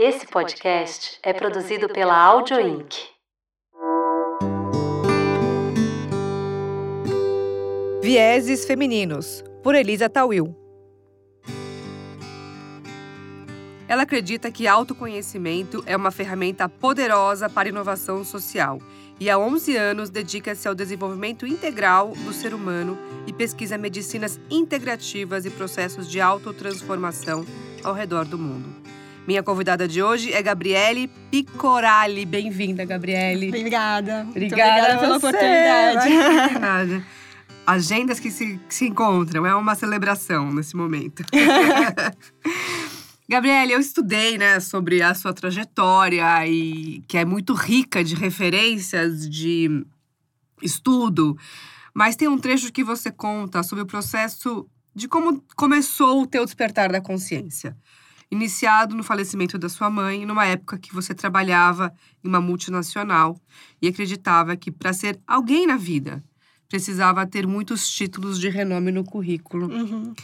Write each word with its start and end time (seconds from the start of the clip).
Esse 0.00 0.28
podcast 0.28 1.18
é 1.24 1.32
produzido 1.32 1.88
pela 1.88 2.16
Audio 2.16 2.60
Inc. 2.60 2.94
Vieses 8.00 8.64
Femininos, 8.64 9.42
por 9.60 9.74
Elisa 9.74 10.08
Tawil. 10.08 10.54
Ela 13.88 14.04
acredita 14.04 14.52
que 14.52 14.68
autoconhecimento 14.68 15.82
é 15.84 15.96
uma 15.96 16.12
ferramenta 16.12 16.68
poderosa 16.68 17.50
para 17.50 17.68
a 17.68 17.70
inovação 17.70 18.22
social 18.22 18.80
e 19.18 19.28
há 19.28 19.36
11 19.36 19.76
anos 19.76 20.10
dedica-se 20.10 20.68
ao 20.68 20.76
desenvolvimento 20.76 21.44
integral 21.44 22.12
do 22.24 22.32
ser 22.32 22.54
humano 22.54 22.96
e 23.26 23.32
pesquisa 23.32 23.76
medicinas 23.76 24.38
integrativas 24.48 25.44
e 25.44 25.50
processos 25.50 26.08
de 26.08 26.20
autotransformação 26.20 27.44
ao 27.82 27.92
redor 27.92 28.24
do 28.24 28.38
mundo. 28.38 28.97
Minha 29.28 29.42
convidada 29.42 29.86
de 29.86 30.02
hoje 30.02 30.32
é 30.32 30.40
Gabriele 30.40 31.06
Picorali. 31.30 32.24
Bem-vinda, 32.24 32.86
Gabriele. 32.86 33.48
Obrigada. 33.48 34.26
Obrigada, 34.26 34.72
obrigada 34.72 34.98
pela 34.98 35.18
você. 35.18 35.26
oportunidade. 35.26 37.04
Agendas 37.66 38.18
que 38.18 38.30
se, 38.30 38.58
que 38.66 38.74
se 38.74 38.86
encontram, 38.86 39.44
é 39.44 39.54
uma 39.54 39.74
celebração 39.74 40.50
nesse 40.50 40.74
momento. 40.74 41.22
Gabriele, 43.28 43.74
eu 43.74 43.80
estudei, 43.80 44.38
né, 44.38 44.60
sobre 44.60 45.02
a 45.02 45.12
sua 45.12 45.34
trajetória 45.34 46.46
e 46.46 47.02
que 47.06 47.18
é 47.18 47.24
muito 47.26 47.52
rica 47.52 48.02
de 48.02 48.14
referências 48.14 49.28
de 49.28 49.84
estudo, 50.62 51.36
mas 51.92 52.16
tem 52.16 52.28
um 52.28 52.38
trecho 52.38 52.72
que 52.72 52.82
você 52.82 53.10
conta 53.10 53.62
sobre 53.62 53.84
o 53.84 53.86
processo 53.86 54.66
de 54.94 55.06
como 55.06 55.44
começou 55.54 56.22
o 56.22 56.26
teu 56.26 56.46
despertar 56.46 56.90
da 56.90 57.02
consciência. 57.02 57.76
Iniciado 58.30 58.94
no 58.94 59.02
falecimento 59.02 59.58
da 59.58 59.68
sua 59.68 59.88
mãe, 59.88 60.26
numa 60.26 60.44
época 60.44 60.78
que 60.78 60.94
você 60.94 61.14
trabalhava 61.14 61.92
em 62.22 62.28
uma 62.28 62.40
multinacional 62.40 63.40
e 63.80 63.88
acreditava 63.88 64.56
que 64.56 64.70
para 64.70 64.92
ser 64.92 65.18
alguém 65.26 65.66
na 65.66 65.76
vida 65.76 66.22
precisava 66.68 67.26
ter 67.26 67.46
muitos 67.46 67.88
títulos 67.88 68.38
de 68.38 68.48
renome 68.48 68.92
no 68.92 69.02
currículo. 69.02 69.72
Uhum. 69.72 70.14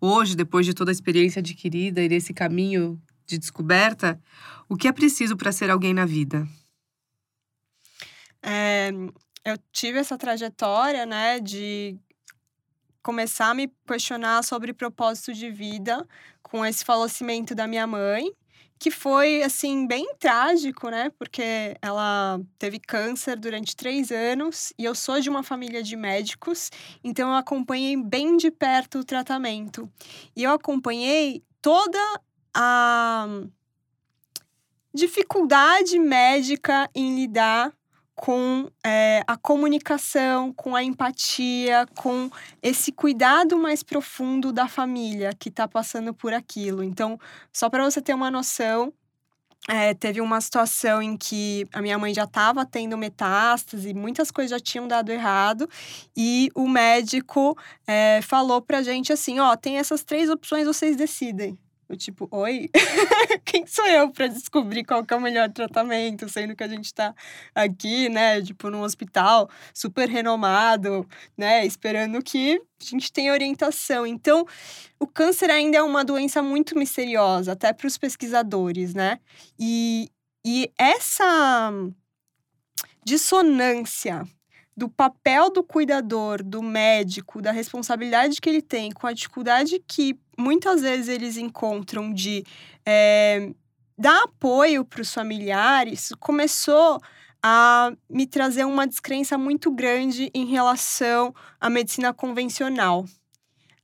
Hoje, 0.00 0.34
depois 0.34 0.66
de 0.66 0.74
toda 0.74 0.90
a 0.90 0.92
experiência 0.92 1.38
adquirida 1.38 2.02
e 2.02 2.08
desse 2.08 2.34
caminho 2.34 3.00
de 3.24 3.38
descoberta, 3.38 4.20
o 4.68 4.76
que 4.76 4.88
é 4.88 4.92
preciso 4.92 5.36
para 5.36 5.52
ser 5.52 5.70
alguém 5.70 5.94
na 5.94 6.04
vida? 6.04 6.46
É, 8.42 8.90
eu 9.44 9.56
tive 9.72 9.98
essa 9.98 10.18
trajetória, 10.18 11.06
né, 11.06 11.38
de 11.38 11.96
começar 13.02 13.50
a 13.50 13.54
me 13.54 13.70
questionar 13.86 14.42
sobre 14.44 14.72
propósito 14.72 15.32
de 15.32 15.50
vida 15.50 16.06
com 16.42 16.64
esse 16.64 16.84
falecimento 16.84 17.54
da 17.54 17.66
minha 17.66 17.86
mãe, 17.86 18.30
que 18.78 18.90
foi, 18.90 19.42
assim, 19.42 19.86
bem 19.86 20.14
trágico, 20.18 20.88
né, 20.88 21.10
porque 21.18 21.76
ela 21.80 22.40
teve 22.58 22.80
câncer 22.80 23.38
durante 23.38 23.76
três 23.76 24.10
anos 24.10 24.72
e 24.76 24.84
eu 24.84 24.94
sou 24.94 25.20
de 25.20 25.30
uma 25.30 25.42
família 25.42 25.82
de 25.82 25.96
médicos, 25.96 26.68
então 27.02 27.30
eu 27.30 27.36
acompanhei 27.36 27.96
bem 27.96 28.36
de 28.36 28.50
perto 28.50 28.98
o 28.98 29.04
tratamento. 29.04 29.88
E 30.34 30.42
eu 30.42 30.50
acompanhei 30.50 31.44
toda 31.60 31.98
a 32.52 33.26
dificuldade 34.92 35.98
médica 35.98 36.90
em 36.94 37.14
lidar 37.14 37.72
com 38.22 38.70
é, 38.86 39.24
a 39.26 39.36
comunicação, 39.36 40.52
com 40.52 40.76
a 40.76 40.84
empatia, 40.84 41.84
com 41.96 42.30
esse 42.62 42.92
cuidado 42.92 43.58
mais 43.58 43.82
profundo 43.82 44.52
da 44.52 44.68
família 44.68 45.32
que 45.36 45.48
está 45.48 45.66
passando 45.66 46.14
por 46.14 46.32
aquilo. 46.32 46.84
Então, 46.84 47.18
só 47.52 47.68
para 47.68 47.82
você 47.82 48.00
ter 48.00 48.14
uma 48.14 48.30
noção, 48.30 48.92
é, 49.68 49.92
teve 49.92 50.20
uma 50.20 50.40
situação 50.40 51.02
em 51.02 51.16
que 51.16 51.66
a 51.72 51.82
minha 51.82 51.98
mãe 51.98 52.14
já 52.14 52.22
estava 52.22 52.64
tendo 52.64 52.96
metástase, 52.96 53.92
muitas 53.92 54.30
coisas 54.30 54.52
já 54.52 54.60
tinham 54.60 54.86
dado 54.86 55.10
errado, 55.10 55.68
e 56.16 56.48
o 56.54 56.68
médico 56.68 57.58
é, 57.88 58.20
falou 58.22 58.62
pra 58.62 58.82
gente 58.82 59.12
assim: 59.12 59.40
ó, 59.40 59.56
tem 59.56 59.78
essas 59.78 60.04
três 60.04 60.30
opções, 60.30 60.64
vocês 60.64 60.94
decidem. 60.94 61.58
Eu, 61.92 61.98
tipo, 61.98 62.26
oi? 62.30 62.70
Quem 63.44 63.66
sou 63.66 63.86
eu 63.86 64.10
para 64.10 64.26
descobrir 64.26 64.82
qual 64.82 65.04
é 65.06 65.14
o 65.14 65.20
melhor 65.20 65.50
tratamento, 65.52 66.26
sendo 66.26 66.56
que 66.56 66.64
a 66.64 66.68
gente 66.68 66.92
tá 66.94 67.14
aqui, 67.54 68.08
né, 68.08 68.40
tipo, 68.40 68.70
num 68.70 68.80
hospital 68.80 69.50
super 69.74 70.08
renomado, 70.08 71.06
né, 71.36 71.66
esperando 71.66 72.22
que 72.22 72.58
a 72.80 72.84
gente 72.84 73.12
tenha 73.12 73.30
orientação. 73.30 74.06
Então, 74.06 74.46
o 74.98 75.06
câncer 75.06 75.50
ainda 75.50 75.76
é 75.76 75.82
uma 75.82 76.02
doença 76.02 76.42
muito 76.42 76.78
misteriosa, 76.78 77.52
até 77.52 77.74
para 77.74 77.86
os 77.86 77.98
pesquisadores, 77.98 78.94
né? 78.94 79.20
E, 79.58 80.10
e 80.42 80.72
essa 80.78 81.70
dissonância 83.04 84.26
do 84.76 84.88
papel 84.88 85.50
do 85.50 85.62
cuidador, 85.62 86.42
do 86.42 86.62
médico, 86.62 87.42
da 87.42 87.52
responsabilidade 87.52 88.40
que 88.40 88.48
ele 88.48 88.62
tem 88.62 88.90
com 88.90 89.06
a 89.06 89.12
dificuldade 89.12 89.82
que 89.86 90.18
muitas 90.38 90.80
vezes 90.80 91.08
eles 91.08 91.36
encontram 91.36 92.12
de 92.12 92.44
é, 92.84 93.50
dar 93.98 94.24
apoio 94.24 94.84
para 94.84 95.02
os 95.02 95.12
familiares, 95.12 96.10
começou 96.18 97.00
a 97.42 97.92
me 98.08 98.26
trazer 98.26 98.64
uma 98.64 98.86
descrença 98.86 99.36
muito 99.36 99.70
grande 99.70 100.30
em 100.32 100.46
relação 100.46 101.34
à 101.60 101.68
medicina 101.68 102.12
convencional. 102.14 103.04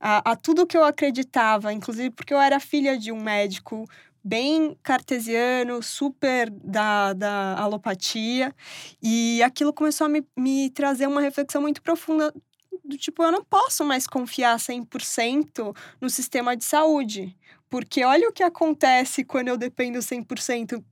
A, 0.01 0.31
a 0.31 0.37
tudo 0.37 0.67
que 0.67 0.77
eu 0.77 0.85
acreditava, 0.85 1.73
inclusive 1.73 2.11
porque 2.11 2.33
eu 2.33 2.41
era 2.41 2.61
filha 2.61 2.97
de 2.97 3.11
um 3.11 3.21
médico 3.21 3.85
bem 4.23 4.77
cartesiano, 4.83 5.83
super 5.83 6.51
da, 6.51 7.13
da 7.13 7.59
alopatia. 7.59 8.55
E 9.03 9.43
aquilo 9.43 9.73
começou 9.73 10.07
a 10.07 10.09
me, 10.09 10.27
me 10.37 10.71
trazer 10.71 11.07
uma 11.07 11.21
reflexão 11.21 11.63
muito 11.63 11.83
profunda 11.83 12.33
do 12.85 12.97
tipo, 12.97 13.23
eu 13.23 13.31
não 13.31 13.45
posso 13.45 13.85
mais 13.85 14.07
confiar 14.07 14.57
100% 14.59 15.77
no 16.01 16.09
sistema 16.09 16.57
de 16.57 16.65
saúde. 16.65 17.37
Porque 17.69 18.03
olha 18.03 18.29
o 18.29 18.33
que 18.33 18.43
acontece 18.43 19.25
quando 19.25 19.49
eu 19.49 19.59
dependo 19.59 19.99
100% 19.99 20.83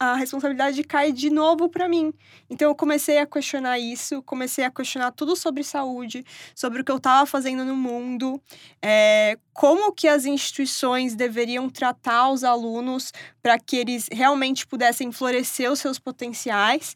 a 0.00 0.14
responsabilidade 0.14 0.82
cai 0.82 1.12
de 1.12 1.30
novo 1.30 1.68
para 1.68 1.88
mim. 1.88 2.12
Então 2.48 2.68
eu 2.68 2.74
comecei 2.74 3.18
a 3.18 3.26
questionar 3.26 3.78
isso, 3.78 4.22
comecei 4.22 4.64
a 4.64 4.70
questionar 4.70 5.12
tudo 5.12 5.36
sobre 5.36 5.62
saúde, 5.62 6.24
sobre 6.54 6.80
o 6.80 6.84
que 6.84 6.90
eu 6.90 6.96
estava 6.96 7.26
fazendo 7.26 7.64
no 7.64 7.76
mundo, 7.76 8.40
é, 8.82 9.38
como 9.52 9.92
que 9.92 10.08
as 10.08 10.24
instituições 10.24 11.14
deveriam 11.14 11.68
tratar 11.68 12.30
os 12.30 12.44
alunos 12.44 13.12
para 13.42 13.58
que 13.58 13.76
eles 13.76 14.08
realmente 14.10 14.66
pudessem 14.66 15.12
florescer 15.12 15.70
os 15.70 15.80
seus 15.80 15.98
potenciais. 15.98 16.94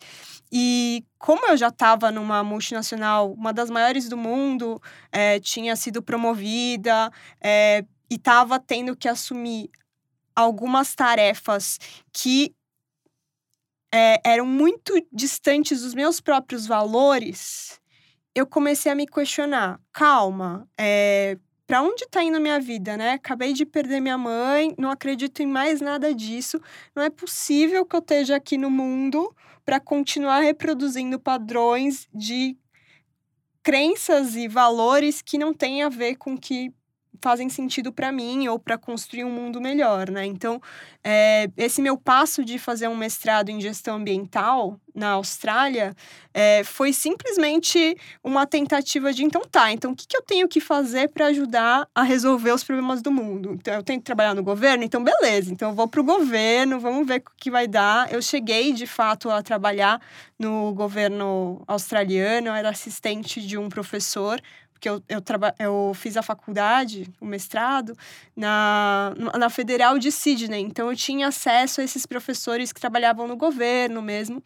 E 0.53 1.05
como 1.19 1.47
eu 1.47 1.57
já 1.57 1.69
estava 1.69 2.11
numa 2.11 2.43
multinacional, 2.43 3.33
uma 3.33 3.53
das 3.53 3.71
maiores 3.71 4.09
do 4.09 4.17
mundo, 4.17 4.81
é, 5.13 5.39
tinha 5.39 5.77
sido 5.77 6.03
promovida 6.03 7.11
é, 7.41 7.85
e 8.11 8.17
estava 8.17 8.59
tendo 8.59 8.97
que 8.97 9.09
assumir 9.09 9.71
algumas 10.35 10.95
tarefas 10.95 11.79
que 12.13 12.55
é, 13.93 14.21
eram 14.25 14.47
muito 14.47 14.95
distantes 15.13 15.83
dos 15.83 15.95
meus 15.95 16.21
próprios 16.21 16.67
valores, 16.67 17.81
eu 18.35 18.47
comecei 18.47 18.91
a 18.91 18.95
me 18.95 19.07
questionar. 19.07 19.81
Calma, 19.93 20.69
é, 20.79 21.37
para 21.67 21.83
onde 21.83 22.05
está 22.05 22.23
indo 22.23 22.37
a 22.37 22.41
minha 22.41 22.61
vida, 22.61 22.97
né? 22.97 23.13
Acabei 23.13 23.53
de 23.53 23.65
perder 23.65 24.01
minha 24.01 24.19
mãe, 24.19 24.75
não 24.79 24.91
acredito 24.91 25.41
em 25.41 25.47
mais 25.47 25.81
nada 25.81 26.15
disso. 26.15 26.61
Não 26.95 27.03
é 27.03 27.11
possível 27.11 27.85
que 27.85 27.95
eu 27.95 28.01
esteja 28.01 28.37
aqui 28.37 28.57
no 28.57 28.71
mundo 28.71 29.35
para 29.65 29.79
continuar 29.79 30.41
reproduzindo 30.41 31.19
padrões 31.19 32.09
de 32.13 32.57
crenças 33.63 34.35
e 34.37 34.49
valores 34.49 35.23
que 35.23 35.39
não 35.39 35.53
têm 35.53 35.83
a 35.83 35.89
ver 35.89 36.17
com 36.17 36.37
que 36.37 36.73
fazem 37.21 37.49
sentido 37.49 37.93
para 37.93 38.11
mim 38.11 38.49
ou 38.49 38.59
para 38.59 38.79
construir 38.79 39.25
um 39.25 39.31
mundo 39.31 39.61
melhor, 39.61 40.11
né? 40.11 40.25
Então, 40.27 40.61
é, 41.03 41.49
esse 41.57 41.81
meu 41.81 41.97
passo 41.97 42.45
de 42.45 42.59
fazer 42.59 42.89
um 42.89 42.97
mestrado 42.97 43.49
em 43.49 43.61
gestão 43.61 43.97
ambiental 43.97 44.79
na 44.95 45.13
Austrália 45.13 45.95
é, 46.35 46.63
foi 46.65 46.93
simplesmente 46.93 47.97
uma 48.23 48.47
tentativa 48.47 49.13
de 49.13 49.25
então 49.25 49.43
tá, 49.43 49.73
então 49.73 49.93
o 49.93 49.97
que, 49.97 50.07
que 50.07 50.17
eu 50.17 50.23
tenho 50.23 50.49
que 50.49 50.61
fazer 50.61 51.09
para 51.09 51.27
ajudar 51.27 51.89
a 51.95 52.03
resolver 52.03 52.53
os 52.53 52.65
problemas 52.65 53.01
do 53.01 53.11
mundo? 53.11 53.55
Então 53.55 53.75
eu 53.75 53.83
tenho 53.83 53.99
que 53.99 54.05
trabalhar 54.05 54.35
no 54.35 54.43
governo, 54.43 54.85
então 54.85 55.03
beleza, 55.03 55.53
então 55.53 55.71
eu 55.71 55.75
vou 55.75 55.89
para 55.89 56.01
o 56.01 56.05
governo, 56.05 56.79
vamos 56.79 57.07
ver 57.07 57.21
o 57.21 57.31
que 57.37 57.51
vai 57.51 57.67
dar. 57.67 58.13
Eu 58.13 58.21
cheguei 58.21 58.73
de 58.73 58.87
fato 58.87 59.31
a 59.31 59.43
trabalhar 59.43 60.01
no 60.39 60.73
governo 60.75 61.63
australiano, 61.67 62.49
eu 62.49 62.55
era 62.55 62.69
assistente 62.71 63.41
de 63.41 63.57
um 63.57 63.69
professor 63.69 64.41
porque 64.81 64.89
eu, 64.89 65.03
eu, 65.11 65.21
traba, 65.21 65.55
eu 65.59 65.93
fiz 65.95 66.17
a 66.17 66.23
faculdade, 66.23 67.07
o 67.21 67.27
mestrado, 67.27 67.95
na, 68.35 69.13
na 69.39 69.51
Federal 69.51 69.99
de 69.99 70.11
Sydney. 70.11 70.63
Então, 70.63 70.89
eu 70.89 70.97
tinha 70.97 71.29
acesso 71.29 71.83
a 71.83 71.85
esses 71.85 72.07
professores 72.07 72.73
que 72.73 72.81
trabalhavam 72.81 73.29
no 73.29 73.37
governo 73.37 74.01
mesmo. 74.01 74.43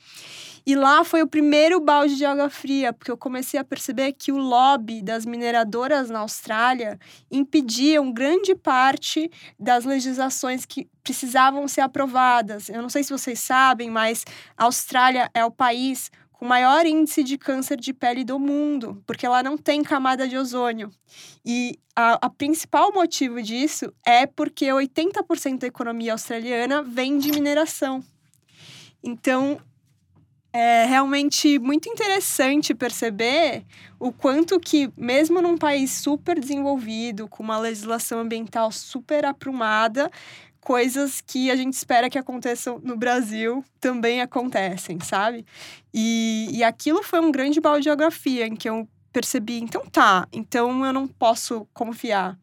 E 0.67 0.75
lá 0.75 1.05
foi 1.05 1.23
o 1.23 1.27
primeiro 1.29 1.79
balde 1.79 2.17
de 2.17 2.25
água 2.25 2.51
fria, 2.51 2.93
porque 2.93 3.11
eu 3.11 3.17
comecei 3.17 3.61
a 3.61 3.65
perceber 3.65 4.13
que 4.13 4.33
o 4.33 4.39
lobby 4.39 5.03
das 5.03 5.25
mineradoras 5.25 6.11
na 6.11 6.21
Austrália 6.21 6.99
impediam 7.31 8.11
grande 8.13 8.57
parte 8.57 9.31
das 9.61 9.85
legislações 9.85 10.65
que 10.65 10.89
precisavam 11.05 11.69
ser 11.69 11.83
aprovadas. 11.83 12.71
Eu 12.71 12.83
não 12.83 12.89
sei 12.89 13.05
se 13.05 13.13
vocês 13.13 13.39
sabem, 13.39 13.89
mas 13.89 14.25
a 14.57 14.65
Austrália 14.65 15.31
é 15.35 15.45
o 15.45 15.51
país 15.51 16.11
com 16.45 16.49
maior 16.49 16.85
índice 16.85 17.25
de 17.25 17.39
câncer 17.39 17.81
de 17.81 17.95
pele 17.95 18.23
do 18.23 18.39
mundo, 18.39 19.03
porque 19.07 19.25
ela 19.25 19.43
não 19.43 19.57
tem 19.57 19.83
camada 19.83 20.29
de 20.29 20.37
ozônio. 20.37 20.91
E 21.43 21.79
a, 21.97 22.27
a 22.27 22.29
principal 22.29 22.93
motivo 22.93 23.41
disso 23.41 23.91
é 24.05 24.27
porque 24.27 24.67
80% 24.67 25.61
da 25.61 25.67
economia 25.67 26.13
australiana 26.13 26.83
vem 26.83 27.17
de 27.17 27.33
mineração. 27.33 28.05
Então, 29.03 29.59
é 30.53 30.85
realmente 30.85 31.59
muito 31.59 31.89
interessante 31.89 32.75
perceber 32.75 33.65
o 33.99 34.13
quanto 34.13 34.61
que, 34.61 34.93
mesmo 34.99 35.41
num 35.41 35.57
país 35.57 35.93
super 35.93 36.39
desenvolvido, 36.39 37.27
com 37.27 37.43
uma 37.43 37.59
legislação 37.59 38.19
ambiental 38.19 38.71
super 38.71 39.25
aprumada, 39.25 40.11
coisas 40.65 41.21
que 41.21 41.51
a 41.51 41.57
gente 41.57 41.75
espera 41.75 42.09
que 42.09 42.19
aconteçam 42.19 42.81
no 42.83 42.97
Brasil 42.97 43.63
também 43.79 44.23
acontecem, 44.23 44.99
sabe? 44.99 45.45
E, 45.93 46.49
e 46.51 46.65
aquilo 46.65 47.03
foi 47.03 47.21
um 47.21 47.31
grande 47.31 47.61
balde 47.61 47.81
de 47.81 47.85
geografia 47.85 48.47
em 48.47 48.57
que 48.57 48.69
eu 48.69 48.89
percebi, 49.13 49.61
então 49.61 49.85
tá, 49.87 50.27
então 50.33 50.85
eu 50.85 50.93
não 50.93 51.07
posso 51.07 51.69
confiar 51.73 52.37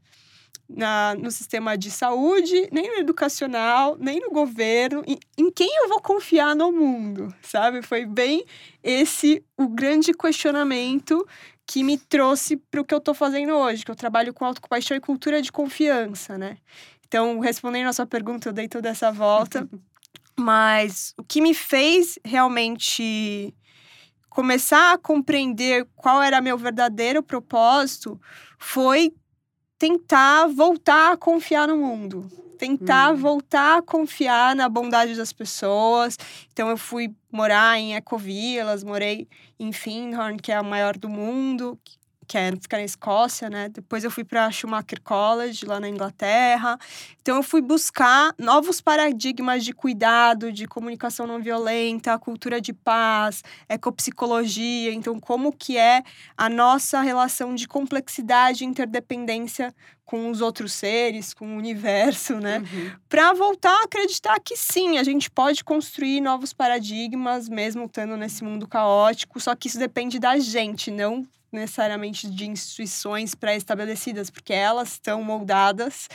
na, 0.69 1.15
no 1.15 1.31
sistema 1.31 1.77
de 1.77 1.89
saúde, 1.91 2.69
nem 2.71 2.88
no 2.88 3.00
educacional, 3.00 3.97
nem 4.00 4.21
no 4.21 4.29
governo. 4.29 5.03
Em, 5.06 5.17
em 5.38 5.51
quem 5.51 5.69
eu 5.81 5.89
vou 5.89 6.00
confiar 6.00 6.56
no 6.56 6.71
mundo, 6.71 7.33
sabe? 7.41 7.81
Foi 7.81 8.06
bem 8.06 8.45
esse 8.83 9.44
o 9.57 9.67
grande 9.67 10.13
questionamento 10.13 11.27
que 11.65 11.83
me 11.83 11.97
trouxe 11.97 12.56
para 12.56 12.81
o 12.81 12.85
que 12.85 12.94
eu 12.94 13.00
estou 13.00 13.13
fazendo 13.13 13.53
hoje, 13.53 13.83
que 13.83 13.91
eu 13.91 13.95
trabalho 13.95 14.33
com 14.33 14.45
autocompaixão 14.45 14.95
e 14.95 15.01
cultura 15.01 15.41
de 15.41 15.51
confiança, 15.51 16.38
né? 16.38 16.57
Então, 17.12 17.42
respondendo 17.42 17.88
a 17.88 17.94
sua 17.94 18.06
pergunta, 18.06 18.48
eu 18.48 18.54
dei 18.54 18.69
toda 18.69 18.88
essa 18.88 19.12
volta. 19.12 19.68
Mas 20.40 21.13
o 21.18 21.24
que 21.25 21.42
me 21.42 21.54
fez 21.54 22.18
realmente 22.24 23.54
começar 24.30 24.94
a 24.94 24.98
compreender 24.98 25.86
qual 25.94 26.22
era 26.22 26.40
meu 26.40 26.58
verdadeiro 26.58 27.22
propósito 27.22 28.18
foi 28.58 29.13
tentar 29.78 30.48
voltar 30.48 31.12
a 31.12 31.18
confiar 31.18 31.68
no 31.68 31.75
mundo. 31.75 32.30
Tentar 32.58 33.12
hum. 33.12 33.18
voltar 33.18 33.80
a 33.80 33.81
confiar 33.81 34.56
na 34.56 34.69
bondade 34.69 35.13
das 35.13 35.34
pessoas. 35.34 36.18
Então, 36.54 36.69
eu 36.69 36.78
fui 36.78 37.13
morar 37.30 37.78
em 37.78 37.94
Ecovilas, 37.94 38.86
morei 38.86 39.28
em 39.60 39.74
Findhorn, 39.74 40.38
que 40.38 40.50
é 40.50 40.56
a 40.56 40.63
maior 40.63 40.96
do 40.96 41.10
mundo, 41.10 41.78
que 42.31 42.38
é 42.38 42.50
ficar 42.56 42.78
na 42.78 42.86
Escócia, 42.86 43.50
né? 43.50 43.68
Depois 43.68 44.06
eu 44.06 44.10
fui 44.10 44.24
para 44.24 44.50
Schumacher 44.50 45.01
College, 45.04 45.66
lá 45.66 45.81
na 45.81 45.89
Inglaterra. 45.89 46.80
Então 47.22 47.36
eu 47.36 47.44
fui 47.44 47.62
buscar 47.62 48.33
novos 48.39 48.80
paradigmas 48.80 49.66
de 49.66 49.74
cuidado, 49.74 50.50
de 50.50 50.66
comunicação 50.66 51.28
não 51.28 51.42
violenta, 51.42 52.18
cultura 52.18 52.62
de 52.62 52.72
paz, 52.72 53.44
ecopsicologia. 53.68 54.94
Então, 54.94 55.19
como 55.19 55.51
que 55.51 55.78
é 55.78 56.04
a 56.38 56.48
nossa 56.48 57.01
relação 57.01 57.54
de 57.54 57.68
complexidade 57.68 58.63
e 58.63 58.68
interdependência 58.68 59.75
com 60.06 60.30
os 60.30 60.39
outros 60.39 60.72
seres, 60.72 61.34
com 61.34 61.56
o 61.56 61.57
universo, 61.57 62.36
né? 62.36 62.60
Uhum. 62.60 62.92
Para 63.10 63.34
voltar 63.34 63.77
a 63.81 63.84
acreditar 63.84 64.39
que 64.39 64.56
sim, 64.56 64.98
a 64.98 65.04
gente 65.04 65.30
pode 65.30 65.66
construir 65.66 66.22
novos 66.22 66.54
paradigmas, 66.54 67.50
mesmo 67.50 67.86
estando 67.86 68.16
nesse 68.16 68.42
mundo 68.42 68.69
caótico, 68.69 69.38
só 69.38 69.54
que 69.54 69.68
isso 69.68 69.77
depende 69.77 70.18
da 70.18 70.39
gente, 70.39 70.89
não 70.89 71.27
necessariamente 71.51 72.30
de 72.30 72.48
instituições 72.48 73.36
pré-estabelecidas, 73.36 74.30
porque 74.30 74.53
elas 74.53 74.94
estão 74.94 75.24
moldadas 75.24 76.07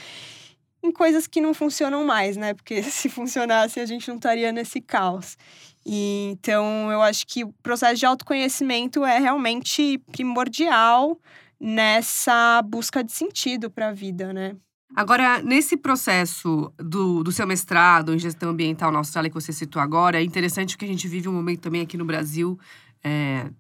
em 0.83 0.93
coisas 0.93 1.27
que 1.27 1.41
não 1.41 1.53
funcionam 1.53 2.05
mais, 2.05 2.37
né? 2.37 2.55
Porque 2.55 2.83
se 2.85 3.09
funcionasse, 3.09 3.81
a 3.81 3.87
gente 3.87 4.09
não 4.09 4.17
estaria 4.17 4.53
nesse 4.53 4.81
caos. 4.81 5.37
E, 5.85 6.31
então, 6.33 6.91
eu 6.91 7.01
acho 7.03 7.27
que 7.27 7.45
o 7.45 7.53
processo 7.63 7.97
de 7.97 8.07
autoconhecimento 8.07 9.05
é 9.05 9.19
realmente 9.19 9.99
primordial 10.11 11.19
nessa 11.61 12.61
busca 12.63 13.03
de 13.03 13.13
sentido 13.13 13.71
para 13.71 13.89
a 13.89 13.93
vida, 13.93 14.33
né? 14.33 14.57
Agora, 14.95 15.43
nesse 15.43 15.77
processo 15.77 16.73
do, 16.79 17.23
do 17.23 17.33
seu 17.33 17.47
mestrado 17.47 18.15
em 18.15 18.19
gestão 18.19 18.51
ambiental 18.51 18.93
na 18.93 18.99
Austrália 18.99 19.29
que 19.29 19.35
você 19.35 19.53
citou 19.53 19.81
agora, 19.83 20.21
é 20.21 20.25
interessante 20.25 20.77
que 20.77 20.85
a 20.85 20.89
gente 20.89 21.09
vive 21.09 21.29
um 21.29 21.33
momento 21.33 21.61
também 21.61 21.83
aqui 21.83 21.97
no 21.97 22.05
Brasil 22.05 22.59
é, 23.03 23.51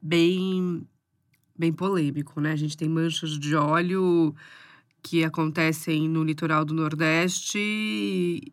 bem 0.00 0.86
bem 1.56 1.72
polêmico, 1.72 2.40
né? 2.40 2.52
A 2.52 2.56
gente 2.56 2.76
tem 2.76 2.88
manchas 2.88 3.38
de 3.38 3.54
óleo 3.54 4.34
que 5.02 5.22
acontecem 5.22 6.08
no 6.08 6.24
litoral 6.24 6.64
do 6.64 6.74
Nordeste 6.74 7.58
e, 7.58 8.52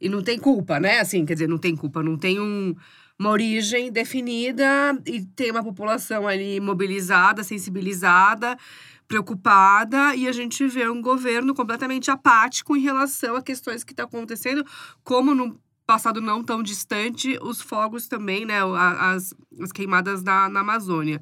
e 0.00 0.08
não 0.08 0.22
tem 0.22 0.38
culpa, 0.38 0.80
né? 0.80 1.00
Assim, 1.00 1.24
quer 1.24 1.34
dizer, 1.34 1.48
não 1.48 1.58
tem 1.58 1.76
culpa, 1.76 2.02
não 2.02 2.18
tem 2.18 2.40
um, 2.40 2.74
uma 3.18 3.30
origem 3.30 3.90
definida 3.90 5.00
e 5.06 5.22
tem 5.22 5.50
uma 5.50 5.62
população 5.62 6.26
ali 6.26 6.60
mobilizada, 6.60 7.44
sensibilizada, 7.44 8.58
preocupada 9.06 10.16
e 10.16 10.26
a 10.26 10.32
gente 10.32 10.66
vê 10.66 10.88
um 10.88 11.00
governo 11.00 11.54
completamente 11.54 12.10
apático 12.10 12.76
em 12.76 12.80
relação 12.80 13.36
a 13.36 13.42
questões 13.42 13.84
que 13.84 13.92
estão 13.92 14.08
tá 14.08 14.16
acontecendo, 14.16 14.64
como 15.04 15.34
no 15.34 15.60
passado 15.86 16.20
não 16.20 16.42
tão 16.42 16.62
distante, 16.62 17.38
os 17.42 17.60
fogos 17.60 18.08
também, 18.08 18.44
né? 18.44 18.60
As, 18.98 19.34
as 19.60 19.70
queimadas 19.70 20.22
na, 20.22 20.48
na 20.48 20.60
Amazônia. 20.60 21.20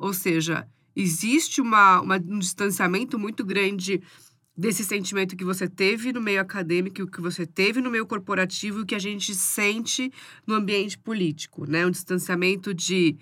Ou 0.00 0.14
seja, 0.14 0.66
existe 0.96 1.60
uma, 1.60 2.00
uma, 2.00 2.16
um 2.16 2.38
distanciamento 2.38 3.18
muito 3.18 3.44
grande 3.44 4.02
desse 4.56 4.82
sentimento 4.82 5.36
que 5.36 5.44
você 5.44 5.68
teve 5.68 6.10
no 6.10 6.22
meio 6.22 6.40
acadêmico, 6.40 7.06
que 7.06 7.20
você 7.20 7.46
teve 7.46 7.82
no 7.82 7.90
meio 7.90 8.06
corporativo 8.06 8.80
e 8.80 8.86
que 8.86 8.94
a 8.94 8.98
gente 8.98 9.34
sente 9.34 10.10
no 10.46 10.54
ambiente 10.54 10.98
político, 10.98 11.70
né? 11.70 11.86
Um 11.86 11.90
distanciamento 11.90 12.72
de 12.72 13.18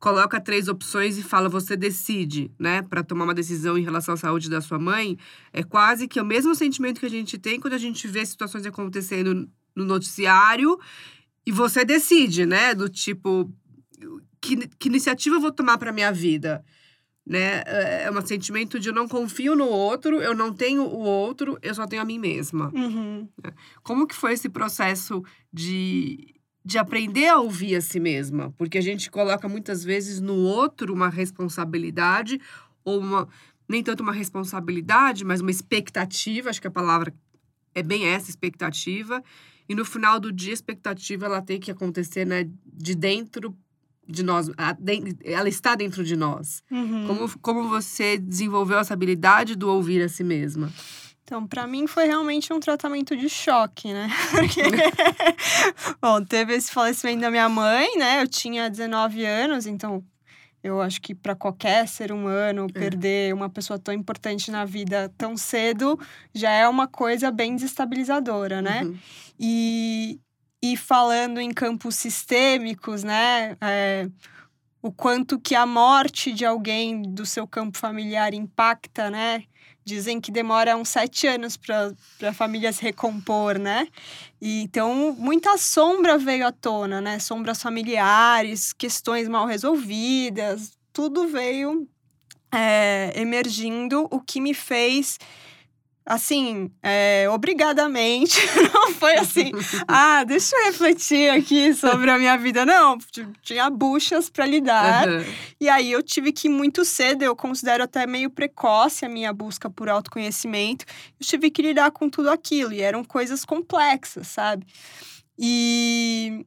coloca 0.00 0.40
três 0.40 0.66
opções 0.66 1.16
e 1.16 1.22
fala 1.22 1.48
você 1.48 1.76
decide, 1.76 2.52
né, 2.58 2.82
para 2.82 3.02
tomar 3.02 3.24
uma 3.24 3.34
decisão 3.34 3.76
em 3.76 3.82
relação 3.82 4.14
à 4.14 4.16
saúde 4.16 4.48
da 4.48 4.60
sua 4.60 4.78
mãe, 4.78 5.18
é 5.52 5.64
quase 5.64 6.06
que 6.06 6.20
o 6.20 6.24
mesmo 6.24 6.54
sentimento 6.54 7.00
que 7.00 7.06
a 7.06 7.10
gente 7.10 7.36
tem 7.36 7.58
quando 7.58 7.74
a 7.74 7.78
gente 7.78 8.06
vê 8.06 8.24
situações 8.24 8.64
acontecendo 8.64 9.48
no 9.74 9.84
noticiário 9.84 10.78
e 11.44 11.50
você 11.50 11.84
decide, 11.84 12.46
né, 12.46 12.76
do 12.76 12.88
tipo 12.88 13.52
que, 14.40 14.68
que 14.78 14.88
iniciativa 14.88 15.36
eu 15.36 15.40
vou 15.40 15.52
tomar 15.52 15.78
para 15.78 15.92
minha 15.92 16.12
vida? 16.12 16.64
Né? 17.26 17.62
É, 17.66 18.04
é 18.04 18.10
um 18.10 18.24
sentimento 18.24 18.80
de 18.80 18.88
eu 18.88 18.94
não 18.94 19.06
confio 19.06 19.54
no 19.54 19.66
outro, 19.66 20.20
eu 20.20 20.34
não 20.34 20.52
tenho 20.52 20.82
o 20.82 21.00
outro, 21.00 21.58
eu 21.60 21.74
só 21.74 21.86
tenho 21.86 22.00
a 22.02 22.04
mim 22.04 22.18
mesma. 22.18 22.72
Uhum. 22.74 23.28
Né? 23.42 23.52
Como 23.82 24.06
que 24.06 24.14
foi 24.14 24.32
esse 24.32 24.48
processo 24.48 25.22
de, 25.52 26.34
de 26.64 26.78
aprender 26.78 27.28
a 27.28 27.38
ouvir 27.38 27.76
a 27.76 27.80
si 27.80 28.00
mesma? 28.00 28.54
Porque 28.56 28.78
a 28.78 28.82
gente 28.82 29.10
coloca 29.10 29.46
muitas 29.48 29.84
vezes 29.84 30.20
no 30.20 30.36
outro 30.36 30.94
uma 30.94 31.10
responsabilidade 31.10 32.40
ou 32.82 32.98
uma 32.98 33.28
nem 33.68 33.82
tanto 33.82 34.02
uma 34.02 34.12
responsabilidade, 34.12 35.24
mas 35.24 35.42
uma 35.42 35.50
expectativa, 35.50 36.48
acho 36.48 36.60
que 36.60 36.66
a 36.66 36.70
palavra 36.70 37.12
é 37.74 37.82
bem 37.82 38.06
essa 38.06 38.30
expectativa. 38.30 39.22
E 39.68 39.74
no 39.74 39.84
final 39.84 40.18
do 40.18 40.32
dia, 40.32 40.52
a 40.52 40.54
expectativa 40.54 41.26
ela 41.26 41.42
tem 41.42 41.60
que 41.60 41.70
acontecer 41.70 42.26
né, 42.26 42.48
de 42.64 42.94
dentro 42.94 43.54
de 44.08 44.22
nós, 44.22 44.50
ela 45.22 45.48
está 45.48 45.74
dentro 45.74 46.02
de 46.02 46.16
nós. 46.16 46.62
Uhum. 46.70 47.06
Como, 47.06 47.38
como 47.40 47.68
você 47.68 48.16
desenvolveu 48.16 48.78
essa 48.78 48.94
habilidade 48.94 49.54
do 49.54 49.68
ouvir 49.68 50.02
a 50.02 50.08
si 50.08 50.24
mesma? 50.24 50.72
Então, 51.22 51.46
para 51.46 51.66
mim 51.66 51.86
foi 51.86 52.06
realmente 52.06 52.50
um 52.54 52.58
tratamento 52.58 53.14
de 53.14 53.28
choque, 53.28 53.92
né? 53.92 54.08
Porque, 54.32 54.62
bom, 56.00 56.24
teve 56.24 56.54
esse 56.54 56.72
falecimento 56.72 57.20
da 57.20 57.30
minha 57.30 57.50
mãe, 57.50 57.98
né? 57.98 58.22
Eu 58.22 58.26
tinha 58.26 58.70
19 58.70 59.26
anos, 59.26 59.66
então 59.66 60.02
eu 60.62 60.80
acho 60.80 61.02
que 61.02 61.14
para 61.14 61.34
qualquer 61.34 61.86
ser 61.86 62.10
humano 62.12 62.66
é. 62.74 62.78
perder 62.78 63.34
uma 63.34 63.50
pessoa 63.50 63.78
tão 63.78 63.92
importante 63.92 64.50
na 64.50 64.64
vida 64.64 65.12
tão 65.18 65.36
cedo 65.36 65.98
já 66.34 66.50
é 66.50 66.66
uma 66.66 66.88
coisa 66.88 67.30
bem 67.30 67.54
desestabilizadora, 67.54 68.62
né? 68.62 68.84
Uhum. 68.84 68.98
E, 69.38 70.18
e 70.62 70.76
falando 70.76 71.40
em 71.40 71.52
campos 71.52 71.94
sistêmicos, 71.94 73.04
né? 73.04 73.56
É, 73.60 74.08
o 74.82 74.92
quanto 74.92 75.38
que 75.38 75.54
a 75.54 75.66
morte 75.66 76.32
de 76.32 76.44
alguém 76.44 77.02
do 77.02 77.26
seu 77.26 77.46
campo 77.46 77.78
familiar 77.78 78.34
impacta, 78.34 79.10
né? 79.10 79.44
Dizem 79.84 80.20
que 80.20 80.30
demora 80.30 80.76
uns 80.76 80.88
sete 80.88 81.26
anos 81.26 81.56
para 81.56 81.94
a 82.22 82.32
família 82.32 82.72
se 82.72 82.82
recompor, 82.82 83.58
né? 83.58 83.88
E, 84.40 84.62
então, 84.62 85.16
muita 85.18 85.56
sombra 85.56 86.18
veio 86.18 86.46
à 86.46 86.52
tona, 86.52 87.00
né? 87.00 87.18
Sombras 87.18 87.62
familiares, 87.62 88.72
questões 88.72 89.28
mal 89.28 89.46
resolvidas, 89.46 90.72
tudo 90.92 91.28
veio 91.28 91.88
é, 92.52 93.12
emergindo, 93.14 94.06
o 94.10 94.20
que 94.20 94.40
me 94.40 94.54
fez 94.54 95.18
assim, 96.08 96.70
é, 96.82 97.28
obrigadamente, 97.30 98.40
não 98.72 98.94
foi 98.94 99.14
assim, 99.16 99.52
ah, 99.86 100.24
deixa 100.24 100.56
eu 100.56 100.64
refletir 100.64 101.30
aqui 101.30 101.74
sobre 101.74 102.10
a 102.10 102.16
minha 102.16 102.36
vida. 102.38 102.64
Não, 102.64 102.96
tinha 103.42 103.68
buchas 103.68 104.30
para 104.30 104.46
lidar. 104.46 105.06
Uhum. 105.06 105.24
E 105.60 105.68
aí 105.68 105.92
eu 105.92 106.02
tive 106.02 106.32
que 106.32 106.48
ir 106.48 106.50
muito 106.50 106.82
cedo, 106.82 107.22
eu 107.22 107.36
considero 107.36 107.84
até 107.84 108.06
meio 108.06 108.30
precoce 108.30 109.04
a 109.04 109.08
minha 109.08 109.34
busca 109.34 109.68
por 109.68 109.90
autoconhecimento. 109.90 110.86
Eu 111.20 111.26
tive 111.26 111.50
que 111.50 111.60
lidar 111.60 111.90
com 111.90 112.08
tudo 112.08 112.30
aquilo, 112.30 112.72
e 112.72 112.80
eram 112.80 113.04
coisas 113.04 113.44
complexas, 113.44 114.28
sabe? 114.28 114.66
E, 115.38 116.46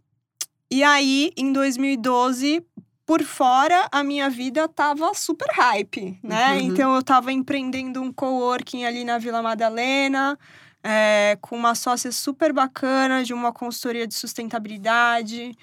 e 0.72 0.84
aí, 0.84 1.32
em 1.38 1.54
2012, 1.54 2.66
por 3.12 3.24
fora, 3.26 3.90
a 3.92 4.06
minha 4.06 4.30
vida 4.30 4.70
tava 4.70 5.14
super 5.14 5.50
hype, 5.52 6.18
né? 6.24 6.54
Uhum. 6.54 6.60
Então, 6.60 6.96
eu 6.96 7.04
tava 7.04 7.30
empreendendo 7.30 8.02
um 8.02 8.10
coworking 8.10 8.86
ali 8.86 9.04
na 9.04 9.18
Vila 9.18 9.42
Madalena, 9.42 10.40
é, 10.82 11.38
com 11.42 11.58
uma 11.58 11.76
sócia 11.76 12.10
super 12.10 12.54
bacana 12.54 13.22
de 13.22 13.34
uma 13.34 13.52
consultoria 13.52 14.08
de 14.08 14.14
sustentabilidade. 14.14 15.58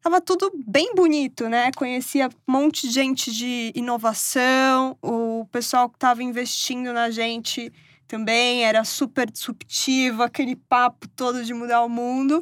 Tava 0.00 0.20
tudo 0.20 0.52
bem 0.54 0.94
bonito, 0.94 1.48
né? 1.48 1.72
Conhecia 1.74 2.28
um 2.46 2.52
monte 2.52 2.86
de 2.86 2.92
gente 2.92 3.32
de 3.32 3.72
inovação, 3.74 4.96
o 5.02 5.48
pessoal 5.50 5.90
que 5.90 5.98
tava 5.98 6.22
investindo 6.22 6.92
na 6.92 7.10
gente 7.10 7.72
também 8.06 8.64
era 8.64 8.84
super 8.84 9.28
disruptivo, 9.28 10.22
aquele 10.22 10.54
papo 10.54 11.08
todo 11.08 11.44
de 11.44 11.52
mudar 11.52 11.82
o 11.82 11.88
mundo. 11.88 12.40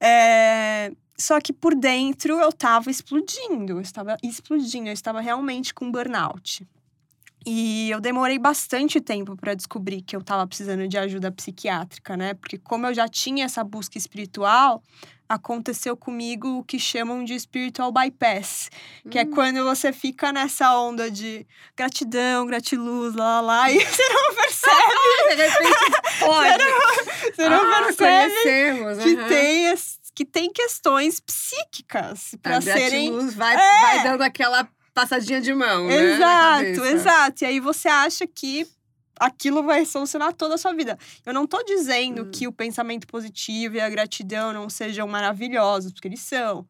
É... 0.00 0.90
Só 1.18 1.40
que 1.40 1.52
por 1.52 1.74
dentro 1.74 2.38
eu 2.38 2.48
estava 2.50 2.90
explodindo, 2.90 3.74
eu 3.74 3.80
estava 3.80 4.16
explodindo, 4.22 4.88
eu 4.88 4.92
estava 4.92 5.20
realmente 5.20 5.72
com 5.72 5.90
burnout. 5.90 6.66
E 7.48 7.88
eu 7.90 8.00
demorei 8.00 8.40
bastante 8.40 9.00
tempo 9.00 9.36
para 9.36 9.54
descobrir 9.54 10.02
que 10.02 10.16
eu 10.16 10.20
estava 10.20 10.44
precisando 10.46 10.88
de 10.88 10.98
ajuda 10.98 11.30
psiquiátrica, 11.30 12.16
né? 12.16 12.34
Porque 12.34 12.58
como 12.58 12.86
eu 12.88 12.92
já 12.92 13.08
tinha 13.08 13.44
essa 13.44 13.62
busca 13.62 13.96
espiritual, 13.96 14.82
aconteceu 15.28 15.96
comigo 15.96 16.58
o 16.58 16.64
que 16.64 16.76
chamam 16.76 17.22
de 17.24 17.38
spiritual 17.38 17.92
bypass, 17.92 18.68
que 19.08 19.16
é 19.16 19.22
hum. 19.22 19.30
é 19.30 19.34
quando 19.34 19.64
você 19.64 19.92
fica 19.92 20.32
nessa 20.32 20.76
onda 20.76 21.08
de 21.08 21.46
gratidão, 21.76 22.46
gratiluz, 22.46 23.14
lá, 23.14 23.40
lá, 23.40 23.40
lá 23.40 23.70
e 23.72 23.78
você 23.78 24.08
não 24.08 24.34
percebe. 24.34 24.76
de 25.30 25.42
repente 25.42 26.18
pode. 26.18 26.64
Você 27.36 27.48
não, 27.48 27.58
você 27.58 27.66
não 27.66 27.72
ah, 27.72 27.84
percebe 27.84 28.34
que 29.02 29.14
uhum. 29.14 29.28
tem 29.28 29.66
que 30.16 30.24
tem 30.24 30.50
questões 30.50 31.20
psíquicas 31.20 32.34
para 32.42 32.60
serem. 32.62 33.28
Vai, 33.28 33.54
é. 33.54 33.80
vai 33.82 34.02
dando 34.02 34.22
aquela 34.22 34.66
passadinha 34.94 35.42
de 35.42 35.52
mão. 35.52 35.86
Né, 35.86 35.94
exato, 35.94 36.80
né, 36.80 36.90
exato. 36.92 37.44
E 37.44 37.46
aí 37.46 37.60
você 37.60 37.86
acha 37.86 38.26
que 38.26 38.66
aquilo 39.20 39.62
vai 39.62 39.84
solucionar 39.84 40.32
toda 40.32 40.54
a 40.54 40.58
sua 40.58 40.72
vida. 40.72 40.98
Eu 41.24 41.34
não 41.34 41.46
tô 41.46 41.62
dizendo 41.62 42.22
hum. 42.22 42.30
que 42.32 42.48
o 42.48 42.52
pensamento 42.52 43.06
positivo 43.06 43.76
e 43.76 43.80
a 43.80 43.90
gratidão 43.90 44.54
não 44.54 44.70
sejam 44.70 45.06
maravilhosos, 45.06 45.92
porque 45.92 46.08
eles 46.08 46.20
são. 46.20 46.66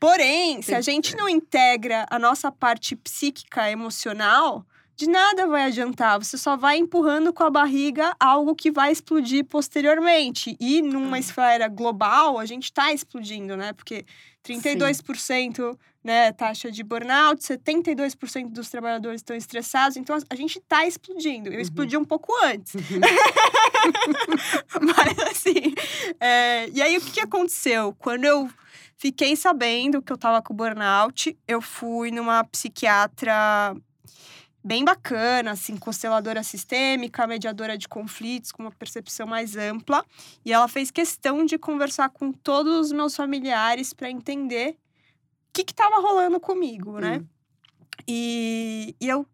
Porém, 0.00 0.60
se 0.60 0.74
a 0.74 0.80
gente 0.80 1.16
não 1.16 1.28
integra 1.28 2.04
a 2.10 2.18
nossa 2.18 2.50
parte 2.50 2.96
psíquica, 2.96 3.70
emocional, 3.70 4.66
de 4.98 5.08
nada 5.08 5.46
vai 5.46 5.62
adiantar. 5.62 6.18
Você 6.18 6.36
só 6.36 6.56
vai 6.56 6.76
empurrando 6.76 7.32
com 7.32 7.44
a 7.44 7.50
barriga 7.50 8.16
algo 8.18 8.52
que 8.52 8.68
vai 8.68 8.90
explodir 8.90 9.44
posteriormente. 9.44 10.56
E 10.58 10.82
numa 10.82 11.16
hum. 11.16 11.20
esfera 11.20 11.68
global, 11.68 12.36
a 12.36 12.44
gente 12.44 12.64
está 12.64 12.92
explodindo, 12.92 13.56
né? 13.56 13.72
Porque 13.72 14.04
32% 14.44 15.54
Sim. 15.54 15.78
né, 16.02 16.32
taxa 16.32 16.72
de 16.72 16.82
burnout, 16.82 17.40
72% 17.40 18.50
dos 18.50 18.70
trabalhadores 18.70 19.20
estão 19.20 19.36
estressados. 19.36 19.96
Então 19.96 20.18
a 20.28 20.34
gente 20.34 20.58
está 20.58 20.84
explodindo. 20.84 21.48
Eu 21.48 21.54
uhum. 21.54 21.60
explodi 21.60 21.96
um 21.96 22.04
pouco 22.04 22.32
antes. 22.42 22.74
Uhum. 22.74 23.00
Mas 24.82 25.16
assim. 25.30 25.74
É... 26.18 26.68
E 26.70 26.82
aí 26.82 26.98
o 26.98 27.00
que, 27.00 27.12
que 27.12 27.20
aconteceu? 27.20 27.94
Quando 28.00 28.24
eu 28.24 28.50
fiquei 28.96 29.36
sabendo 29.36 30.02
que 30.02 30.10
eu 30.10 30.16
estava 30.16 30.42
com 30.42 30.52
burnout, 30.52 31.38
eu 31.46 31.60
fui 31.62 32.10
numa 32.10 32.42
psiquiatra 32.42 33.76
bem 34.68 34.84
bacana, 34.84 35.52
assim, 35.52 35.78
consteladora 35.78 36.42
sistêmica, 36.42 37.26
mediadora 37.26 37.78
de 37.78 37.88
conflitos, 37.88 38.52
com 38.52 38.64
uma 38.64 38.70
percepção 38.70 39.26
mais 39.26 39.56
ampla. 39.56 40.04
E 40.44 40.52
ela 40.52 40.68
fez 40.68 40.90
questão 40.90 41.42
de 41.46 41.56
conversar 41.56 42.10
com 42.10 42.30
todos 42.30 42.74
os 42.74 42.92
meus 42.92 43.16
familiares 43.16 43.94
para 43.94 44.10
entender 44.10 44.72
o 44.72 45.52
que 45.54 45.62
estava 45.62 45.96
rolando 46.02 46.38
comigo, 46.38 46.98
né? 46.98 47.16
Hum. 47.18 47.26
E, 48.06 48.94
e 49.00 49.08
eu 49.08 49.26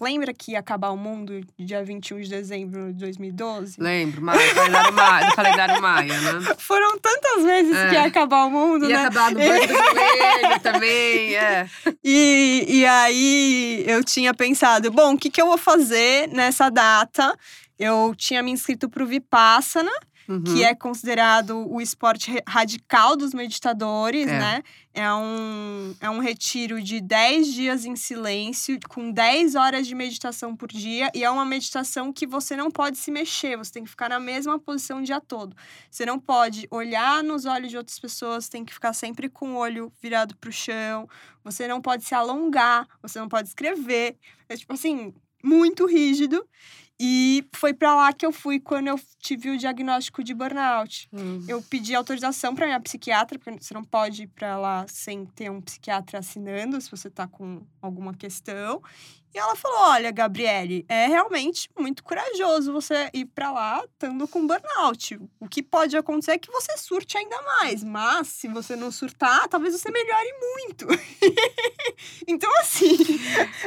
Lembra 0.00 0.34
que 0.34 0.52
ia 0.52 0.58
acabar 0.58 0.90
o 0.90 0.96
mundo 0.96 1.40
dia 1.56 1.84
21 1.84 2.22
de 2.22 2.28
dezembro 2.28 2.92
de 2.92 2.98
2012? 2.98 3.80
Lembro, 3.80 4.22
Maia, 4.22 4.52
calendário 4.52 4.92
Maia, 4.92 5.26
do 5.26 5.36
calendário 5.36 5.80
Maia, 5.82 6.20
né? 6.20 6.54
Foram 6.58 6.98
tantas 6.98 7.44
vezes 7.44 7.76
é. 7.76 7.88
que 7.88 7.94
ia 7.94 8.02
acabar 8.02 8.46
o 8.46 8.50
mundo, 8.50 8.86
ia 8.86 8.88
né? 8.88 8.94
Ia 8.94 9.06
acabar 9.06 9.30
no 9.30 9.38
banho 9.38 9.68
do 9.68 9.72
joelho 9.72 10.60
também, 10.60 11.36
é. 11.36 11.70
E, 12.04 12.66
e 12.68 12.86
aí 12.86 13.82
eu 13.86 14.04
tinha 14.04 14.34
pensado, 14.34 14.90
bom, 14.90 15.14
o 15.14 15.18
que, 15.18 15.30
que 15.30 15.40
eu 15.40 15.46
vou 15.46 15.56
fazer 15.56 16.28
nessa 16.28 16.68
data? 16.68 17.34
Eu 17.78 18.14
tinha 18.14 18.42
me 18.42 18.50
inscrito 18.50 18.90
para 18.90 19.02
o 19.02 19.06
Vipassana, 19.06 19.90
Uhum. 20.28 20.42
que 20.42 20.64
é 20.64 20.74
considerado 20.74 21.70
o 21.70 21.80
esporte 21.80 22.32
radical 22.48 23.14
dos 23.14 23.34
meditadores, 23.34 24.26
é. 24.26 24.38
né? 24.38 24.62
É 24.94 25.12
um, 25.12 25.94
é 26.00 26.08
um 26.08 26.20
retiro 26.20 26.80
de 26.80 27.00
10 27.00 27.52
dias 27.52 27.84
em 27.84 27.96
silêncio, 27.96 28.78
com 28.88 29.10
10 29.10 29.56
horas 29.56 29.86
de 29.86 29.94
meditação 29.94 30.56
por 30.56 30.68
dia, 30.68 31.10
e 31.12 31.24
é 31.24 31.30
uma 31.30 31.44
meditação 31.44 32.12
que 32.12 32.26
você 32.26 32.56
não 32.56 32.70
pode 32.70 32.96
se 32.96 33.10
mexer, 33.10 33.56
você 33.56 33.72
tem 33.72 33.84
que 33.84 33.90
ficar 33.90 34.08
na 34.08 34.20
mesma 34.20 34.58
posição 34.58 35.00
o 35.00 35.02
dia 35.02 35.20
todo. 35.20 35.56
Você 35.90 36.06
não 36.06 36.18
pode 36.18 36.68
olhar 36.70 37.24
nos 37.24 37.44
olhos 37.44 37.70
de 37.70 37.76
outras 37.76 37.98
pessoas, 37.98 38.48
tem 38.48 38.64
que 38.64 38.72
ficar 38.72 38.92
sempre 38.92 39.28
com 39.28 39.54
o 39.54 39.56
olho 39.56 39.92
virado 40.00 40.36
para 40.36 40.48
o 40.48 40.52
chão, 40.52 41.08
você 41.42 41.66
não 41.66 41.80
pode 41.80 42.04
se 42.04 42.14
alongar, 42.14 42.86
você 43.02 43.18
não 43.18 43.28
pode 43.28 43.48
escrever. 43.48 44.16
É 44.48 44.56
tipo 44.56 44.72
assim, 44.72 45.12
muito 45.42 45.86
rígido. 45.86 46.46
E 47.00 47.44
foi 47.54 47.74
para 47.74 47.94
lá 47.94 48.12
que 48.12 48.24
eu 48.24 48.30
fui 48.30 48.60
quando 48.60 48.86
eu 48.86 49.00
tive 49.18 49.50
o 49.50 49.58
diagnóstico 49.58 50.22
de 50.22 50.32
burnout. 50.32 51.08
Hum. 51.12 51.44
Eu 51.48 51.60
pedi 51.62 51.94
autorização 51.94 52.54
para 52.54 52.66
minha 52.66 52.80
psiquiatra, 52.80 53.38
porque 53.38 53.62
você 53.62 53.74
não 53.74 53.82
pode 53.82 54.22
ir 54.22 54.26
para 54.28 54.56
lá 54.56 54.86
sem 54.88 55.26
ter 55.26 55.50
um 55.50 55.60
psiquiatra 55.60 56.20
assinando 56.20 56.80
se 56.80 56.90
você 56.90 57.10
tá 57.10 57.26
com 57.26 57.62
alguma 57.82 58.14
questão. 58.14 58.80
E 59.34 59.38
ela 59.38 59.56
falou: 59.56 59.78
Olha, 59.88 60.12
Gabriele, 60.12 60.86
é 60.88 61.08
realmente 61.08 61.68
muito 61.76 62.04
corajoso 62.04 62.72
você 62.72 63.10
ir 63.12 63.24
para 63.24 63.50
lá 63.50 63.84
estando 63.84 64.28
com 64.28 64.46
burnout. 64.46 65.20
O 65.40 65.48
que 65.48 65.60
pode 65.60 65.96
acontecer 65.96 66.32
é 66.32 66.38
que 66.38 66.52
você 66.52 66.76
surte 66.78 67.18
ainda 67.18 67.42
mais, 67.42 67.82
mas 67.82 68.28
se 68.28 68.46
você 68.46 68.76
não 68.76 68.92
surtar, 68.92 69.48
talvez 69.48 69.74
você 69.74 69.90
melhore 69.90 70.32
muito. 70.40 70.86
então, 72.28 72.50
assim, 72.60 72.96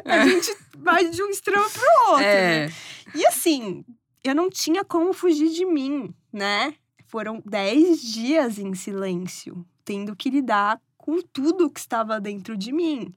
a 0.05 0.15
é. 0.15 0.29
gente 0.29 0.57
vai 0.77 1.09
de 1.09 1.21
um 1.21 1.29
extremo 1.29 1.69
pro 1.69 2.11
outro. 2.11 2.23
É. 2.23 2.67
Né? 2.67 2.73
E 3.13 3.27
assim, 3.27 3.83
eu 4.23 4.33
não 4.33 4.49
tinha 4.49 4.85
como 4.85 5.11
fugir 5.11 5.49
de 5.49 5.65
mim, 5.65 6.13
né? 6.31 6.75
Foram 7.07 7.43
dez 7.45 8.01
dias 8.01 8.57
em 8.57 8.73
silêncio, 8.73 9.65
tendo 9.83 10.15
que 10.15 10.29
lidar 10.29 10.79
com 10.97 11.21
tudo 11.21 11.69
que 11.69 11.79
estava 11.79 12.21
dentro 12.21 12.55
de 12.55 12.71
mim. 12.71 13.13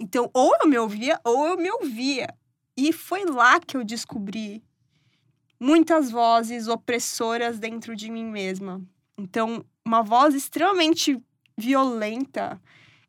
Então, 0.00 0.30
ou 0.32 0.52
eu 0.62 0.66
me 0.66 0.78
ouvia, 0.78 1.20
ou 1.22 1.46
eu 1.46 1.56
me 1.58 1.70
ouvia. 1.70 2.34
E 2.74 2.90
foi 2.90 3.26
lá 3.26 3.60
que 3.60 3.76
eu 3.76 3.84
descobri 3.84 4.64
muitas 5.60 6.10
vozes 6.10 6.66
opressoras 6.66 7.58
dentro 7.58 7.94
de 7.94 8.10
mim 8.10 8.24
mesma. 8.24 8.80
Então, 9.18 9.62
uma 9.84 10.02
voz 10.02 10.34
extremamente 10.34 11.22
violenta 11.56 12.58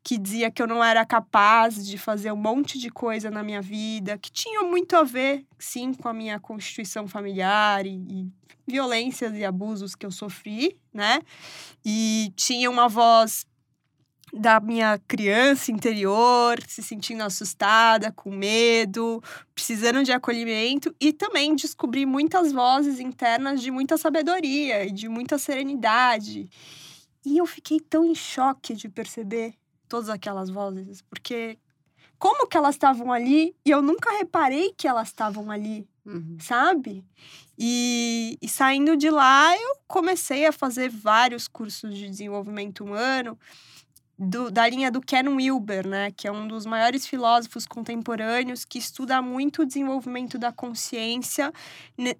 que 0.04 0.18
dizia 0.18 0.50
que 0.50 0.60
eu 0.60 0.66
não 0.66 0.84
era 0.84 1.06
capaz 1.06 1.86
de 1.86 1.96
fazer 1.96 2.30
um 2.32 2.36
monte 2.36 2.78
de 2.78 2.90
coisa 2.90 3.30
na 3.30 3.42
minha 3.42 3.62
vida, 3.62 4.18
que 4.18 4.30
tinha 4.30 4.62
muito 4.62 4.94
a 4.96 5.04
ver, 5.04 5.46
sim, 5.58 5.94
com 5.94 6.08
a 6.08 6.12
minha 6.12 6.38
constituição 6.40 7.06
familiar 7.06 7.86
e, 7.86 7.94
e 8.10 8.26
violências 8.66 9.34
e 9.34 9.44
abusos 9.44 9.94
que 9.94 10.04
eu 10.04 10.10
sofri, 10.10 10.76
né? 10.92 11.20
E 11.84 12.32
tinha 12.36 12.68
uma 12.68 12.88
voz 12.88 13.46
da 14.32 14.58
minha 14.60 14.98
criança 15.06 15.70
interior, 15.70 16.58
se 16.66 16.82
sentindo 16.82 17.22
assustada, 17.22 18.10
com 18.10 18.30
medo, 18.30 19.22
precisando 19.54 20.02
de 20.02 20.10
acolhimento 20.10 20.94
e 20.98 21.12
também 21.12 21.54
descobri 21.54 22.06
muitas 22.06 22.50
vozes 22.50 22.98
internas 22.98 23.60
de 23.60 23.70
muita 23.70 23.98
sabedoria 23.98 24.86
e 24.86 24.90
de 24.90 25.06
muita 25.06 25.36
serenidade. 25.36 26.48
E 27.24 27.36
eu 27.36 27.44
fiquei 27.44 27.78
tão 27.78 28.04
em 28.06 28.14
choque 28.14 28.74
de 28.74 28.88
perceber 28.88 29.54
todas 29.86 30.08
aquelas 30.08 30.48
vozes, 30.48 31.02
porque 31.02 31.58
como 32.18 32.46
que 32.46 32.56
elas 32.56 32.74
estavam 32.74 33.12
ali 33.12 33.54
e 33.64 33.70
eu 33.70 33.82
nunca 33.82 34.10
reparei 34.16 34.72
que 34.72 34.88
elas 34.88 35.08
estavam 35.08 35.50
ali, 35.50 35.86
uhum. 36.06 36.38
sabe? 36.40 37.04
E, 37.58 38.38
e 38.40 38.48
saindo 38.48 38.96
de 38.96 39.10
lá, 39.10 39.54
eu 39.54 39.76
comecei 39.86 40.46
a 40.46 40.52
fazer 40.52 40.88
vários 40.88 41.46
cursos 41.46 41.94
de 41.94 42.08
desenvolvimento 42.08 42.82
humano 42.82 43.38
do, 44.22 44.50
da 44.50 44.68
linha 44.68 44.90
do 44.90 45.00
Ken 45.00 45.28
Wilber, 45.28 45.86
né, 45.86 46.10
que 46.12 46.28
é 46.28 46.32
um 46.32 46.46
dos 46.46 46.64
maiores 46.64 47.06
filósofos 47.06 47.66
contemporâneos 47.66 48.64
que 48.64 48.78
estuda 48.78 49.20
muito 49.20 49.62
o 49.62 49.66
desenvolvimento 49.66 50.38
da 50.38 50.52
consciência 50.52 51.52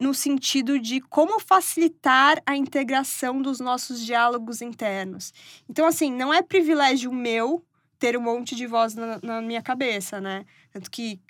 no 0.01 0.13
sentido 0.13 0.81
de 0.81 1.01
como 1.01 1.39
facilitar 1.39 2.43
a 2.45 2.57
integração 2.57 3.41
dos 3.41 3.61
nossos 3.61 4.05
diálogos 4.05 4.61
internos. 4.61 5.33
Então, 5.69 5.87
assim, 5.87 6.13
não 6.13 6.35
é 6.35 6.43
privilégio 6.43 7.13
meu 7.13 7.65
ter 7.99 8.17
um 8.17 8.23
monte 8.23 8.57
de 8.57 8.67
voz 8.67 8.95
na, 8.95 9.21
na 9.23 9.41
minha 9.41 9.63
cabeça, 9.63 10.21
né? 10.21 10.45
Tanto 10.73 10.91
que 10.91 11.21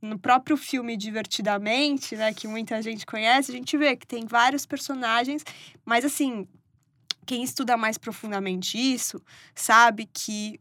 no 0.00 0.18
próprio 0.18 0.56
filme 0.56 0.96
Divertidamente, 0.96 2.14
né, 2.14 2.32
que 2.32 2.46
muita 2.46 2.80
gente 2.80 3.04
conhece, 3.04 3.50
a 3.50 3.54
gente 3.54 3.76
vê 3.76 3.96
que 3.96 4.06
tem 4.06 4.26
vários 4.26 4.64
personagens, 4.64 5.44
mas 5.84 6.04
assim, 6.04 6.46
quem 7.30 7.44
estuda 7.44 7.76
mais 7.76 7.96
profundamente 7.96 8.76
isso 8.76 9.22
sabe 9.54 10.10
que 10.12 10.60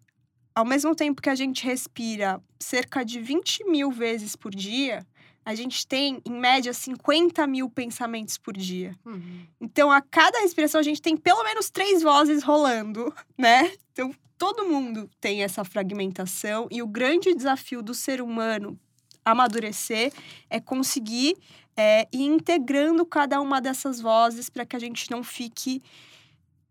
ao 0.53 0.63
mesmo 0.63 0.93
tempo 0.93 1.19
que 1.19 1.29
a 1.29 1.33
gente 1.33 1.65
respira 1.65 2.39
cerca 2.59 3.03
de 3.03 3.19
20 3.19 3.63
mil 3.63 3.89
vezes 3.89 4.35
por 4.35 4.53
dia, 4.53 5.03
a 5.43 5.55
gente 5.55 5.87
tem, 5.87 6.21
em 6.23 6.39
média, 6.39 6.71
50 6.71 7.47
mil 7.47 7.71
pensamentos 7.71 8.37
por 8.37 8.55
dia. 8.55 8.95
Uhum. 9.03 9.47
Então, 9.59 9.91
a 9.91 9.99
cada 9.99 10.41
respiração, 10.41 10.79
a 10.79 10.83
gente 10.83 11.01
tem 11.01 11.17
pelo 11.17 11.43
menos 11.43 11.71
três 11.71 12.03
vozes 12.03 12.43
rolando, 12.43 13.11
né? 13.35 13.71
Então, 13.91 14.13
todo 14.37 14.67
mundo 14.67 15.09
tem 15.19 15.41
essa 15.41 15.63
fragmentação. 15.63 16.67
E 16.69 16.83
o 16.83 16.87
grande 16.87 17.33
desafio 17.33 17.81
do 17.81 17.95
ser 17.95 18.21
humano 18.21 18.79
amadurecer 19.25 20.13
é 20.51 20.59
conseguir 20.59 21.35
é, 21.75 22.07
ir 22.13 22.25
integrando 22.25 23.03
cada 23.07 23.41
uma 23.41 23.59
dessas 23.59 23.99
vozes 23.99 24.51
para 24.51 24.67
que 24.67 24.75
a 24.75 24.79
gente 24.79 25.09
não 25.09 25.23
fique 25.23 25.81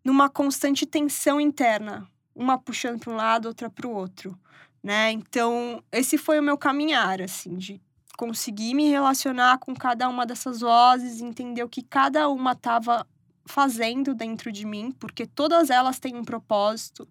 numa 0.04 0.28
constante 0.28 0.86
tensão 0.86 1.40
interna, 1.40 2.08
uma 2.34 2.58
puxando 2.58 3.00
para 3.00 3.12
um 3.12 3.16
lado, 3.16 3.46
outra 3.46 3.68
para 3.68 3.86
o 3.86 3.92
outro, 3.92 4.38
né? 4.82 5.10
Então, 5.10 5.82
esse 5.90 6.16
foi 6.16 6.38
o 6.38 6.42
meu 6.42 6.56
caminhar, 6.56 7.20
assim, 7.20 7.56
de 7.56 7.80
conseguir 8.16 8.74
me 8.74 8.88
relacionar 8.88 9.58
com 9.58 9.74
cada 9.74 10.08
uma 10.08 10.26
dessas 10.26 10.60
vozes, 10.60 11.20
entender 11.20 11.62
o 11.62 11.68
que 11.68 11.82
cada 11.82 12.28
uma 12.28 12.52
estava 12.52 13.06
fazendo 13.46 14.14
dentro 14.14 14.52
de 14.52 14.66
mim, 14.66 14.92
porque 14.98 15.26
todas 15.26 15.70
elas 15.70 15.98
têm 15.98 16.16
um 16.16 16.24
propósito. 16.24 17.08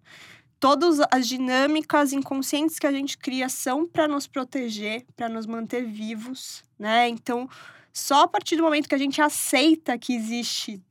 Todas 0.60 0.98
as 1.12 1.26
dinâmicas 1.28 2.12
inconscientes 2.12 2.78
que 2.78 2.86
a 2.86 2.92
gente 2.92 3.16
cria 3.16 3.48
são 3.48 3.86
para 3.86 4.08
nos 4.08 4.26
proteger, 4.26 5.06
para 5.16 5.28
nos 5.28 5.46
manter 5.46 5.84
vivos, 5.84 6.64
né? 6.78 7.08
Então, 7.08 7.48
só 7.92 8.22
a 8.22 8.28
partir 8.28 8.56
do 8.56 8.62
momento 8.62 8.88
que 8.88 8.94
a 8.94 8.98
gente 8.98 9.20
aceita 9.20 9.98
que 9.98 10.14
existe 10.14 10.82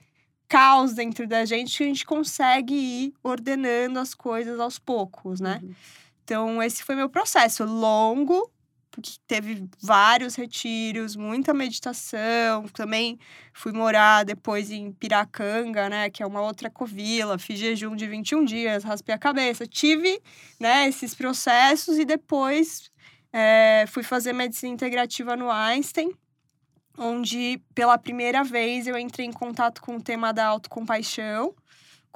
caos 0.48 0.94
dentro 0.94 1.28
da 1.28 1.46
gente 1.46 1.78
que 1.78 1.84
a 1.84 1.88
gente 1.88 2.06
consegue 2.06 2.74
ir 2.74 3.14
ordenando 3.24 4.00
as 4.00 4.14
coisas 4.14 4.60
aos 4.60 4.80
poucos, 4.80 5.40
né? 5.40 5.60
Uhum. 5.62 5.76
Então, 6.24 6.64
esse 6.64 6.84
foi 6.84 6.96
meu 6.96 7.10
processo 7.10 7.64
longo, 7.64 8.52
porque 8.92 9.12
teve 9.28 9.70
vários 9.82 10.36
retiros, 10.36 11.16
muita 11.16 11.54
meditação. 11.54 12.68
Também 12.70 13.20
fui 13.54 13.72
morar 13.72 14.26
depois 14.26 14.72
em 14.72 14.92
Piracanga, 14.92 15.88
né, 15.88 16.10
que 16.10 16.24
é 16.24 16.26
uma 16.26 16.42
outra 16.42 16.70
covila. 16.70 17.38
Fiz 17.38 17.60
jejum 17.60 17.96
de 17.96 18.08
21 18.08 18.44
dias, 18.44 18.84
raspei 18.84 19.14
a 19.14 19.18
cabeça. 19.18 19.66
Tive, 19.68 20.22
né, 20.60 20.88
esses 20.88 21.14
processos 21.14 21.98
e 21.98 22.04
depois 22.04 22.92
é, 23.32 23.86
fui 23.88 24.04
fazer 24.04 24.34
medicina 24.34 24.74
integrativa 24.74 25.36
no 25.36 25.50
Einstein 25.50 26.12
onde 26.98 27.62
pela 27.76 27.98
primeira 27.98 28.44
vez 28.44 28.88
eu 28.88 28.98
entrei 28.98 29.26
em 29.26 29.32
contato 29.32 29.82
com 29.82 29.98
o 29.98 30.02
tema 30.02 30.34
da 30.34 30.48
autocompaixão 30.48 31.54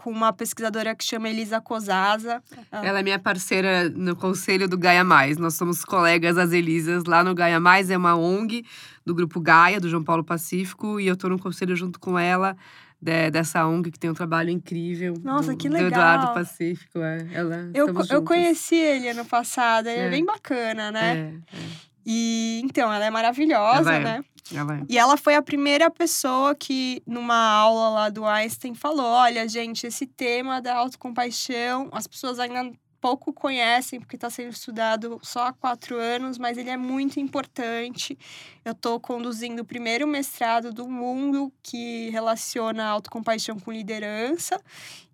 com 0.01 0.09
uma 0.09 0.33
pesquisadora 0.33 0.95
que 0.95 1.03
chama 1.03 1.29
Elisa 1.29 1.61
Cosaza. 1.61 2.41
Ela 2.71 2.99
é 2.99 3.03
minha 3.03 3.19
parceira 3.19 3.87
no 3.89 4.15
conselho 4.15 4.67
do 4.67 4.77
Gaia 4.77 5.03
Mais. 5.03 5.37
Nós 5.37 5.53
somos 5.53 5.85
colegas 5.85 6.39
as 6.39 6.51
Elisas 6.51 7.03
lá 7.05 7.23
no 7.23 7.35
Gaia 7.35 7.59
Mais, 7.59 7.91
é 7.91 7.97
uma 7.97 8.15
ONG 8.15 8.65
do 9.05 9.13
grupo 9.13 9.39
Gaia, 9.39 9.79
do 9.79 9.87
João 9.87 10.03
Paulo 10.03 10.23
Pacífico, 10.23 10.99
e 10.99 11.05
eu 11.05 11.13
estou 11.13 11.29
no 11.29 11.37
conselho 11.37 11.75
junto 11.75 11.99
com 11.99 12.17
ela. 12.17 12.57
De, 12.99 13.31
dessa 13.31 13.65
ONG 13.65 13.89
que 13.89 13.97
tem 13.97 14.11
um 14.11 14.13
trabalho 14.13 14.51
incrível. 14.51 15.15
Nossa, 15.23 15.53
do, 15.53 15.57
que 15.57 15.67
legal. 15.67 15.89
Do 15.89 15.95
Eduardo 15.95 16.33
Pacífico, 16.35 16.99
é. 16.99 17.27
Ela, 17.33 17.71
eu, 17.73 17.87
eu 18.11 18.21
conheci 18.21 18.75
ele 18.75 19.09
ano 19.09 19.25
passado, 19.25 19.87
ele 19.87 20.01
é, 20.01 20.05
é 20.05 20.09
bem 20.11 20.23
bacana, 20.23 20.91
né? 20.91 21.41
É, 21.51 21.57
é. 21.57 21.90
E 22.05 22.61
então, 22.63 22.91
ela 22.91 23.05
é 23.05 23.09
maravilhosa, 23.09 23.99
né? 23.99 24.23
Ela 24.53 24.83
e 24.89 24.97
ela 24.97 25.17
foi 25.17 25.35
a 25.35 25.41
primeira 25.41 25.89
pessoa 25.89 26.55
que, 26.55 27.01
numa 27.05 27.35
aula 27.35 27.89
lá 27.89 28.09
do 28.09 28.25
Einstein, 28.25 28.73
falou: 28.73 29.05
olha, 29.05 29.47
gente, 29.47 29.87
esse 29.87 30.05
tema 30.05 30.61
da 30.61 30.75
autocompaixão, 30.75 31.89
as 31.91 32.07
pessoas 32.07 32.39
ainda 32.39 32.71
pouco 33.01 33.33
conhecem, 33.33 33.99
porque 33.99 34.15
está 34.15 34.29
sendo 34.29 34.51
estudado 34.51 35.19
só 35.23 35.47
há 35.47 35.53
quatro 35.53 35.97
anos, 35.97 36.37
mas 36.37 36.55
ele 36.57 36.69
é 36.69 36.77
muito 36.77 37.19
importante. 37.19 38.17
Eu 38.63 38.73
estou 38.73 38.99
conduzindo 38.99 39.63
o 39.63 39.65
primeiro 39.65 40.07
mestrado 40.07 40.71
do 40.71 40.87
mundo 40.87 41.51
que 41.63 42.09
relaciona 42.11 42.85
autocompaixão 42.85 43.59
com 43.59 43.71
liderança, 43.71 44.61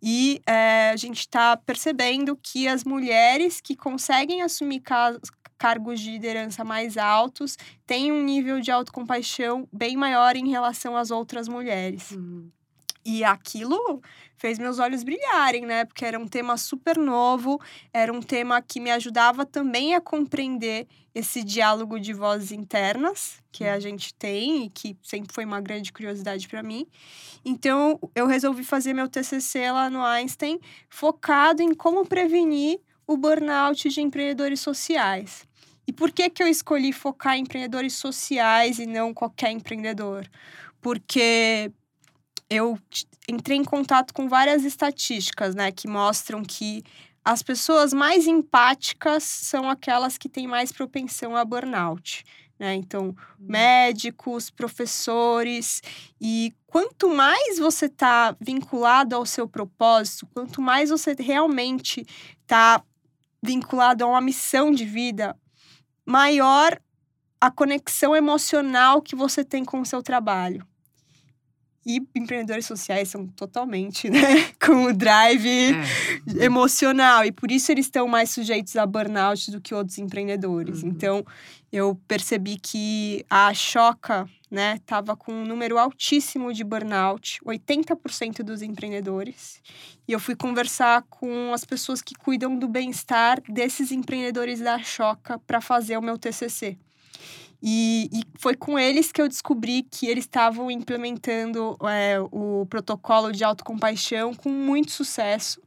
e 0.04 0.42
é, 0.46 0.92
a 0.92 0.98
gente 0.98 1.22
está 1.22 1.56
percebendo 1.56 2.36
que 2.36 2.68
as 2.68 2.84
mulheres 2.84 3.62
que 3.62 3.76
conseguem 3.76 4.42
assumir 4.42 4.82
cargos 5.58 6.00
de 6.00 6.12
liderança 6.12 6.64
mais 6.64 6.98
altos 6.98 7.58
têm 7.86 8.12
um 8.12 8.24
nível 8.24 8.60
de 8.60 8.72
autocompaixão 8.72 9.68
bem 9.72 9.98
maior 9.98 10.36
em 10.36 10.50
relação 10.50 10.96
às 10.96 11.12
outras 11.12 11.48
mulheres. 11.48 12.12
Uhum. 12.12 12.50
E 13.08 13.24
aquilo 13.24 14.02
fez 14.36 14.60
meus 14.60 14.80
olhos 14.80 15.02
brilharem, 15.02 15.66
né? 15.66 15.86
Porque 15.86 16.04
era 16.04 16.20
um 16.20 16.28
tema 16.28 16.58
super 16.58 16.98
novo, 16.98 17.58
era 17.94 18.12
um 18.12 18.22
tema 18.22 18.62
que 18.62 18.82
me 18.82 18.92
ajudava 18.92 19.46
também 19.46 19.96
a 19.96 20.02
compreender 20.02 20.86
esse 21.16 21.42
diálogo 21.42 22.00
de 22.02 22.14
vozes 22.14 22.52
internas 22.52 23.42
que 23.50 23.66
a 23.66 23.76
uhum. 23.76 23.80
gente 23.80 24.14
tem 24.14 24.66
e 24.66 24.70
que 24.70 24.98
sempre 25.02 25.34
foi 25.34 25.46
uma 25.46 25.62
grande 25.62 25.94
curiosidade 25.94 26.50
para 26.50 26.62
mim. 26.62 26.86
Então, 27.46 27.98
eu 28.14 28.28
resolvi 28.28 28.66
fazer 28.66 28.94
meu 28.94 29.08
TCC 29.08 29.72
lá 29.72 29.90
no 29.90 30.04
Einstein, 30.04 30.60
focado 30.90 31.64
em 31.64 31.74
como 31.74 32.06
prevenir 32.06 32.82
o 33.08 33.16
burnout 33.16 33.88
de 33.88 34.02
empreendedores 34.02 34.60
sociais. 34.60 35.47
E 35.88 35.94
por 35.94 36.12
que, 36.12 36.30
que 36.30 36.44
eu 36.44 36.48
escolhi 36.48 36.92
focar 36.92 37.38
em 37.38 37.42
empreendedores 37.42 37.94
sociais 37.94 38.78
e 38.78 38.86
não 38.86 39.14
qualquer 39.14 39.52
empreendedor? 39.52 40.30
Porque 40.82 41.72
eu 42.50 42.78
entrei 43.28 43.58
em 43.58 43.64
contato 43.64 44.14
com 44.14 44.28
várias 44.28 44.66
estatísticas, 44.66 45.56
né, 45.56 45.72
que 45.72 45.88
mostram 45.88 46.44
que 46.44 46.84
as 47.24 47.42
pessoas 47.42 47.94
mais 47.94 48.28
empáticas 48.28 49.24
são 49.24 49.70
aquelas 49.70 50.18
que 50.18 50.30
têm 50.30 50.48
mais 50.48 50.72
propensão 50.72 51.36
a 51.36 51.44
burnout. 51.44 52.24
Né? 52.60 52.76
Então, 52.76 53.10
hum. 53.10 53.16
médicos, 53.38 54.50
professores. 54.50 55.82
E 56.20 56.54
quanto 56.66 57.10
mais 57.10 57.60
você 57.60 57.86
está 57.86 58.36
vinculado 58.40 59.16
ao 59.16 59.26
seu 59.26 59.48
propósito, 59.48 60.28
quanto 60.34 60.62
mais 60.62 60.90
você 60.90 61.16
realmente 61.20 62.06
está 62.42 62.84
vinculado 63.44 64.04
a 64.04 64.08
uma 64.08 64.22
missão 64.22 64.72
de 64.72 64.86
vida, 64.86 65.36
maior 66.08 66.80
a 67.40 67.52
conexão 67.52 68.16
emocional 68.16 69.02
que 69.02 69.16
você 69.16 69.44
tem 69.44 69.64
com 69.64 69.82
o 69.82 69.86
seu 69.86 70.02
trabalho. 70.02 70.66
E 71.86 72.02
empreendedores 72.16 72.66
sociais 72.66 73.08
são 73.08 73.28
totalmente, 73.28 74.10
né, 74.10 74.20
com 74.60 74.86
o 74.86 74.94
drive 74.94 75.48
é. 75.48 76.44
emocional. 76.44 77.24
E 77.24 77.32
por 77.32 77.50
isso 77.52 77.72
eles 77.72 77.86
estão 77.86 78.08
mais 78.08 78.30
sujeitos 78.30 78.76
a 78.76 78.86
burnout 78.86 79.52
do 79.52 79.62
que 79.62 79.74
outros 79.74 79.98
empreendedores. 79.98 80.84
Uhum. 80.84 80.90
Então, 80.90 81.26
eu 81.72 81.98
percebi 82.08 82.58
que 82.58 83.26
a 83.30 83.54
Choca, 83.54 84.28
né, 84.50 84.76
estava 84.76 85.16
com 85.16 85.32
um 85.32 85.46
número 85.46 85.78
altíssimo 85.78 86.54
de 86.54 86.64
burnout, 86.64 87.40
80% 87.46 88.44
dos 88.44 88.62
empreendedores. 88.62 89.62
E 90.08 90.14
eu 90.14 90.20
fui 90.20 90.36
conversar 90.36 91.04
com 91.10 91.54
as 91.54 91.66
pessoas 91.66 92.02
que 92.02 92.16
cuidam 92.16 92.58
do 92.58 92.68
bem-estar 92.68 93.42
desses 93.50 93.92
empreendedores 93.92 94.60
da 94.60 94.80
Choca 94.80 95.38
para 95.40 95.60
fazer 95.60 95.98
o 95.98 96.02
meu 96.02 96.18
TCC. 96.18 96.78
E, 97.62 98.10
e, 98.14 98.24
foi 98.38 98.56
com 98.56 98.78
eles 98.78 99.12
que 99.12 99.22
eu 99.22 99.28
descobri 99.28 99.82
que 99.84 100.08
eles 100.08 100.26
estavam 100.26 100.70
implementando 100.70 101.76
é, 101.90 102.20
o 102.32 102.66
protocolo 102.70 103.32
de 103.32 103.44
autocompaixão 103.44 104.34
com 104.34 104.50
muito 104.50 104.92
sucesso. 104.92 105.60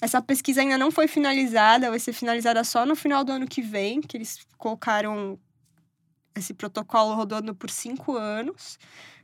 Essa 0.00 0.20
pesquisa 0.20 0.60
ainda 0.60 0.76
não 0.76 0.90
foi 0.90 1.08
finalizada, 1.08 1.88
vai 1.88 1.98
ser 1.98 2.12
finalizada 2.12 2.62
só 2.64 2.84
no 2.84 2.94
final 2.94 3.24
do 3.24 3.32
ano 3.32 3.46
que 3.46 3.62
vem, 3.62 4.00
que 4.00 4.16
eles 4.16 4.40
colocaram 4.58 5.38
esse 6.34 6.54
protocolo 6.54 7.14
rodando 7.14 7.54
por 7.54 7.70
cinco 7.70 8.16
anos. 8.16 8.78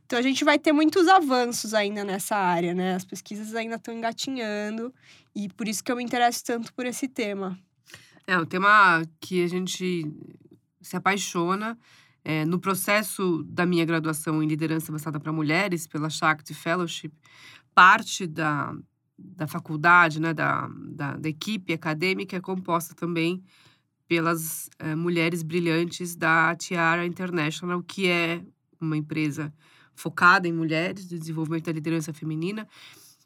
Então 0.05 0.17
a 0.17 0.21
gente 0.21 0.43
vai 0.43 0.57
ter 0.57 0.71
muitos 0.71 1.07
avanços 1.07 1.73
ainda 1.73 2.03
nessa 2.03 2.35
área, 2.35 2.73
né? 2.73 2.95
As 2.95 3.05
pesquisas 3.05 3.53
ainda 3.53 3.75
estão 3.75 3.93
engatinhando 3.93 4.93
e 5.35 5.47
por 5.49 5.67
isso 5.67 5.83
que 5.83 5.91
eu 5.91 5.95
me 5.95 6.03
interesso 6.03 6.43
tanto 6.43 6.73
por 6.73 6.85
esse 6.85 7.07
tema. 7.07 7.57
É, 8.25 8.37
um 8.37 8.45
tema 8.45 9.03
que 9.21 9.43
a 9.43 9.47
gente 9.47 10.11
se 10.81 10.95
apaixona. 10.95 11.77
É, 12.21 12.43
no 12.43 12.59
processo 12.59 13.43
da 13.43 13.65
minha 13.65 13.85
graduação 13.85 14.43
em 14.43 14.47
liderança 14.47 14.91
avançada 14.91 15.19
para 15.19 15.31
mulheres, 15.31 15.87
pela 15.87 16.09
Shakti 16.09 16.53
Fellowship, 16.53 17.13
parte 17.73 18.27
da, 18.27 18.75
da 19.17 19.47
faculdade, 19.47 20.19
né, 20.19 20.33
da, 20.33 20.69
da, 20.89 21.15
da 21.15 21.29
equipe 21.29 21.71
acadêmica 21.71 22.35
é 22.35 22.41
composta 22.41 22.93
também 22.93 23.41
pelas 24.09 24.71
uh, 24.81 24.97
mulheres 24.97 25.43
brilhantes 25.43 26.15
da 26.15 26.55
Tiara 26.55 27.05
International, 27.05 27.81
que 27.83 28.07
é 28.07 28.41
uma 28.81 28.97
empresa 28.97 29.53
focada 29.93 30.47
em 30.47 30.51
mulheres, 30.51 31.07
de 31.07 31.19
desenvolvimento 31.19 31.65
da 31.65 31.71
liderança 31.71 32.11
feminina, 32.11 32.67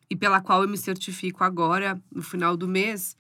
e 0.10 0.16
pela 0.16 0.42
qual 0.42 0.62
eu 0.62 0.68
me 0.68 0.78
certifico 0.78 1.42
agora, 1.42 1.98
no 2.12 2.22
final 2.22 2.58
do 2.58 2.68
mês, 2.68 3.16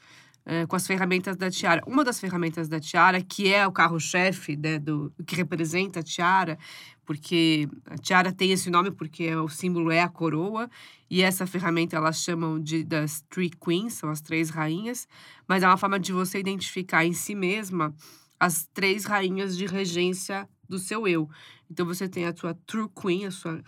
uh, 0.46 0.68
com 0.68 0.76
as 0.76 0.86
ferramentas 0.86 1.36
da 1.36 1.50
Tiara. 1.50 1.82
Uma 1.86 2.04
das 2.04 2.20
ferramentas 2.20 2.68
da 2.68 2.80
Tiara, 2.80 3.22
que 3.22 3.54
é 3.54 3.68
o 3.68 3.72
carro-chefe 3.72 4.56
né, 4.56 4.80
do, 4.80 5.12
que 5.26 5.36
representa 5.36 6.00
a 6.00 6.04
Tiara, 6.04 6.58
porque 7.06 7.68
a 7.86 7.98
tiara 7.98 8.32
tem 8.32 8.52
esse 8.52 8.70
nome 8.70 8.92
porque 8.92 9.36
o 9.36 9.50
símbolo 9.50 9.92
é 9.92 10.02
a 10.02 10.10
coroa 10.10 10.70
e 11.10 11.22
essa 11.22 11.46
ferramenta 11.46 11.96
elas 11.96 12.22
chamam 12.22 12.60
de 12.60 12.84
das 12.84 13.22
three 13.30 13.50
queens, 13.50 13.94
são 13.94 14.10
as 14.10 14.22
três 14.22 14.50
rainhas, 14.50 15.08
mas 15.48 15.64
é 15.64 15.68
uma 15.68 15.78
forma 15.78 16.00
de 16.00 16.14
você 16.14 16.40
identificar 16.40 17.06
em 17.06 17.14
si 17.14 17.36
mesma 17.36 17.94
as 18.40 18.68
três 18.74 19.06
rainhas 19.06 19.58
de 19.58 19.66
regência 19.66 20.48
do 20.68 20.80
seu 20.80 21.08
eu. 21.08 21.30
Então 21.70 21.86
você 21.86 22.08
tem 22.08 22.26
a 22.26 22.36
sua 22.36 22.54
true 22.66 22.90
queen, 22.90 23.26
a 23.26 23.32
sua 23.32 23.62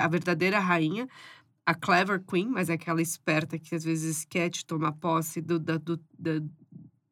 a 0.00 0.08
verdadeira 0.08 0.60
rainha, 0.60 1.08
a 1.66 1.74
clever 1.74 2.22
queen, 2.22 2.48
mas 2.48 2.68
é 2.68 2.74
aquela 2.74 3.00
esperta 3.00 3.58
que 3.58 3.74
às 3.74 3.84
vezes 3.84 4.24
quer 4.24 4.50
te 4.50 4.64
tomar 4.64 4.92
posse 4.92 5.40
do, 5.40 5.58
da, 5.58 5.78
do, 5.78 5.98
da, 6.18 6.32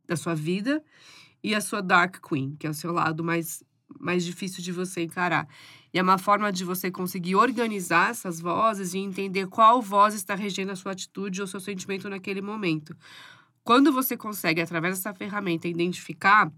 da 0.06 0.16
sua 0.16 0.34
vida, 0.34 0.82
e 1.42 1.54
a 1.54 1.60
sua 1.60 1.80
dark 1.82 2.16
queen, 2.26 2.54
que 2.56 2.66
é 2.66 2.70
o 2.70 2.74
seu 2.74 2.92
lado 2.92 3.24
mais 3.24 3.62
mais 4.00 4.24
difícil 4.24 4.62
de 4.62 4.72
você 4.72 5.02
encarar. 5.02 5.46
E 5.92 5.98
é 5.98 6.02
uma 6.02 6.18
forma 6.18 6.50
de 6.50 6.64
você 6.64 6.90
conseguir 6.90 7.36
organizar 7.36 8.10
essas 8.10 8.40
vozes 8.40 8.94
e 8.94 8.98
entender 8.98 9.46
qual 9.48 9.82
voz 9.82 10.14
está 10.14 10.34
regendo 10.34 10.72
a 10.72 10.76
sua 10.76 10.92
atitude 10.92 11.40
ou 11.40 11.46
seu 11.46 11.60
sentimento 11.60 12.08
naquele 12.08 12.40
momento. 12.40 12.96
Quando 13.62 13.92
você 13.92 14.16
consegue, 14.16 14.60
através 14.60 14.96
dessa 14.96 15.14
ferramenta, 15.14 15.68
identificar 15.68 16.50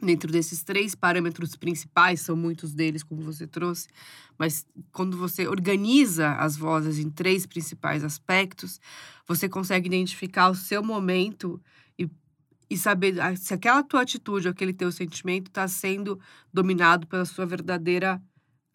dentro 0.00 0.30
desses 0.30 0.62
três 0.62 0.94
parâmetros 0.94 1.56
principais, 1.56 2.20
são 2.20 2.36
muitos 2.36 2.72
deles, 2.72 3.02
como 3.02 3.20
você 3.22 3.46
trouxe, 3.46 3.88
mas 4.38 4.66
quando 4.92 5.16
você 5.16 5.48
organiza 5.48 6.32
as 6.34 6.56
vozes 6.56 6.98
em 6.98 7.10
três 7.10 7.46
principais 7.46 8.04
aspectos, 8.04 8.80
você 9.26 9.48
consegue 9.48 9.88
identificar 9.88 10.48
o 10.50 10.54
seu 10.54 10.82
momento 10.82 11.60
e 12.70 12.76
saber 12.76 13.20
ah, 13.20 13.34
se 13.34 13.54
aquela 13.54 13.82
tua 13.82 14.02
atitude 14.02 14.48
aquele 14.48 14.72
teu 14.72 14.92
sentimento 14.92 15.48
está 15.48 15.66
sendo 15.66 16.20
dominado 16.52 17.06
pela 17.06 17.24
sua 17.24 17.46
verdadeira 17.46 18.20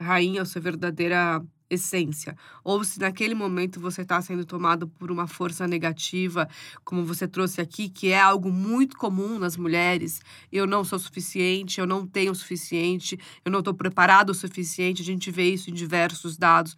rainha, 0.01 0.41
ou 0.41 0.45
sua 0.45 0.61
verdadeira 0.61 1.43
essência, 1.73 2.35
ou 2.63 2.83
se 2.83 2.99
naquele 2.99 3.33
momento 3.35 3.79
você 3.79 4.01
está 4.01 4.21
sendo 4.21 4.45
tomado 4.45 4.87
por 4.87 5.11
uma 5.11 5.27
força 5.27 5.67
negativa, 5.67 6.47
como 6.83 7.03
você 7.03 7.27
trouxe 7.27 7.61
aqui, 7.61 7.89
que 7.89 8.09
é 8.09 8.21
algo 8.21 8.51
muito 8.51 8.97
comum 8.97 9.39
nas 9.39 9.57
mulheres. 9.57 10.21
Eu 10.51 10.65
não 10.65 10.83
sou 10.83 10.99
suficiente, 10.99 11.79
eu 11.79 11.87
não 11.87 12.05
tenho 12.05 12.31
o 12.31 12.35
suficiente, 12.35 13.19
eu 13.43 13.51
não 13.51 13.59
estou 13.59 13.73
preparado 13.73 14.29
o 14.29 14.33
suficiente. 14.33 15.01
A 15.01 15.05
gente 15.05 15.31
vê 15.31 15.49
isso 15.49 15.69
em 15.69 15.73
diversos 15.73 16.37
dados, 16.37 16.77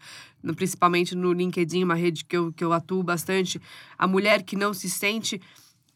principalmente 0.56 1.16
no 1.16 1.34
LinkedIn, 1.34 1.84
uma 1.84 1.96
rede 1.96 2.26
que 2.26 2.38
eu, 2.38 2.52
que 2.52 2.64
eu 2.64 2.74
atuo 2.74 3.04
bastante. 3.04 3.62
A 3.98 4.08
mulher 4.08 4.44
que 4.44 4.56
não 4.56 4.74
se 4.74 4.90
sente 4.90 5.42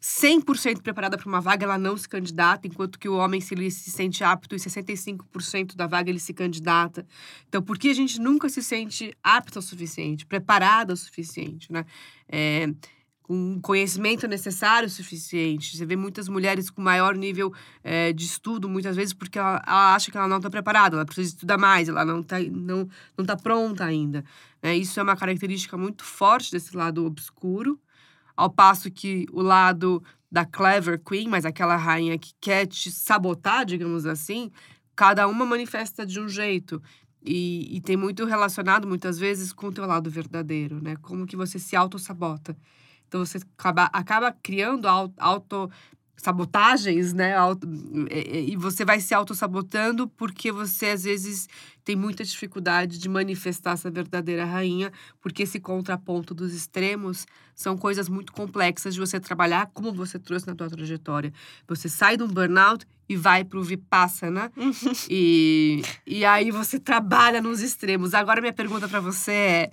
100% 0.02 0.82
preparada 0.82 1.18
para 1.18 1.28
uma 1.28 1.42
vaga, 1.42 1.66
ela 1.66 1.78
não 1.78 1.98
se 1.98 2.08
candidata, 2.08 2.68
enquanto 2.68 2.98
que 2.98 3.10
o 3.10 3.16
homem, 3.16 3.42
se 3.42 3.54
ele 3.54 3.70
se 3.70 3.92
sente 3.92 4.24
apto, 4.24 4.56
e 4.56 4.60
65% 4.60 5.76
da 5.76 5.88
vaga 5.88 6.10
ele 6.10 6.20
se 6.20 6.34
candidata. 6.34 7.06
Então, 7.48 7.62
por 7.62 7.78
que 7.78 7.90
a 7.90 7.94
gente 7.94 8.20
nunca 8.20 8.48
se 8.48 8.64
sente 8.64 9.14
apta 9.22 9.60
o 9.60 9.62
suficiente, 9.62 10.26
preparada 10.26 10.94
o 10.94 10.98
suficiente, 10.98 11.72
né? 11.72 11.86
É, 12.28 12.70
com 13.30 13.60
conhecimento 13.62 14.28
necessário 14.28 14.88
o 14.88 14.90
suficiente. 14.90 15.78
Você 15.78 15.86
vê 15.86 15.96
muitas 15.96 16.28
mulheres 16.28 16.72
com 16.72 16.82
maior 16.82 17.14
nível 17.16 17.54
é, 17.84 18.12
de 18.12 18.26
estudo, 18.26 18.68
muitas 18.68 18.96
vezes, 18.96 19.14
porque 19.14 19.38
ela, 19.38 19.62
ela 19.68 19.94
acha 19.94 20.10
que 20.10 20.18
ela 20.18 20.28
não 20.28 20.38
está 20.38 20.50
preparada, 20.50 20.96
ela 20.96 21.06
precisa 21.06 21.36
estudar 21.36 21.56
mais, 21.56 21.88
ela 21.88 22.04
não 22.04 22.22
está 22.22 22.40
não, 22.40 22.90
não 23.16 23.24
tá 23.24 23.38
pronta 23.38 23.86
ainda. 23.86 24.26
É, 24.64 24.76
isso 24.76 25.00
é 25.00 25.04
uma 25.04 25.16
característica 25.16 25.78
muito 25.78 26.04
forte 26.04 26.52
desse 26.52 26.76
lado 26.76 27.06
obscuro, 27.06 27.80
ao 28.40 28.50
passo 28.50 28.90
que 28.90 29.26
o 29.34 29.42
lado 29.42 30.02
da 30.32 30.46
Clever 30.46 30.98
Queen, 31.04 31.28
mas 31.28 31.44
aquela 31.44 31.76
rainha 31.76 32.18
que 32.18 32.32
quer 32.40 32.66
te 32.66 32.90
sabotar, 32.90 33.66
digamos 33.66 34.06
assim, 34.06 34.50
cada 34.96 35.28
uma 35.28 35.46
manifesta 35.46 36.06
de 36.06 36.22
um 36.22 36.30
jeito. 36.30 36.82
E, 37.22 37.76
e 37.76 37.82
tem 37.82 37.98
muito 37.98 38.24
relacionado, 38.24 38.88
muitas 38.88 39.20
vezes, 39.20 39.52
com 39.52 39.68
o 39.68 39.74
teu 39.74 39.86
lado 39.86 40.10
verdadeiro, 40.10 40.82
né? 40.82 40.96
Como 41.02 41.26
que 41.26 41.36
você 41.36 41.60
se 41.60 41.76
auto-sabota. 41.76 42.56
Então, 43.10 43.26
você 43.26 43.40
acaba, 43.58 43.90
acaba 43.92 44.32
criando 44.32 44.88
auto 44.88 45.70
sabotagens, 46.22 47.14
né? 47.14 47.34
E 48.32 48.56
você 48.56 48.84
vai 48.84 49.00
se 49.00 49.14
auto-sabotando 49.14 50.08
porque 50.08 50.52
você, 50.52 50.88
às 50.88 51.04
vezes, 51.04 51.48
tem 51.84 51.96
muita 51.96 52.24
dificuldade 52.24 53.00
de 53.00 53.10
manifestar 53.10 53.72
essa 53.72 53.90
verdadeira 53.90 54.46
rainha, 54.46 54.92
porque 55.22 55.44
esse 55.44 55.60
contraponto 55.60 56.34
dos 56.34 56.54
extremos 56.54 57.26
são 57.56 57.78
coisas 57.78 58.08
muito 58.08 58.32
complexas 58.32 58.94
de 58.94 59.00
você 59.00 59.20
trabalhar, 59.20 59.72
como 59.74 59.92
você 59.92 60.20
trouxe 60.20 60.46
na 60.46 60.56
tua 60.56 60.70
trajetória. 60.70 61.34
Você 61.68 61.90
sai 61.90 62.18
de 62.18 62.24
um 62.24 62.28
burnout 62.28 62.86
e 63.08 63.16
vai 63.16 63.44
para 63.44 63.58
o 63.58 63.64
Vipassana, 63.64 64.52
e, 65.10 65.82
e 66.06 66.24
aí 66.24 66.52
você 66.52 66.80
trabalha 66.80 67.42
nos 67.42 67.60
extremos. 67.62 68.14
Agora, 68.14 68.40
minha 68.40 68.54
pergunta 68.54 68.88
para 68.88 69.00
você 69.00 69.32
é, 69.32 69.72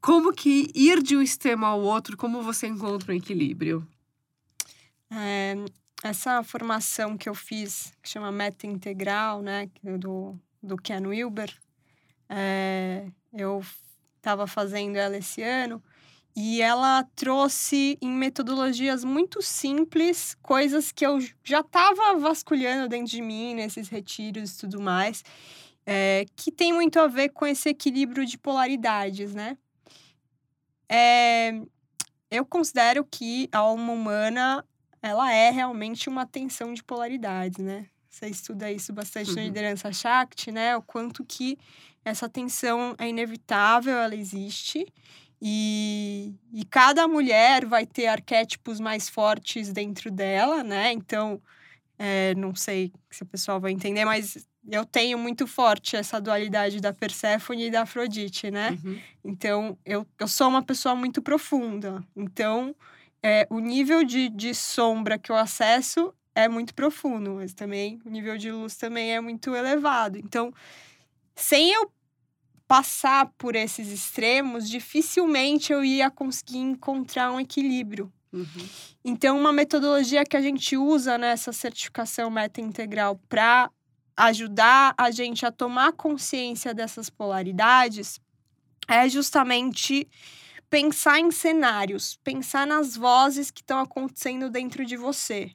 como 0.00 0.32
que 0.32 0.70
ir 0.74 1.02
de 1.02 1.16
um 1.16 1.22
extremo 1.22 1.66
ao 1.66 1.80
outro, 1.80 2.16
como 2.16 2.40
você 2.40 2.66
encontra 2.66 3.12
o 3.12 3.14
um 3.14 3.18
equilíbrio? 3.18 3.86
É, 5.10 5.56
essa 6.02 6.42
formação 6.42 7.16
que 7.16 7.28
eu 7.28 7.34
fiz, 7.34 7.92
que 8.02 8.08
chama 8.08 8.30
Meta 8.30 8.66
Integral, 8.66 9.42
né, 9.42 9.68
é 9.84 9.98
do, 9.98 10.38
do 10.62 10.76
Ken 10.76 11.06
Wilber, 11.06 11.52
é, 12.28 13.06
eu 13.32 13.62
estava 14.16 14.46
fazendo 14.46 14.96
ela 14.96 15.16
esse 15.16 15.42
ano, 15.42 15.82
e 16.36 16.62
ela 16.62 17.02
trouxe 17.16 17.98
em 18.00 18.10
metodologias 18.10 19.02
muito 19.02 19.42
simples 19.42 20.36
coisas 20.40 20.92
que 20.92 21.04
eu 21.04 21.18
já 21.42 21.60
estava 21.60 22.16
vasculhando 22.16 22.88
dentro 22.88 23.10
de 23.10 23.20
mim, 23.20 23.54
nesses 23.54 23.88
retiros 23.88 24.52
e 24.52 24.58
tudo 24.58 24.80
mais, 24.80 25.24
é, 25.84 26.26
que 26.36 26.52
tem 26.52 26.72
muito 26.72 27.00
a 27.00 27.08
ver 27.08 27.30
com 27.30 27.44
esse 27.44 27.70
equilíbrio 27.70 28.24
de 28.24 28.38
polaridades, 28.38 29.34
né? 29.34 29.58
É, 30.88 31.60
eu 32.30 32.46
considero 32.46 33.04
que 33.04 33.48
a 33.50 33.58
alma 33.58 33.92
humana 33.92 34.64
ela 35.02 35.32
é 35.32 35.50
realmente 35.50 36.08
uma 36.08 36.26
tensão 36.26 36.74
de 36.74 36.82
polaridades, 36.82 37.58
né? 37.58 37.86
Você 38.08 38.28
estuda 38.28 38.70
isso 38.70 38.92
bastante 38.92 39.30
uhum. 39.30 39.36
na 39.36 39.42
liderança 39.42 39.92
Shakti, 39.92 40.50
né? 40.50 40.76
O 40.76 40.82
quanto 40.82 41.24
que 41.24 41.58
essa 42.04 42.28
tensão 42.28 42.94
é 42.98 43.08
inevitável, 43.08 43.96
ela 43.96 44.14
existe. 44.14 44.86
E, 45.40 46.34
e 46.52 46.64
cada 46.64 47.06
mulher 47.06 47.64
vai 47.64 47.86
ter 47.86 48.06
arquétipos 48.08 48.80
mais 48.80 49.08
fortes 49.08 49.72
dentro 49.72 50.10
dela, 50.10 50.64
né? 50.64 50.92
Então, 50.92 51.40
é, 51.96 52.34
não 52.34 52.54
sei 52.54 52.92
se 53.10 53.22
o 53.22 53.26
pessoal 53.26 53.60
vai 53.60 53.70
entender, 53.70 54.04
mas 54.04 54.48
eu 54.68 54.84
tenho 54.84 55.16
muito 55.18 55.46
forte 55.46 55.96
essa 55.96 56.20
dualidade 56.20 56.80
da 56.80 56.92
Perséfone 56.92 57.66
e 57.66 57.70
da 57.70 57.82
Afrodite, 57.82 58.50
né? 58.50 58.76
Uhum. 58.84 59.00
Então, 59.24 59.78
eu, 59.84 60.06
eu 60.18 60.28
sou 60.28 60.48
uma 60.48 60.62
pessoa 60.62 60.94
muito 60.96 61.22
profunda. 61.22 62.04
Então, 62.16 62.74
é, 63.22 63.46
o 63.50 63.58
nível 63.58 64.04
de, 64.04 64.28
de 64.28 64.54
sombra 64.54 65.18
que 65.18 65.30
eu 65.30 65.36
acesso 65.36 66.12
é 66.34 66.48
muito 66.48 66.74
profundo, 66.74 67.34
mas 67.34 67.52
também 67.52 68.00
o 68.04 68.10
nível 68.10 68.38
de 68.38 68.50
luz 68.50 68.76
também 68.76 69.12
é 69.12 69.20
muito 69.20 69.54
elevado. 69.54 70.18
Então, 70.18 70.52
sem 71.34 71.72
eu 71.72 71.90
passar 72.66 73.32
por 73.38 73.56
esses 73.56 73.88
extremos, 73.88 74.68
dificilmente 74.68 75.72
eu 75.72 75.82
ia 75.82 76.10
conseguir 76.10 76.58
encontrar 76.58 77.32
um 77.32 77.40
equilíbrio. 77.40 78.12
Uhum. 78.32 78.68
Então, 79.04 79.38
uma 79.38 79.52
metodologia 79.52 80.24
que 80.24 80.36
a 80.36 80.42
gente 80.42 80.76
usa 80.76 81.16
nessa 81.16 81.52
certificação 81.52 82.30
meta 82.30 82.60
integral 82.60 83.18
para 83.28 83.70
ajudar 84.16 84.94
a 84.98 85.10
gente 85.10 85.46
a 85.46 85.50
tomar 85.50 85.92
consciência 85.92 86.74
dessas 86.74 87.08
polaridades 87.08 88.20
é 88.86 89.08
justamente 89.08 90.08
pensar 90.70 91.18
em 91.18 91.30
cenários, 91.30 92.18
pensar 92.22 92.66
nas 92.66 92.96
vozes 92.96 93.50
que 93.50 93.60
estão 93.60 93.78
acontecendo 93.78 94.50
dentro 94.50 94.84
de 94.84 94.96
você. 94.96 95.52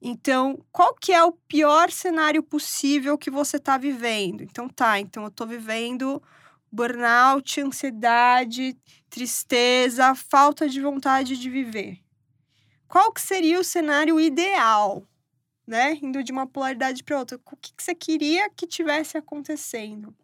Então, 0.00 0.62
qual 0.70 0.94
que 0.94 1.12
é 1.12 1.24
o 1.24 1.32
pior 1.32 1.90
cenário 1.90 2.42
possível 2.42 3.16
que 3.16 3.30
você 3.30 3.56
está 3.56 3.78
vivendo? 3.78 4.42
Então, 4.42 4.68
tá, 4.68 5.00
então 5.00 5.22
eu 5.22 5.28
estou 5.28 5.46
vivendo 5.46 6.22
burnout, 6.70 7.60
ansiedade, 7.60 8.76
tristeza, 9.08 10.14
falta 10.14 10.68
de 10.68 10.80
vontade 10.80 11.38
de 11.38 11.48
viver. 11.48 12.00
Qual 12.88 13.12
que 13.12 13.20
seria 13.20 13.58
o 13.58 13.64
cenário 13.64 14.20
ideal, 14.20 15.06
né? 15.66 15.98
Indo 16.02 16.22
de 16.22 16.32
uma 16.32 16.46
polaridade 16.46 17.02
para 17.02 17.18
outra. 17.18 17.40
O 17.44 17.56
que, 17.56 17.72
que 17.72 17.82
você 17.82 17.94
queria 17.94 18.50
que 18.50 18.66
tivesse 18.66 19.16
acontecendo? 19.16 20.14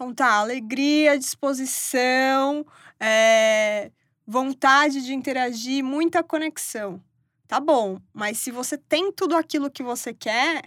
Então 0.00 0.14
tá, 0.14 0.36
alegria, 0.36 1.18
disposição, 1.18 2.64
é, 2.98 3.90
vontade 4.26 5.04
de 5.04 5.12
interagir, 5.12 5.84
muita 5.84 6.22
conexão. 6.22 7.04
Tá 7.46 7.60
bom, 7.60 8.00
mas 8.10 8.38
se 8.38 8.50
você 8.50 8.78
tem 8.78 9.12
tudo 9.12 9.36
aquilo 9.36 9.70
que 9.70 9.82
você 9.82 10.14
quer, 10.14 10.62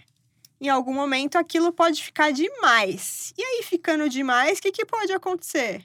em 0.60 0.68
algum 0.68 0.94
momento 0.94 1.34
aquilo 1.34 1.72
pode 1.72 2.00
ficar 2.00 2.32
demais. 2.32 3.34
E 3.36 3.42
aí, 3.42 3.64
ficando 3.64 4.08
demais, 4.08 4.60
o 4.60 4.62
que, 4.62 4.70
que 4.70 4.86
pode 4.86 5.12
acontecer? 5.12 5.84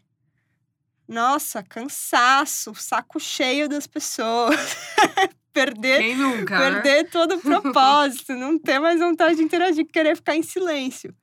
Nossa, 1.07 1.63
cansaço, 1.63 2.75
saco 2.75 3.19
cheio 3.19 3.67
das 3.67 3.87
pessoas. 3.87 4.77
perder 5.51 6.15
nunca, 6.15 6.59
né? 6.59 6.81
perder 6.81 7.09
todo 7.09 7.33
o 7.33 7.41
propósito, 7.41 8.33
não 8.35 8.59
ter 8.59 8.77
mais 8.77 8.99
vontade 8.99 9.37
de 9.37 9.41
interagir, 9.41 9.87
querer 9.87 10.15
ficar 10.15 10.35
em 10.35 10.43
silêncio. 10.43 11.15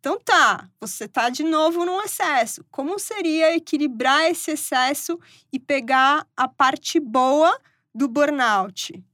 Então 0.00 0.18
tá, 0.18 0.66
você 0.80 1.06
tá 1.06 1.28
de 1.28 1.44
novo 1.44 1.84
num 1.84 2.00
excesso. 2.00 2.64
Como 2.70 2.98
seria 2.98 3.54
equilibrar 3.54 4.24
esse 4.30 4.52
excesso 4.52 5.20
e 5.52 5.60
pegar 5.60 6.26
a 6.34 6.48
parte 6.48 6.98
boa 6.98 7.60
do 7.94 8.08
burnout? 8.08 9.04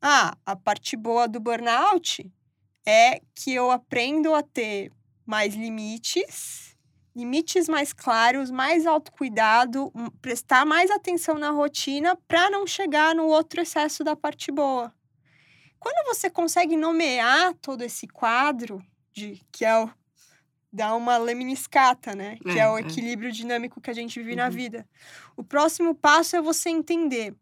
Ah, 0.00 0.36
a 0.44 0.54
parte 0.54 0.94
boa 0.94 1.26
do 1.26 1.40
burnout 1.40 2.30
é 2.86 3.22
que 3.34 3.54
eu 3.54 3.70
aprendo 3.70 4.34
a 4.34 4.42
ter 4.42 4.92
mais 5.24 5.54
limites, 5.54 6.76
limites 7.16 7.66
mais 7.66 7.94
claros, 7.94 8.50
mais 8.50 8.86
autocuidado, 8.86 9.90
prestar 10.20 10.66
mais 10.66 10.90
atenção 10.90 11.38
na 11.38 11.50
rotina 11.50 12.14
para 12.28 12.50
não 12.50 12.66
chegar 12.66 13.14
no 13.14 13.24
outro 13.24 13.62
excesso 13.62 14.04
da 14.04 14.14
parte 14.14 14.52
boa. 14.52 14.92
Quando 15.80 16.06
você 16.06 16.28
consegue 16.28 16.76
nomear 16.76 17.54
todo 17.54 17.80
esse 17.80 18.06
quadro 18.06 18.84
de 19.14 19.40
que 19.50 19.64
é 19.64 19.82
o 19.82 19.90
dá 20.76 20.94
uma 20.94 21.16
leminiscata, 21.16 22.14
né? 22.14 22.36
Que 22.42 22.58
é, 22.58 22.62
É, 22.62 22.68
o 22.68 22.76
é. 22.78 22.80
equilíbrio 22.82 23.32
dinâmico 23.32 23.80
que 23.80 23.90
a 23.90 23.94
gente 23.94 24.20
vive 24.20 24.36
na 24.36 24.44
Uhum. 24.46 24.50
vida. 24.50 24.86
O 25.36 25.42
próximo 25.42 25.94
passo 25.94 26.36
é 26.36 26.40
você 26.40 26.68
entender 26.68 27.34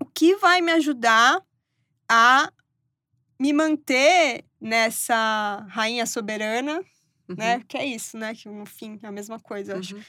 o 0.00 0.04
que 0.06 0.34
vai 0.36 0.60
me 0.60 0.72
ajudar 0.72 1.40
a 2.08 2.50
me 3.38 3.52
manter 3.52 4.44
nessa 4.60 5.64
rainha 5.68 6.06
soberana, 6.06 6.82
né? 7.28 7.60
Que 7.68 7.76
é 7.76 7.84
isso, 7.86 8.16
né? 8.16 8.34
Que 8.34 8.48
no 8.48 8.66
fim 8.66 8.98
é 9.02 9.06
a 9.06 9.12
mesma 9.12 9.38
coisa, 9.38 9.72
eu 9.72 9.78
acho. 9.78 9.96
Uhum. 9.96 10.02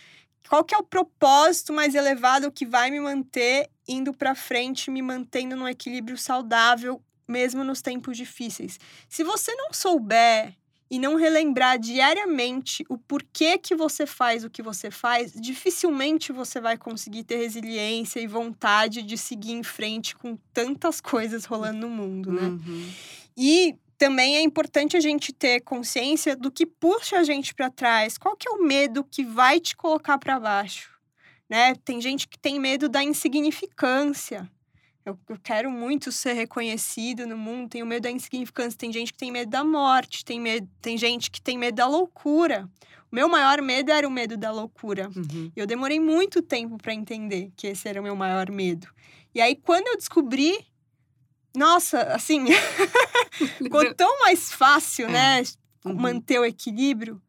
Qual 0.47 0.63
que 0.63 0.75
é 0.75 0.77
o 0.77 0.83
propósito 0.83 1.73
mais 1.73 1.95
elevado 1.95 2.51
que 2.51 2.65
vai 2.65 2.91
me 2.91 2.99
manter 2.99 3.69
indo 3.87 4.13
para 4.13 4.35
frente, 4.35 4.91
me 4.91 5.01
mantendo 5.01 5.55
num 5.55 5.67
equilíbrio 5.67 6.17
saudável, 6.17 7.01
mesmo 7.27 7.63
nos 7.63 7.81
tempos 7.81 8.15
difíceis? 8.15 8.79
Se 9.09 9.23
você 9.23 9.53
não 9.55 9.73
souber 9.73 10.55
e 10.89 10.99
não 10.99 11.15
relembrar 11.15 11.79
diariamente 11.79 12.85
o 12.87 12.97
porquê 12.97 13.57
que 13.57 13.75
você 13.75 14.05
faz 14.05 14.43
o 14.43 14.49
que 14.49 14.61
você 14.61 14.91
faz, 14.91 15.33
dificilmente 15.33 16.31
você 16.31 16.61
vai 16.61 16.77
conseguir 16.77 17.23
ter 17.23 17.37
resiliência 17.37 18.19
e 18.19 18.27
vontade 18.27 19.01
de 19.01 19.17
seguir 19.17 19.53
em 19.53 19.63
frente 19.63 20.15
com 20.15 20.37
tantas 20.53 21.01
coisas 21.01 21.45
rolando 21.45 21.87
no 21.87 21.89
mundo, 21.89 22.31
né? 22.31 22.43
Uhum. 22.43 22.89
E 23.35 23.75
também 23.97 24.35
é 24.35 24.41
importante 24.41 24.95
a 24.95 24.99
gente 24.99 25.33
ter 25.33 25.61
consciência 25.61 26.35
do 26.35 26.51
que 26.51 26.65
puxa 26.65 27.17
a 27.17 27.23
gente 27.23 27.53
para 27.53 27.69
trás. 27.69 28.17
Qual 28.17 28.35
que 28.35 28.47
é 28.47 28.51
o 28.51 28.63
medo 28.63 29.03
que 29.03 29.23
vai 29.23 29.59
te 29.59 29.75
colocar 29.75 30.17
para 30.17 30.39
baixo? 30.39 30.91
Né? 31.49 31.75
Tem 31.75 32.01
gente 32.01 32.27
que 32.27 32.37
tem 32.37 32.59
medo 32.59 32.89
da 32.89 33.03
insignificância. 33.03 34.49
Eu, 35.05 35.19
eu 35.29 35.37
quero 35.43 35.69
muito 35.69 36.11
ser 36.11 36.33
reconhecido 36.33 37.27
no 37.27 37.37
mundo, 37.37 37.69
tenho 37.69 37.85
medo 37.85 38.03
da 38.03 38.11
insignificância. 38.11 38.77
Tem 38.77 38.91
gente 38.91 39.13
que 39.13 39.19
tem 39.19 39.31
medo 39.31 39.51
da 39.51 39.63
morte, 39.63 40.25
tem, 40.25 40.39
medo, 40.39 40.67
tem 40.81 40.97
gente 40.97 41.29
que 41.29 41.39
tem 41.39 41.57
medo 41.57 41.75
da 41.75 41.87
loucura. 41.87 42.67
O 43.11 43.15
meu 43.15 43.29
maior 43.29 43.61
medo 43.61 43.91
era 43.91 44.07
o 44.07 44.11
medo 44.11 44.35
da 44.35 44.51
loucura. 44.51 45.09
Uhum. 45.15 45.51
Eu 45.55 45.67
demorei 45.67 45.99
muito 45.99 46.41
tempo 46.41 46.77
para 46.77 46.91
entender 46.93 47.51
que 47.55 47.67
esse 47.67 47.87
era 47.87 47.99
o 48.01 48.03
meu 48.03 48.15
maior 48.15 48.49
medo. 48.49 48.87
E 49.33 49.39
aí, 49.39 49.55
quando 49.55 49.87
eu 49.87 49.95
descobri, 49.95 50.65
nossa, 51.55 52.01
assim, 52.13 52.43
ficou 53.59 53.93
tão 53.93 54.19
mais 54.21 54.51
fácil, 54.51 55.07
É. 55.07 55.11
né? 55.11 55.43
Uhum. 55.85 55.93
Manter 55.93 56.39
o 56.39 56.45
equilíbrio. 56.45 57.21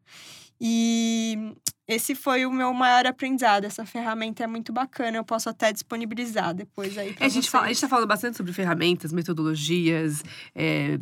E 0.59 1.53
esse 1.87 2.13
foi 2.13 2.45
o 2.45 2.51
meu 2.51 2.73
maior 2.73 3.05
aprendizado. 3.05 3.63
Essa 3.63 3.85
ferramenta 3.85 4.43
é 4.43 4.47
muito 4.47 4.73
bacana. 4.73 5.17
Eu 5.17 5.23
posso 5.23 5.47
até 5.47 5.71
disponibilizar 5.71 6.53
depois 6.53 6.97
aí. 6.97 7.09
É, 7.09 7.13
Pra 7.13 7.25
a, 7.25 7.29
gente 7.29 7.49
fala, 7.49 7.65
a 7.65 7.67
gente 7.69 7.79
tá 7.79 7.87
falando 7.87 8.07
bastante 8.07 8.35
sobre 8.35 8.51
ferramentas, 8.51 9.13
metodologias, 9.13 10.21
é, 10.53 10.99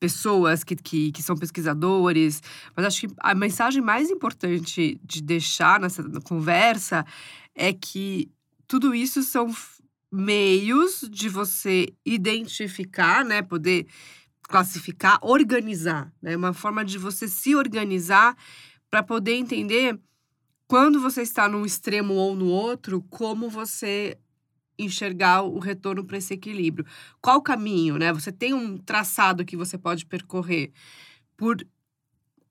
pessoas 0.00 0.64
que, 0.64 0.74
que, 0.74 1.12
que 1.12 1.22
são 1.22 1.36
pesquisadores, 1.36 2.42
mas 2.74 2.86
acho 2.86 3.06
que 3.06 3.14
a 3.20 3.32
mensagem 3.36 3.80
mais 3.80 4.10
importante 4.10 5.00
de 5.04 5.22
deixar 5.22 5.78
nessa 5.78 6.02
conversa 6.22 7.06
é 7.54 7.72
que 7.72 8.28
tudo 8.66 8.96
isso 8.96 9.22
são 9.22 9.54
meios 10.10 11.08
de 11.08 11.28
você 11.28 11.86
identificar, 12.04 13.24
né, 13.24 13.40
poder 13.42 13.86
classificar, 14.42 15.18
organizar, 15.22 16.12
né, 16.20 16.36
uma 16.36 16.52
forma 16.52 16.84
de 16.84 16.98
você 16.98 17.28
se 17.28 17.54
organizar 17.54 18.36
para 18.92 19.02
poder 19.02 19.36
entender 19.36 19.98
quando 20.68 21.00
você 21.00 21.22
está 21.22 21.48
num 21.48 21.64
extremo 21.64 22.12
ou 22.12 22.36
no 22.36 22.46
outro, 22.46 23.00
como 23.08 23.48
você 23.48 24.18
enxergar 24.78 25.40
o 25.44 25.58
retorno 25.58 26.04
para 26.04 26.18
esse 26.18 26.34
equilíbrio. 26.34 26.84
Qual 27.18 27.38
o 27.38 27.42
caminho, 27.42 27.96
né? 27.96 28.12
Você 28.12 28.30
tem 28.30 28.52
um 28.52 28.76
traçado 28.76 29.46
que 29.46 29.56
você 29.56 29.78
pode 29.78 30.04
percorrer 30.04 30.72
por 31.38 31.66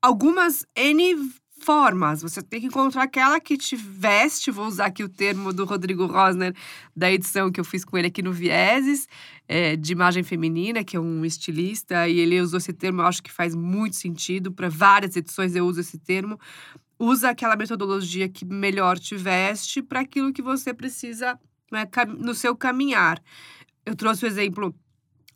algumas 0.00 0.66
N 0.74 1.32
formas. 1.62 2.22
Você 2.22 2.42
tem 2.42 2.60
que 2.60 2.66
encontrar 2.66 3.04
aquela 3.04 3.40
que 3.40 3.56
te 3.56 3.76
veste, 3.76 4.50
vou 4.50 4.66
usar 4.66 4.86
aqui 4.86 5.02
o 5.02 5.08
termo 5.08 5.52
do 5.52 5.64
Rodrigo 5.64 6.06
Rosner, 6.06 6.54
da 6.94 7.10
edição 7.10 7.50
que 7.50 7.60
eu 7.60 7.64
fiz 7.64 7.84
com 7.84 7.96
ele 7.96 8.08
aqui 8.08 8.22
no 8.22 8.32
Vieses, 8.32 9.08
é, 9.48 9.76
de 9.76 9.92
imagem 9.92 10.22
feminina, 10.22 10.84
que 10.84 10.96
é 10.96 11.00
um 11.00 11.24
estilista, 11.24 12.08
e 12.08 12.18
ele 12.18 12.40
usou 12.40 12.58
esse 12.58 12.72
termo, 12.72 13.00
eu 13.02 13.06
acho 13.06 13.22
que 13.22 13.32
faz 13.32 13.54
muito 13.54 13.96
sentido. 13.96 14.52
Para 14.52 14.68
várias 14.68 15.16
edições 15.16 15.54
eu 15.54 15.66
uso 15.66 15.80
esse 15.80 15.98
termo. 15.98 16.38
Usa 16.98 17.30
aquela 17.30 17.56
metodologia 17.56 18.28
que 18.28 18.44
melhor 18.44 18.98
te 18.98 19.16
veste 19.16 19.82
para 19.82 20.00
aquilo 20.00 20.32
que 20.32 20.42
você 20.42 20.72
precisa 20.74 21.38
né, 21.70 21.88
no 22.18 22.34
seu 22.34 22.54
caminhar. 22.54 23.20
Eu 23.84 23.96
trouxe 23.96 24.24
o 24.24 24.28
exemplo 24.28 24.74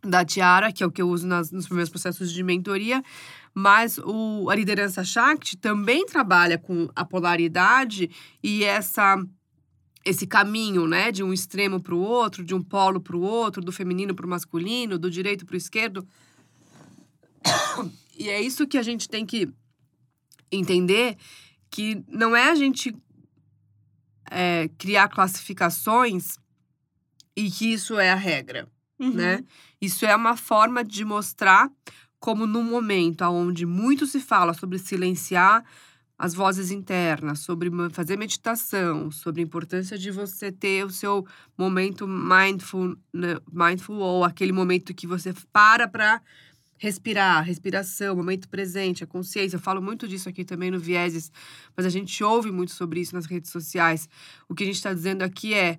da 0.05 0.25
Tiara, 0.25 0.71
que 0.73 0.83
é 0.85 0.87
o 0.87 0.91
que 0.91 1.03
eu 1.03 1.09
uso 1.09 1.27
nas- 1.27 1.51
nos 1.51 1.69
meus 1.69 1.89
processos 1.89 2.33
de 2.33 2.43
mentoria, 2.45 3.03
mas 3.59 3.97
o, 3.97 4.51
a 4.51 4.55
liderança 4.55 5.03
Shakti 5.03 5.57
também 5.57 6.05
trabalha 6.05 6.59
com 6.59 6.90
a 6.95 7.07
polaridade 7.07 8.11
e 8.42 8.62
essa 8.62 9.16
esse 10.05 10.27
caminho, 10.27 10.87
né, 10.87 11.11
de 11.11 11.23
um 11.23 11.33
extremo 11.33 11.81
para 11.81 11.95
o 11.95 11.99
outro, 11.99 12.45
de 12.45 12.55
um 12.55 12.62
polo 12.62 13.01
para 13.01 13.16
o 13.16 13.21
outro, 13.21 13.61
do 13.61 13.73
feminino 13.73 14.14
para 14.14 14.27
o 14.27 14.29
masculino, 14.29 14.99
do 14.99 15.11
direito 15.11 15.47
para 15.47 15.55
o 15.55 15.57
esquerdo. 15.57 16.07
E 18.19 18.31
é 18.31 18.40
isso 18.40 18.66
que 18.66 18.79
a 18.79 18.83
gente 18.83 19.11
tem 19.11 19.27
que 19.27 19.47
entender 20.51 21.19
que 21.71 22.03
não 22.09 22.35
é 22.35 22.49
a 22.49 22.55
gente 22.55 22.97
é, 24.31 24.71
criar 24.79 25.09
classificações 25.09 26.38
e 27.37 27.51
que 27.51 27.75
isso 27.75 27.99
é 27.99 28.11
a 28.11 28.14
regra 28.14 28.66
Uhum. 28.99 29.12
né? 29.12 29.45
Isso 29.81 30.07
é 30.07 30.16
uma 30.16 30.37
forma 30.37 30.83
de 30.83 31.05
mostrar 31.05 31.71
como 32.18 32.46
no 32.46 32.62
momento 32.62 33.22
onde 33.24 33.66
muito 33.66 34.07
se 34.07 34.20
fala 34.20 34.55
sobre 34.55 34.79
silenciar 34.79 35.64
as 36.18 36.33
vozes 36.33 36.70
internas, 36.70 37.40
sobre 37.40 37.70
fazer 37.90 38.16
meditação, 38.16 39.11
sobre 39.11 39.42
a 39.42 39.44
importância 39.44 39.98
de 39.98 40.11
você 40.11 40.50
ter 40.50 40.85
o 40.85 40.90
seu 40.90 41.26
momento 41.59 42.09
mindful, 42.09 42.96
né, 43.12 43.37
mindful 43.52 43.96
ou 43.96 44.24
aquele 44.24 44.52
momento 44.52 44.94
que 44.94 45.07
você 45.07 45.35
para 45.52 45.87
para 45.87 46.22
respirar, 46.79 47.42
respiração, 47.44 48.16
momento 48.16 48.48
presente, 48.48 49.05
a 49.05 49.07
consciência. 49.07 49.57
Eu 49.57 49.61
falo 49.61 49.83
muito 49.83 50.07
disso 50.09 50.29
aqui 50.29 50.44
também 50.44 50.70
no 50.70 50.79
Vieses, 50.79 51.31
mas 51.76 51.87
a 51.87 51.90
gente 51.90 52.22
ouve 52.22 52.50
muito 52.50 52.72
sobre 52.72 53.00
isso 53.00 53.14
nas 53.14 53.26
redes 53.26 53.50
sociais. 53.50 54.09
O 54.48 54.55
que 54.55 54.62
a 54.62 54.66
gente 54.66 54.76
está 54.76 54.92
dizendo 54.92 55.22
aqui 55.22 55.55
é 55.55 55.79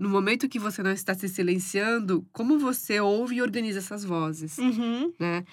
no 0.00 0.08
momento 0.08 0.48
que 0.48 0.58
você 0.58 0.82
não 0.82 0.90
está 0.90 1.14
se 1.14 1.28
silenciando, 1.28 2.26
como 2.32 2.58
você 2.58 2.98
ouve 3.00 3.36
e 3.36 3.42
organiza 3.42 3.78
essas 3.80 4.02
vozes, 4.04 4.56
Uhum. 4.58 5.12
né? 5.20 5.44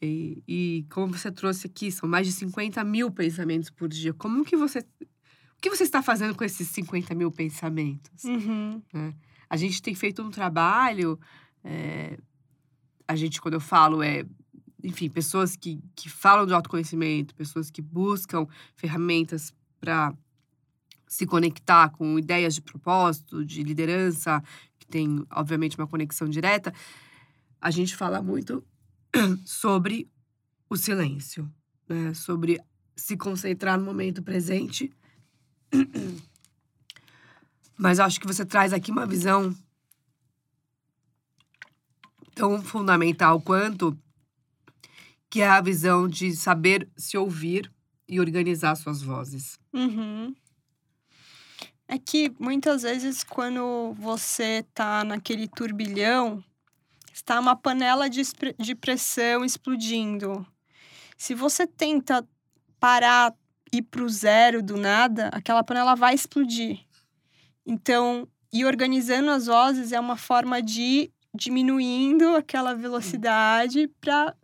E, 0.00 0.40
e 0.46 0.86
como 0.90 1.12
você 1.12 1.32
trouxe 1.32 1.66
aqui, 1.66 1.90
são 1.90 2.08
mais 2.08 2.24
de 2.26 2.32
50 2.32 2.84
mil 2.84 3.10
pensamentos 3.10 3.68
por 3.68 3.88
dia. 3.88 4.14
Como 4.14 4.44
que 4.44 4.56
você. 4.56 4.78
O 4.78 5.60
que 5.60 5.68
você 5.68 5.82
está 5.82 6.00
fazendo 6.00 6.36
com 6.36 6.44
esses 6.44 6.68
50 6.68 7.12
mil 7.16 7.32
pensamentos? 7.32 8.22
Uhum. 8.22 8.80
A 9.50 9.56
gente 9.56 9.82
tem 9.82 9.94
feito 9.96 10.22
um 10.22 10.30
trabalho. 10.30 11.18
é, 11.64 12.16
a 13.08 13.16
gente, 13.16 13.40
quando 13.40 13.54
eu 13.54 13.60
falo, 13.60 14.02
é. 14.02 14.24
Enfim, 14.84 15.08
pessoas 15.10 15.56
que, 15.56 15.80
que 15.96 16.08
falam 16.08 16.46
de 16.46 16.52
autoconhecimento, 16.54 17.34
pessoas 17.34 17.68
que 17.68 17.82
buscam 17.82 18.46
ferramentas 18.76 19.52
para 19.80 20.14
se 21.08 21.26
conectar 21.26 21.90
com 21.90 22.18
ideias 22.18 22.54
de 22.54 22.60
propósito, 22.60 23.44
de 23.44 23.62
liderança, 23.62 24.42
que 24.78 24.86
tem, 24.86 25.24
obviamente, 25.30 25.78
uma 25.78 25.86
conexão 25.86 26.28
direta. 26.28 26.72
A 27.60 27.70
gente 27.70 27.96
fala 27.96 28.22
muito 28.22 28.64
sobre 29.44 30.08
o 30.68 30.76
silêncio, 30.76 31.50
né? 31.88 32.12
Sobre 32.14 32.60
se 32.94 33.16
concentrar 33.16 33.78
no 33.78 33.84
momento 33.84 34.22
presente 34.22 34.92
Mas 37.76 38.00
acho 38.00 38.20
que 38.20 38.26
você 38.26 38.44
traz 38.44 38.72
aqui 38.72 38.90
uma 38.90 39.06
visão 39.06 39.54
tão 42.34 42.60
fundamental 42.62 43.40
quanto 43.40 43.96
que 45.30 45.40
é 45.40 45.48
a 45.48 45.60
visão 45.60 46.08
de 46.08 46.34
saber 46.34 46.88
se 46.96 47.16
ouvir 47.16 47.70
e 48.08 48.18
organizar 48.18 48.74
suas 48.74 49.02
vozes. 49.02 49.58
Uhum. 49.72 50.34
É 51.88 51.98
que 51.98 52.30
muitas 52.38 52.82
vezes 52.82 53.24
quando 53.24 53.94
você 53.98 54.62
tá 54.74 55.02
naquele 55.02 55.48
turbilhão, 55.48 56.44
está 57.12 57.40
uma 57.40 57.56
panela 57.56 58.08
de, 58.10 58.22
de 58.58 58.74
pressão 58.74 59.44
explodindo. 59.44 60.46
Se 61.16 61.34
você 61.34 61.66
tenta 61.66 62.26
parar 62.78 63.34
ir 63.72 63.82
pro 63.82 64.08
zero 64.08 64.62
do 64.62 64.76
nada, 64.76 65.28
aquela 65.28 65.64
panela 65.64 65.94
vai 65.94 66.14
explodir. 66.14 66.80
Então, 67.66 68.28
ir 68.52 68.64
organizando 68.64 69.30
as 69.30 69.46
vozes 69.46 69.92
é 69.92 69.98
uma 69.98 70.16
forma 70.16 70.62
de 70.62 70.82
ir 70.82 71.12
diminuindo 71.34 72.36
aquela 72.36 72.74
velocidade 72.74 73.88
para 74.00 74.34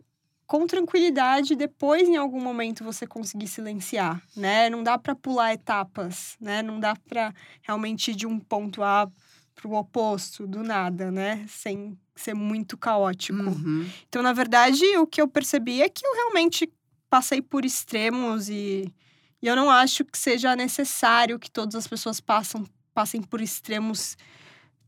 com 0.47 0.67
tranquilidade 0.67 1.55
depois 1.55 2.07
em 2.07 2.15
algum 2.15 2.39
momento 2.39 2.83
você 2.83 3.07
conseguir 3.07 3.47
silenciar, 3.47 4.21
né? 4.35 4.69
Não 4.69 4.83
dá 4.83 4.97
para 4.97 5.15
pular 5.15 5.53
etapas, 5.53 6.35
né? 6.39 6.61
Não 6.61 6.79
dá 6.79 6.95
para 6.95 7.33
realmente 7.61 8.11
ir 8.11 8.15
de 8.15 8.27
um 8.27 8.39
ponto 8.39 8.83
A 8.83 9.09
para 9.55 9.67
o 9.67 9.73
oposto 9.73 10.45
do 10.45 10.61
nada, 10.61 11.11
né? 11.11 11.45
Sem 11.47 11.97
ser 12.15 12.33
muito 12.33 12.77
caótico. 12.77 13.39
Uhum. 13.39 13.89
Então, 14.07 14.21
na 14.21 14.33
verdade, 14.33 14.83
o 14.97 15.07
que 15.07 15.21
eu 15.21 15.27
percebi 15.27 15.81
é 15.81 15.89
que 15.89 16.05
eu 16.05 16.13
realmente 16.13 16.71
passei 17.09 17.41
por 17.41 17.65
extremos 17.65 18.49
e, 18.49 18.93
e 19.41 19.47
eu 19.47 19.55
não 19.55 19.69
acho 19.69 20.03
que 20.05 20.17
seja 20.17 20.55
necessário 20.55 21.39
que 21.39 21.49
todas 21.49 21.75
as 21.75 21.87
pessoas 21.87 22.19
passam, 22.19 22.65
passem 22.93 23.21
por 23.21 23.41
extremos 23.41 24.17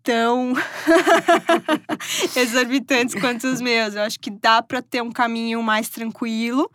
tão 0.04 0.54
exorbitantes 2.36 3.16
quanto 3.16 3.48
os 3.48 3.62
meus. 3.62 3.96
Eu 3.96 4.02
acho 4.02 4.20
que 4.20 4.30
dá 4.30 4.62
para 4.62 4.82
ter 4.82 5.02
um 5.02 5.12
caminho 5.12 5.62
mais 5.62 5.90
tranquilo. 5.90 6.70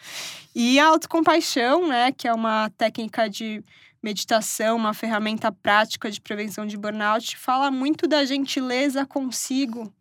E 0.54 0.78
a 0.78 0.86
autocompaixão, 0.86 1.88
né, 1.88 2.12
que 2.12 2.28
é 2.28 2.32
uma 2.32 2.70
técnica 2.76 3.28
de 3.28 3.62
meditação, 4.02 4.76
uma 4.76 4.92
ferramenta 4.92 5.52
prática 5.52 6.10
de 6.10 6.20
prevenção 6.20 6.66
de 6.66 6.76
burnout, 6.76 7.36
fala 7.36 7.70
muito 7.70 8.08
da 8.08 8.24
gentileza 8.24 9.06
consigo 9.06 9.92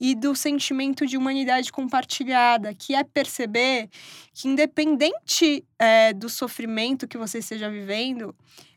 e 0.00 0.16
do 0.16 0.34
sentimento 0.34 1.06
de 1.06 1.16
humanidade 1.16 1.70
compartilhada, 1.70 2.74
que 2.74 2.94
é 2.94 3.04
perceber 3.04 3.88
que, 4.34 4.48
independente 4.48 5.64
é, 5.78 6.12
do 6.12 6.28
sofrimento 6.28 7.06
que 7.06 7.16
você 7.16 7.38
esteja 7.38 7.70
vivendo, 7.70 8.34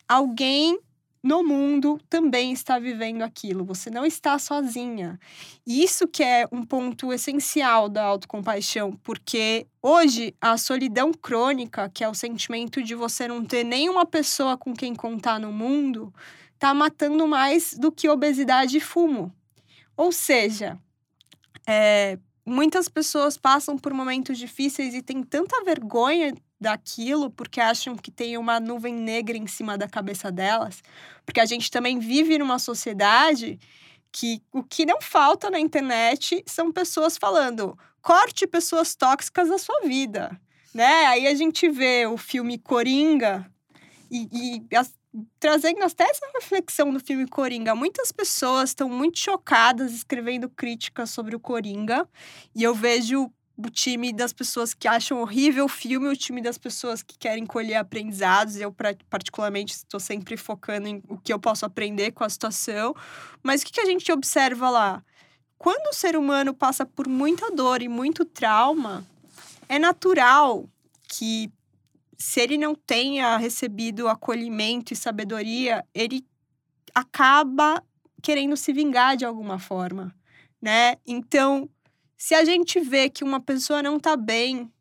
alguém 0.08 0.78
no 1.26 1.44
mundo 1.44 2.00
também 2.08 2.52
está 2.52 2.78
vivendo 2.78 3.24
aquilo. 3.24 3.66
Você 3.66 3.90
não 3.90 4.06
está 4.06 4.38
sozinha. 4.38 5.20
E 5.66 5.84
isso 5.84 6.08
que 6.08 6.22
é 6.22 6.48
um 6.52 6.62
ponto 6.62 7.12
essencial 7.12 7.90
da 7.90 8.04
autocompaixão, 8.04 8.92
porque 9.02 9.66
hoje 9.82 10.36
a 10.40 10.56
solidão 10.56 11.12
crônica, 11.12 11.90
que 11.90 12.04
é 12.04 12.08
o 12.08 12.14
sentimento 12.14 12.84
de 12.84 12.94
você 12.94 13.28
não 13.28 13.44
ter 13.44 13.64
nenhuma 13.64 14.06
pessoa 14.06 14.56
com 14.56 14.72
quem 14.72 14.94
contar 14.94 15.40
no 15.40 15.52
mundo, 15.52 16.14
está 16.54 16.76
matando 16.76 17.28
mais 17.28 17.74
do 17.74 17.92
que 17.92 18.08
obesidade 18.08 18.78
e 18.78 18.80
fumo. 18.80 19.34
Ou 19.98 20.12
seja, 20.12 20.78
é, 21.66 22.20
muitas 22.46 22.88
pessoas 22.88 23.36
passam 23.36 23.80
por 23.80 23.92
momentos 23.96 24.38
difíceis 24.38 24.94
e 24.94 25.02
têm 25.02 25.24
tanta 25.24 25.64
vergonha 25.64 26.36
daquilo 26.66 27.30
porque 27.30 27.62
acham 27.62 27.96
que 27.96 28.10
tem 28.10 28.40
uma 28.40 28.60
nuvem 28.60 28.96
negra 28.96 29.38
em 29.38 29.46
cima 29.46 29.78
da 29.78 29.88
cabeça 29.88 30.32
delas, 30.32 30.82
porque 31.24 31.40
a 31.40 31.46
gente 31.46 31.70
também 31.70 32.00
vive 32.00 32.40
numa 32.40 32.58
sociedade 32.58 33.60
que 34.12 34.42
o 34.52 34.64
que 34.64 34.84
não 34.84 35.00
falta 35.00 35.52
na 35.52 35.60
internet 35.60 36.44
são 36.48 36.72
pessoas 36.72 37.18
falando 37.18 37.78
corte 38.02 38.48
pessoas 38.48 38.96
tóxicas 38.96 39.50
da 39.50 39.60
sua 39.60 39.82
vida, 39.82 40.40
né? 40.74 41.06
Aí 41.06 41.28
a 41.28 41.36
gente 41.36 41.70
vê 41.70 42.08
o 42.08 42.18
filme 42.18 42.58
Coringa 42.58 43.46
e, 44.10 44.64
e 44.72 44.76
as, 44.76 44.92
trazendo 45.40 45.84
até 45.84 46.06
essa 46.06 46.26
reflexão 46.34 46.92
do 46.92 47.00
filme 47.00 47.28
Coringa. 47.28 47.76
Muitas 47.76 48.12
pessoas 48.12 48.72
estão 48.72 48.90
muito 48.90 49.20
chocadas 49.20 49.94
escrevendo 49.94 50.50
críticas 50.50 51.12
sobre 51.12 51.36
o 51.36 51.40
Coringa 51.40 52.10
e 52.56 52.64
eu 52.64 52.74
vejo 52.74 53.32
o 53.58 53.70
time 53.70 54.12
das 54.12 54.34
pessoas 54.34 54.74
que 54.74 54.88
acham 54.88 55.22
horrível 55.22 55.66
o 55.66 55.70
filme, 55.70 56.08
o 56.08 56.16
time 56.16 56.42
das 56.42 56.58
pessoas 56.58 57.02
que 57.02 57.18
querem 57.18 57.46
colher 57.46 57.76
aprendizados. 57.76 58.58
Eu, 58.58 58.76
particularmente, 59.10 59.74
estou 59.74 60.00
sempre 60.00 60.36
focando 60.36 60.88
em 60.88 61.02
o 61.08 61.18
que 61.18 61.32
eu 61.32 61.40
posso 61.40 61.66
aprender 61.66 62.12
com 62.12 62.24
a 62.24 62.30
situação. 62.30 62.94
Mas 63.42 63.62
o 63.62 63.66
que, 63.66 63.74
que 63.74 63.82
a 63.82 63.86
gente 63.86 64.12
observa 64.12 64.70
lá? 64.70 65.04
Quando 65.58 65.88
o 65.88 65.94
ser 65.94 66.18
humano 66.18 66.54
passa 66.54 66.86
por 66.86 67.08
muita 67.08 67.50
dor 67.50 67.82
e 67.82 67.88
muito 67.88 68.26
trauma, 68.26 69.06
é 69.70 69.80
natural 69.80 70.70
que, 71.08 71.50
se 72.18 72.42
ele 72.42 72.58
não 72.58 72.76
tenha 72.76 73.38
recebido 73.38 74.10
acolhimento 74.10 74.92
e 74.92 74.98
sabedoria, 74.98 75.84
ele 75.94 76.26
acaba 76.94 77.82
querendo 78.22 78.58
se 78.58 78.74
vingar 78.74 79.16
de 79.16 79.24
alguma 79.24 79.60
forma, 79.60 80.14
né? 80.62 80.98
Então, 81.06 81.70
se 82.18 82.34
a 82.34 82.46
gente 82.46 82.80
vê 82.80 83.10
que 83.10 83.24
uma 83.24 83.40
pessoa 83.40 83.84
não 83.84 84.00
tá 84.00 84.16
bem 84.16 84.72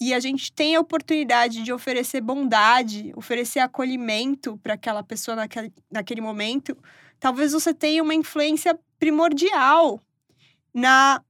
e 0.00 0.12
a 0.12 0.20
gente 0.20 0.52
tem 0.52 0.76
a 0.76 0.80
oportunidade 0.80 1.62
de 1.62 1.72
oferecer 1.72 2.20
bondade, 2.20 3.12
oferecer 3.16 3.60
acolhimento 3.60 4.58
para 4.58 4.74
aquela 4.74 5.02
pessoa 5.02 5.36
naquele, 5.36 5.72
naquele 5.90 6.20
momento, 6.20 6.76
talvez 7.18 7.52
você 7.52 7.72
tenha 7.72 8.02
uma 8.02 8.14
influência 8.14 8.78
primordial 8.98 10.00
na 10.72 11.22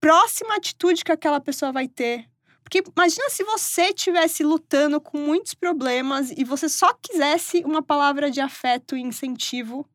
próxima 0.00 0.54
atitude 0.54 1.04
que 1.04 1.10
aquela 1.10 1.40
pessoa 1.40 1.72
vai 1.72 1.88
ter. 1.88 2.28
Porque 2.62 2.82
imagina 2.96 3.30
se 3.30 3.44
você 3.44 3.90
estivesse 3.90 4.42
lutando 4.42 5.00
com 5.00 5.18
muitos 5.18 5.54
problemas 5.54 6.30
e 6.30 6.44
você 6.44 6.68
só 6.68 6.92
quisesse 6.94 7.62
uma 7.64 7.82
palavra 7.82 8.30
de 8.30 8.40
afeto 8.40 8.96
e 8.96 9.00
incentivo 9.00 9.88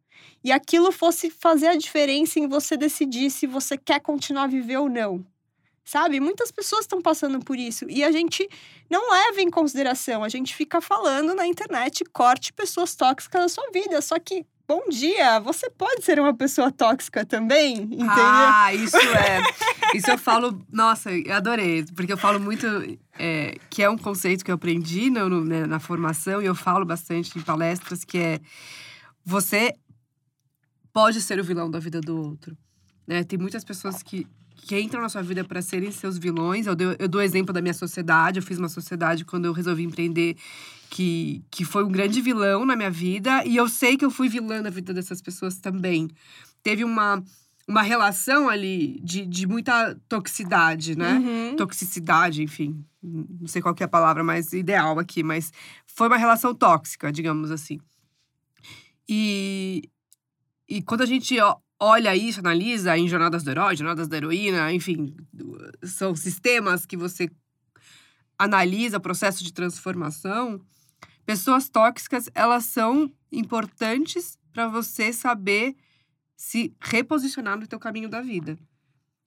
e 0.43 0.51
aquilo 0.51 0.91
fosse 0.91 1.29
fazer 1.29 1.67
a 1.67 1.75
diferença 1.75 2.39
em 2.39 2.47
você 2.47 2.75
decidir 2.75 3.29
se 3.29 3.45
você 3.45 3.77
quer 3.77 3.99
continuar 3.99 4.43
a 4.43 4.47
viver 4.47 4.77
ou 4.77 4.89
não. 4.89 5.25
Sabe? 5.83 6.19
Muitas 6.19 6.51
pessoas 6.51 6.81
estão 6.81 7.01
passando 7.01 7.39
por 7.39 7.57
isso 7.57 7.85
e 7.89 8.03
a 8.03 8.11
gente 8.11 8.47
não 8.89 9.11
leva 9.11 9.41
em 9.41 9.49
consideração. 9.49 10.23
A 10.23 10.29
gente 10.29 10.55
fica 10.55 10.79
falando 10.79 11.33
na 11.35 11.45
internet, 11.45 12.03
corte 12.13 12.53
pessoas 12.53 12.95
tóxicas 12.95 13.41
da 13.41 13.49
sua 13.49 13.69
vida. 13.73 13.99
Só 14.01 14.17
que, 14.19 14.45
bom 14.67 14.83
dia, 14.89 15.39
você 15.39 15.69
pode 15.69 16.03
ser 16.05 16.19
uma 16.19 16.33
pessoa 16.33 16.71
tóxica 16.71 17.25
também, 17.25 17.77
entendeu? 17.77 18.07
Ah, 18.07 18.73
isso 18.73 18.97
é. 18.97 19.41
Isso 19.93 20.09
eu 20.09 20.17
falo, 20.17 20.65
nossa, 20.71 21.11
eu 21.11 21.33
adorei, 21.33 21.83
porque 21.95 22.13
eu 22.13 22.17
falo 22.17 22.39
muito 22.39 22.65
é, 23.19 23.57
que 23.69 23.83
é 23.83 23.89
um 23.89 23.97
conceito 23.97 24.45
que 24.45 24.51
eu 24.51 24.55
aprendi 24.55 25.09
no, 25.09 25.27
no, 25.27 25.43
né, 25.43 25.65
na 25.65 25.79
formação 25.79 26.41
e 26.41 26.45
eu 26.45 26.55
falo 26.55 26.85
bastante 26.85 27.37
em 27.37 27.41
palestras, 27.41 28.05
que 28.05 28.17
é 28.17 28.39
você 29.25 29.75
pode 30.93 31.21
ser 31.21 31.39
o 31.39 31.43
vilão 31.43 31.69
da 31.69 31.79
vida 31.79 32.01
do 32.01 32.17
outro. 32.17 32.57
Né? 33.07 33.23
Tem 33.23 33.37
muitas 33.37 33.63
pessoas 33.63 34.01
que, 34.03 34.27
que 34.55 34.79
entram 34.79 35.01
na 35.01 35.09
sua 35.09 35.21
vida 35.21 35.43
para 35.43 35.61
serem 35.61 35.91
seus 35.91 36.17
vilões. 36.17 36.67
Eu, 36.67 36.75
dou, 36.75 36.95
eu 36.99 37.07
dou 37.07 37.21
exemplo 37.21 37.53
da 37.53 37.61
minha 37.61 37.73
sociedade. 37.73 38.39
Eu 38.39 38.43
fiz 38.43 38.57
uma 38.57 38.69
sociedade 38.69 39.25
quando 39.25 39.45
eu 39.45 39.53
resolvi 39.53 39.83
empreender 39.83 40.35
que, 40.89 41.43
que 41.49 41.63
foi 41.63 41.83
um 41.83 41.91
grande 41.91 42.21
vilão 42.21 42.65
na 42.65 42.75
minha 42.75 42.91
vida. 42.91 43.43
E 43.45 43.55
eu 43.55 43.67
sei 43.67 43.97
que 43.97 44.05
eu 44.05 44.11
fui 44.11 44.29
vilã 44.29 44.61
na 44.61 44.69
vida 44.69 44.93
dessas 44.93 45.21
pessoas 45.21 45.57
também. 45.57 46.09
Teve 46.61 46.83
uma, 46.83 47.23
uma 47.67 47.81
relação 47.81 48.49
ali 48.49 48.99
de, 49.01 49.25
de 49.25 49.47
muita 49.47 49.97
toxicidade, 50.07 50.97
né? 50.97 51.13
Uhum. 51.13 51.55
Toxicidade, 51.55 52.43
enfim. 52.43 52.83
Não 53.01 53.47
sei 53.47 53.61
qual 53.61 53.73
que 53.73 53.83
é 53.83 53.85
a 53.85 53.89
palavra 53.89 54.23
mais 54.23 54.53
ideal 54.53 54.99
aqui, 54.99 55.23
mas 55.23 55.51
foi 55.87 56.07
uma 56.07 56.17
relação 56.17 56.53
tóxica, 56.53 57.11
digamos 57.11 57.49
assim. 57.49 57.79
E, 59.07 59.89
e 60.71 60.81
quando 60.81 61.01
a 61.01 61.05
gente 61.05 61.35
olha 61.77 62.15
isso, 62.15 62.39
analisa 62.39 62.97
em 62.97 63.05
Jornadas 63.05 63.43
do 63.43 63.51
Herói, 63.51 63.75
Jornadas 63.75 64.07
da 64.07 64.15
Heroína, 64.15 64.71
enfim, 64.71 65.13
são 65.83 66.15
sistemas 66.15 66.85
que 66.85 66.95
você 66.95 67.29
analisa 68.39 68.95
o 68.95 69.01
processo 69.01 69.43
de 69.43 69.51
transformação. 69.51 70.61
Pessoas 71.25 71.67
tóxicas, 71.67 72.29
elas 72.33 72.63
são 72.63 73.11
importantes 73.29 74.37
para 74.53 74.69
você 74.69 75.11
saber 75.11 75.75
se 76.37 76.73
reposicionar 76.79 77.59
no 77.59 77.67
teu 77.67 77.77
caminho 77.77 78.07
da 78.07 78.21
vida. 78.21 78.57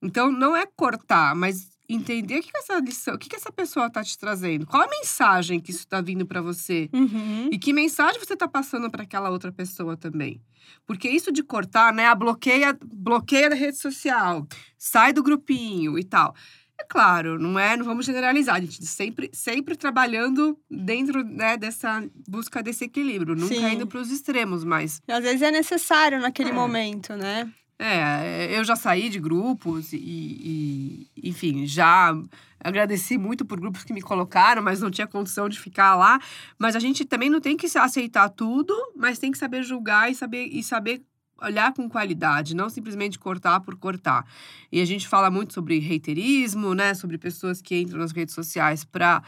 Então, 0.01 0.33
não 0.33 0.57
é 0.57 0.65
cortar, 0.65 1.35
mas 1.37 1.74
entender 1.89 2.39
o 2.39 2.43
que, 2.43 2.51
que 2.51 2.59
essa 2.59 2.79
lição, 2.79 3.15
o 3.15 3.19
que, 3.19 3.29
que 3.29 3.37
essa 3.37 3.53
pessoa 3.53 3.91
tá 3.91 4.03
te 4.03 4.19
trazendo. 4.19 4.67
Qual 4.67 4.83
a 4.83 4.89
mensagem 4.89 5.61
que 5.61 5.71
isso 5.71 5.87
tá 5.87 6.01
vindo 6.01 6.25
para 6.27 6.41
você? 6.41 6.89
Uhum. 6.93 7.49
E 7.53 7.59
que 7.59 7.73
mensagem 7.73 8.19
você 8.19 8.37
tá 8.37 8.49
passando 8.49 8.91
para 8.91 9.03
aquela 9.03 9.31
outra 9.31 9.53
pessoa 9.53 9.97
também? 9.97 10.41
Porque 10.87 11.09
isso 11.09 11.31
de 11.31 11.43
cortar, 11.43 11.93
né? 11.93 12.07
A 12.07 12.15
bloqueia, 12.15 12.77
bloqueia 12.83 13.51
da 13.51 13.57
rede 13.57 13.77
social, 13.77 14.47
sai 14.79 15.13
do 15.13 15.23
grupinho 15.23 15.99
e 15.99 16.05
tal. 16.05 16.35
É 16.81 16.83
claro, 16.85 17.39
não 17.39 17.57
é, 17.57 17.77
não 17.77 17.85
vamos 17.85 18.05
generalizar, 18.05 18.57
a 18.57 18.61
gente 18.61 18.85
sempre, 18.85 19.31
sempre 19.33 19.77
trabalhando 19.77 20.59
dentro 20.69 21.23
né, 21.23 21.57
dessa 21.57 22.05
busca 22.29 22.61
desse 22.65 22.85
equilíbrio, 22.87 23.37
nunca 23.37 23.55
Sim. 23.55 23.75
indo 23.75 23.87
para 23.87 24.01
os 24.01 24.11
extremos, 24.11 24.65
mas 24.65 25.01
E 25.07 25.13
às 25.13 25.23
vezes 25.23 25.41
é 25.43 25.53
necessário 25.53 26.21
naquele 26.21 26.51
É. 26.51 26.53
momento, 26.53 27.15
né? 27.15 27.49
É, 27.87 28.59
eu 28.59 28.65
já 28.65 28.75
saí 28.75 29.09
de 29.11 29.21
grupos 29.21 29.93
e, 29.93 29.99
e, 29.99 31.11
enfim, 31.29 31.67
já 31.67 32.17
agradeci 32.59 33.19
muito 33.19 33.45
por 33.45 33.61
grupos 33.61 33.85
que 33.85 33.93
me 33.93 34.01
colocaram, 34.01 34.63
mas 34.63 34.81
não 34.81 34.91
tinha 34.91 35.07
condição 35.07 35.49
de 35.49 35.61
ficar 35.61 35.95
lá. 35.95 36.19
Mas 36.59 36.75
a 36.75 36.79
gente 36.79 37.05
também 37.05 37.29
não 37.29 37.41
tem 37.41 37.57
que 37.57 37.67
aceitar 37.77 38.31
tudo, 38.31 38.75
mas 38.97 39.19
tem 39.19 39.31
que 39.31 39.37
saber 39.37 39.63
julgar 39.63 40.11
e 40.11 40.15
saber, 40.15 40.47
e 40.47 40.63
saber 40.63 41.03
olhar 41.43 41.75
com 41.75 41.89
qualidade, 41.89 42.57
não 42.57 42.71
simplesmente 42.71 43.19
cortar 43.19 43.61
por 43.61 43.77
cortar. 43.77 44.25
E 44.73 44.81
a 44.81 44.85
gente 44.87 45.07
fala 45.07 45.31
muito 45.31 45.53
sobre 45.53 45.79
reiterismo, 45.79 46.75
né? 46.75 46.95
Sobre 46.95 47.19
pessoas 47.19 47.61
que 47.61 47.79
entram 47.79 47.99
nas 47.99 48.13
redes 48.13 48.35
sociais 48.35 48.85
para 48.85 49.23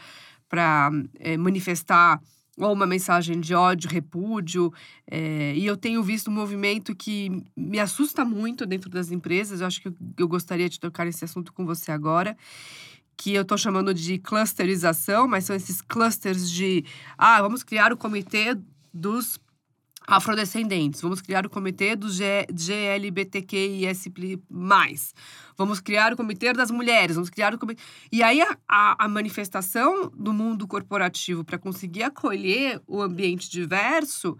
para 0.49 0.89
manifestar 1.37 2.21
ou 2.57 2.73
uma 2.73 2.87
mensagem 2.87 3.39
de 3.39 3.53
ódio, 3.53 3.89
repúdio. 3.89 4.73
é, 5.09 5.53
e 5.55 5.65
eu 5.65 5.77
tenho 5.77 6.01
visto 6.01 6.29
um 6.29 6.33
movimento 6.33 6.95
que 6.95 7.43
me 7.55 7.79
assusta 7.79 8.25
muito 8.25 8.65
dentro 8.65 8.89
das 8.89 9.11
empresas. 9.11 9.61
Eu 9.61 9.67
acho 9.67 9.81
que 9.81 9.91
eu, 10.17 10.27
gostaria 10.27 10.67
de 10.67 10.79
tocar 10.79 11.05
nesse 11.05 11.23
assunto 11.23 11.53
com 11.53 11.65
você 11.65 11.91
agora. 11.91 12.35
Que 13.15 13.33
eu 13.33 13.43
estou 13.43 13.57
chamando 13.57 13.93
de 13.93 14.17
clusterização, 14.17 15.27
mas 15.27 15.45
são 15.45 15.55
esses 15.55 15.81
clusters 15.81 16.49
de. 16.51 16.83
Ah, 17.17 17.41
vamos 17.41 17.63
criar 17.63 17.91
o 17.93 17.97
comitê 17.97 18.57
dos 18.93 19.39
afrodescendentes. 20.07 21.01
Vamos 21.01 21.19
criar 21.21 21.45
o 21.45 21.49
comitê 21.49 21.93
dos 21.95 22.15
G- 22.15 22.47
GLBTQISP+. 22.51 24.41
Vamos 25.57 25.81
criar 25.81 26.13
o 26.13 26.15
comitê 26.15 26.53
das 26.53 26.71
mulheres. 26.71 27.17
Vamos 27.17 27.29
criar 27.29 27.53
o 27.53 27.59
comitê... 27.59 27.81
E 28.09 28.23
aí, 28.23 28.41
a, 28.41 28.57
a, 28.67 29.05
a 29.05 29.07
manifestação 29.09 30.09
do 30.15 30.31
mundo 30.31 30.65
corporativo 30.65 31.43
para 31.43 31.57
conseguir 31.57 32.03
acolher 32.03 32.81
o 32.87 33.01
ambiente 33.01 33.49
diverso 33.51 34.37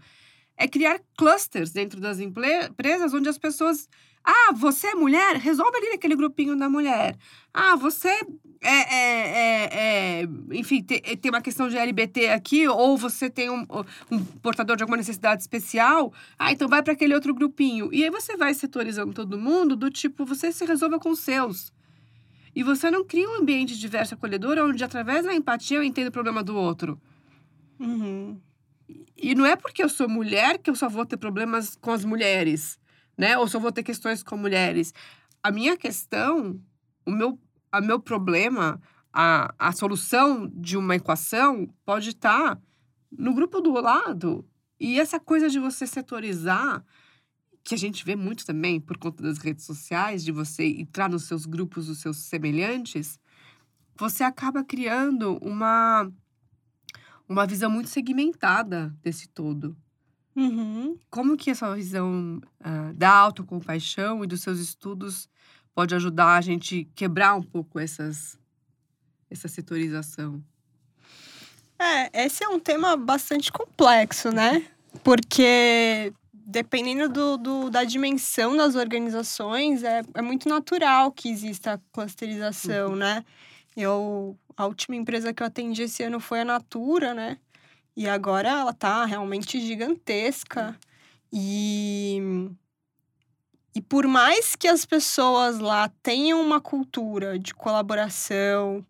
é 0.55 0.67
criar 0.67 1.01
clusters 1.17 1.71
dentro 1.71 1.99
das 1.99 2.19
empresas 2.19 3.13
onde 3.13 3.27
as 3.27 3.37
pessoas. 3.37 3.89
Ah, 4.29 4.51
você 4.53 4.87
é 4.87 4.95
mulher? 4.95 5.37
Resolve 5.37 5.77
ali 5.77 5.89
naquele 5.91 6.13
grupinho 6.13 6.53
da 6.57 6.67
mulher. 6.69 7.15
Ah, 7.53 7.77
você 7.77 8.09
é. 8.09 8.69
é- 8.69 9.37
é- 9.39 10.21
é- 10.21 10.27
enfim, 10.51 10.81
te- 10.83 10.99
tem 10.99 11.31
uma 11.31 11.41
questão 11.41 11.69
de 11.69 11.77
LBT 11.77 12.27
aqui, 12.29 12.67
ou 12.67 12.97
você 12.97 13.29
tem 13.29 13.49
um, 13.49 13.65
um 14.11 14.19
portador 14.41 14.75
de 14.75 14.83
alguma 14.83 14.97
necessidade 14.97 15.41
especial. 15.41 16.11
Ah, 16.37 16.51
então 16.51 16.67
vai 16.67 16.83
para 16.83 16.91
aquele 16.91 17.13
outro 17.15 17.33
grupinho. 17.33 17.89
E 17.93 18.03
aí 18.03 18.09
você 18.09 18.35
vai 18.35 18.53
setorizando 18.53 19.13
todo 19.13 19.37
mundo 19.37 19.77
do 19.77 19.89
tipo, 19.89 20.25
você 20.25 20.51
se 20.51 20.65
resolva 20.65 20.99
com 20.99 21.09
os 21.11 21.19
seus. 21.19 21.71
E 22.53 22.63
você 22.63 22.91
não 22.91 23.05
cria 23.05 23.29
um 23.29 23.35
ambiente 23.41 23.77
diverso 23.79 24.15
acolhedor 24.15 24.57
onde, 24.57 24.83
através 24.83 25.23
da 25.23 25.33
empatia, 25.33 25.77
eu 25.77 25.83
entendo 25.83 26.07
o 26.09 26.11
problema 26.11 26.43
do 26.43 26.55
outro. 26.57 26.99
Uhum. 27.79 28.37
E 29.15 29.33
não 29.35 29.45
é 29.45 29.55
porque 29.55 29.81
eu 29.83 29.87
sou 29.89 30.09
mulher 30.09 30.57
que 30.57 30.69
eu 30.69 30.75
só 30.75 30.89
vou 30.89 31.05
ter 31.05 31.15
problemas 31.17 31.77
com 31.79 31.91
as 31.91 32.03
mulheres, 32.03 32.77
né? 33.17 33.37
Ou 33.37 33.47
só 33.47 33.59
vou 33.59 33.71
ter 33.71 33.83
questões 33.83 34.21
com 34.21 34.37
mulheres. 34.37 34.93
A 35.41 35.51
minha 35.51 35.75
questão, 35.75 36.59
o 37.05 37.11
meu, 37.11 37.39
a 37.71 37.81
meu 37.81 37.99
problema, 37.99 38.79
a, 39.11 39.53
a 39.57 39.71
solução 39.71 40.47
de 40.53 40.77
uma 40.77 40.95
equação 40.95 41.67
pode 41.85 42.09
estar 42.09 42.59
no 43.11 43.33
grupo 43.33 43.61
do 43.61 43.71
lado. 43.71 44.47
E 44.79 44.99
essa 44.99 45.19
coisa 45.19 45.49
de 45.49 45.59
você 45.59 45.87
setorizar, 45.87 46.83
que 47.63 47.73
a 47.73 47.77
gente 47.77 48.05
vê 48.05 48.15
muito 48.15 48.45
também 48.45 48.79
por 48.79 48.97
conta 48.97 49.23
das 49.23 49.39
redes 49.39 49.65
sociais, 49.65 50.23
de 50.23 50.31
você 50.31 50.65
entrar 50.65 51.09
nos 51.09 51.23
seus 51.23 51.45
grupos, 51.45 51.89
os 51.89 51.99
seus 51.99 52.17
semelhantes, 52.17 53.19
você 53.97 54.23
acaba 54.23 54.63
criando 54.63 55.37
uma 55.41 56.11
uma 57.27 57.45
visão 57.45 57.69
muito 57.69 57.89
segmentada 57.89 58.95
desse 59.01 59.27
todo. 59.27 59.75
Uhum. 60.37 60.95
Como 61.09 61.35
que 61.35 61.49
essa 61.49 61.73
visão 61.75 62.39
ah, 62.63 62.91
da 62.93 63.09
autocompaixão 63.11 64.23
e 64.23 64.27
dos 64.27 64.41
seus 64.41 64.59
estudos 64.59 65.27
pode 65.73 65.95
ajudar 65.95 66.37
a 66.37 66.41
gente 66.41 66.87
quebrar 66.95 67.35
um 67.35 67.41
pouco 67.41 67.79
essas 67.79 68.37
essa 69.31 69.47
setorização? 69.47 70.41
É, 71.79 72.25
esse 72.25 72.43
é 72.43 72.47
um 72.49 72.59
tema 72.59 72.95
bastante 72.95 73.51
complexo, 73.51 74.31
né? 74.31 74.65
Porque 75.03 76.13
dependendo 76.33 77.09
do, 77.09 77.37
do- 77.37 77.69
da 77.69 77.83
dimensão 77.83 78.55
das 78.55 78.75
organizações, 78.75 79.83
é, 79.83 80.01
é 80.13 80.21
muito 80.21 80.47
natural 80.47 81.11
que 81.11 81.29
exista 81.29 81.73
a 81.73 81.79
clusterização, 81.91 82.95
né? 82.95 83.25
Eu, 83.75 84.37
a 84.55 84.65
última 84.65 84.95
empresa 84.95 85.33
que 85.33 85.43
eu 85.43 85.47
atendi 85.47 85.83
esse 85.83 86.01
ano 86.03 86.19
foi 86.19 86.41
a 86.41 86.45
Natura, 86.45 87.13
né? 87.13 87.37
E 87.97 88.07
agora 88.07 88.47
ela 88.49 88.73
tá 88.73 89.03
realmente 89.05 89.59
gigantesca. 89.59 90.77
E, 91.33 92.21
e 93.73 93.81
por 93.81 94.05
mais 94.05 94.55
que 94.55 94.67
as 94.67 94.85
pessoas 94.85 95.57
lá 95.57 95.89
tenham 96.03 96.39
uma 96.39 96.61
cultura 96.61 97.39
de 97.39 97.55
colaboração, 97.55 98.85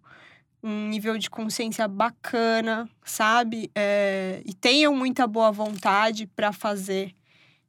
um 0.61 0.89
nível 0.89 1.17
de 1.17 1.29
consciência 1.29 1.87
bacana, 1.87 2.89
sabe? 3.01 3.71
É, 3.73 4.41
e 4.45 4.53
tenham 4.53 4.93
muita 4.93 5.25
boa 5.25 5.53
vontade 5.53 6.27
para 6.27 6.51
fazer 6.51 7.15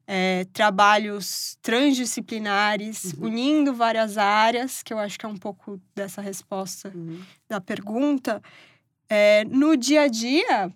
é, 0.09 0.45
trabalhos 0.53 1.57
transdisciplinares, 1.62 3.12
Uhum. 3.12 3.26
unindo 3.26 3.72
várias 3.72 4.18
áreas, 4.18 4.82
que 4.82 4.93
eu 4.93 4.99
acho 4.99 5.16
que 5.16 5.24
é 5.24 5.28
um 5.28 5.36
pouco 5.36 5.80
dessa 5.95 6.20
resposta 6.20 6.93
da 7.49 7.61
pergunta. 7.61 8.43
É, 9.09 9.45
no 9.45 9.76
dia 9.76 10.03
a 10.03 10.09
dia, 10.09 10.72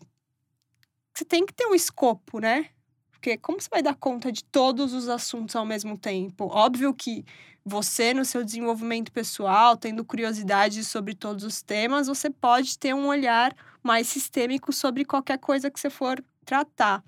você 1.14 1.24
tem 1.24 1.44
que 1.44 1.52
ter 1.52 1.66
um 1.66 1.74
escopo, 1.74 2.38
né? 2.38 2.66
Porque 3.12 3.36
como 3.36 3.60
você 3.60 3.68
vai 3.70 3.82
dar 3.82 3.94
conta 3.94 4.32
de 4.32 4.42
todos 4.44 4.92
os 4.92 5.08
assuntos 5.08 5.54
ao 5.54 5.64
mesmo 5.64 5.96
tempo? 5.96 6.46
Óbvio 6.46 6.92
que 6.92 7.24
você, 7.64 8.12
no 8.12 8.24
seu 8.24 8.44
desenvolvimento 8.44 9.12
pessoal, 9.12 9.76
tendo 9.76 10.04
curiosidade 10.04 10.84
sobre 10.84 11.14
todos 11.14 11.44
os 11.44 11.62
temas, 11.62 12.08
você 12.08 12.28
pode 12.28 12.76
ter 12.78 12.94
um 12.94 13.06
olhar 13.06 13.54
mais 13.82 14.08
sistêmico 14.08 14.72
sobre 14.72 15.04
qualquer 15.04 15.38
coisa 15.38 15.70
que 15.70 15.78
você 15.78 15.88
for 15.88 16.22
tratar. 16.44 17.04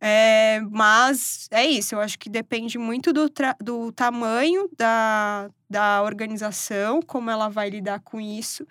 É, 0.00 0.60
mas 0.70 1.48
é 1.50 1.64
isso, 1.64 1.94
eu 1.94 2.00
acho 2.00 2.18
que 2.18 2.28
depende 2.28 2.76
muito 2.76 3.12
do, 3.12 3.30
do 3.60 3.92
tamanho 3.92 4.68
da, 4.76 5.48
da 5.70 6.02
organização, 6.02 7.00
como 7.00 7.30
ela 7.30 7.48
vai 7.48 7.70
lidar 7.70 8.00
com 8.00 8.20
isso, 8.20 8.66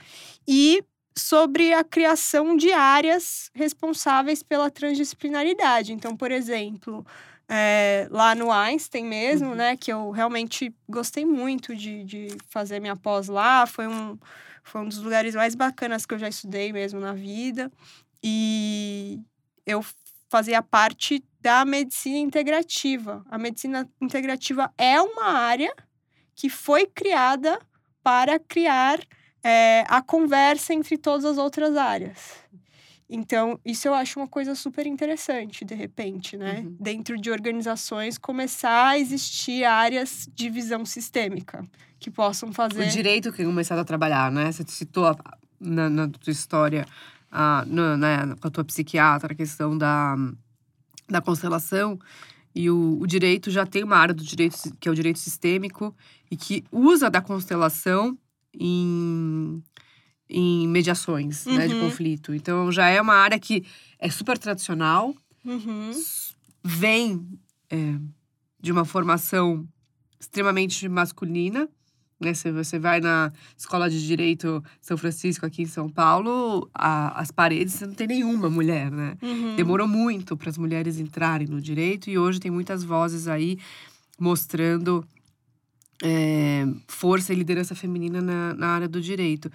e 0.46 0.84
sobre 1.18 1.74
a 1.74 1.84
criação 1.84 2.56
de 2.56 2.72
áreas 2.72 3.50
responsáveis 3.54 4.42
pela 4.44 4.70
transdisciplinaridade. 4.72 5.94
Então, 5.94 6.16
por 6.16 6.32
exemplo, 6.32 7.06
é, 7.50 8.08
lá 8.10 8.34
no 8.36 8.52
Einstein 8.52 9.06
mesmo, 9.06 9.50
Uhum. 9.50 9.56
né, 9.56 9.76
que 9.78 9.92
eu 9.92 10.10
realmente 10.12 10.74
gostei 10.90 11.26
muito 11.26 11.76
de, 11.76 12.04
de 12.06 12.28
fazer 12.50 12.80
minha 12.80 12.96
pós 12.96 13.28
lá, 13.28 13.66
foi 13.68 13.88
um, 13.88 14.18
foi 14.64 14.82
um 14.82 14.88
dos 14.88 15.00
lugares 15.00 15.36
mais 15.36 15.54
bacanas 15.56 16.06
que 16.06 16.14
eu 16.14 16.20
já 16.20 16.30
estudei 16.30 16.72
mesmo 16.72 17.00
na 17.00 17.14
vida. 17.14 17.72
E 18.24 19.20
eu 19.66 19.84
fazia 20.30 20.62
parte 20.62 21.24
da 21.42 21.66
medicina 21.66 22.18
integrativa. 22.20 23.24
A 23.30 23.38
medicina 23.38 23.90
integrativa 24.00 24.72
é 24.78 25.02
uma 25.02 25.26
área 25.26 25.74
que 26.36 26.50
foi 26.50 26.86
criada 26.86 27.60
para 28.04 28.40
criar 28.40 29.00
é, 29.44 29.84
a 29.88 30.02
conversa 30.02 30.74
entre 30.74 30.98
todas 30.98 31.26
as 31.26 31.38
outras 31.38 31.76
áreas. 31.76 32.42
Então, 33.14 33.60
isso 33.66 33.88
eu 33.90 33.94
acho 33.94 34.18
uma 34.20 34.28
coisa 34.28 34.56
super 34.56 34.88
interessante, 34.88 35.66
de 35.66 35.76
repente, 35.76 36.38
né? 36.38 36.62
Uhum. 36.66 36.78
Dentro 36.80 37.18
de 37.20 37.30
organizações, 37.30 38.18
começar 38.18 38.88
a 38.90 38.98
existir 38.98 39.66
áreas 39.66 40.30
de 40.34 40.50
visão 40.50 40.86
sistêmica 40.86 41.66
que 42.00 42.10
possam 42.10 42.54
fazer. 42.54 42.88
O 42.88 42.90
direito 42.90 43.34
que 43.34 43.44
começado 43.44 43.80
a 43.80 43.84
trabalhar, 43.84 44.32
né? 44.32 44.50
Você 44.50 44.64
citou 44.66 45.08
a- 45.08 45.18
na, 45.60 45.90
na 45.90 46.08
tua 46.08 46.32
história, 46.32 46.86
a, 47.30 47.66
né, 47.66 48.34
com 48.40 48.48
a 48.48 48.52
tua 48.52 48.64
psiquiatra, 48.64 49.34
a 49.34 49.36
questão 49.36 49.78
da, 49.78 50.16
da 51.10 51.22
constelação. 51.22 52.00
E 52.56 52.70
o, 52.70 52.98
o 53.00 53.06
direito 53.06 53.52
já 53.52 53.66
tem 53.66 53.84
uma 53.84 53.98
área 53.98 54.14
do 54.14 54.24
direito 54.24 54.58
que 54.80 54.88
é 54.88 54.92
o 54.92 54.96
direito 54.96 55.20
sistêmico 55.20 55.94
e 56.30 56.38
que 56.38 56.64
usa 56.72 57.10
da 57.10 57.22
constelação 57.22 58.18
em, 58.60 59.62
em 60.30 60.68
mediações 60.68 61.46
né, 61.46 61.68
de 61.68 61.74
Uhum. 61.76 61.82
conflito. 61.82 62.34
Então 62.34 62.72
já 62.72 62.88
é 62.88 63.02
uma 63.02 63.16
área 63.16 63.40
que 63.40 63.64
é 64.00 64.10
super 64.10 64.38
tradicional, 64.38 65.14
Uhum. 65.46 65.92
vem 66.64 67.28
é, 67.70 67.96
de 68.60 68.72
uma 68.72 68.86
formação 68.86 69.68
extremamente 70.20 70.88
masculina. 70.88 71.68
Né? 72.20 72.36
Se 72.36 72.52
você 72.52 72.78
vai 72.78 73.00
na 73.02 73.34
Escola 73.58 73.90
de 73.90 74.06
Direito 74.06 74.64
São 74.80 74.96
Francisco, 74.96 75.44
aqui 75.44 75.64
em 75.64 75.66
São 75.66 75.90
Paulo, 75.90 76.70
a- 76.72 77.20
as 77.20 77.32
paredes 77.32 77.82
não 77.82 77.94
tem 77.96 78.06
nenhuma 78.06 78.48
mulher, 78.48 78.92
né? 78.92 79.18
Uhum. 79.24 79.56
Demorou 79.56 79.88
muito 79.88 80.38
para 80.38 80.52
as 80.52 80.58
mulheres 80.60 81.00
entrarem 81.00 81.48
no 81.48 81.60
direito 81.60 82.12
e 82.12 82.20
hoje 82.20 82.40
tem 82.40 82.52
muitas 82.52 82.84
vozes 82.84 83.28
aí 83.28 83.58
mostrando 84.20 85.04
é, 86.04 86.66
força 86.88 87.34
e 87.34 87.36
liderança 87.36 87.76
feminina 87.76 88.22
na, 88.22 88.54
na 88.54 88.68
área 88.68 88.88
do 88.88 89.02
direito. 89.02 89.52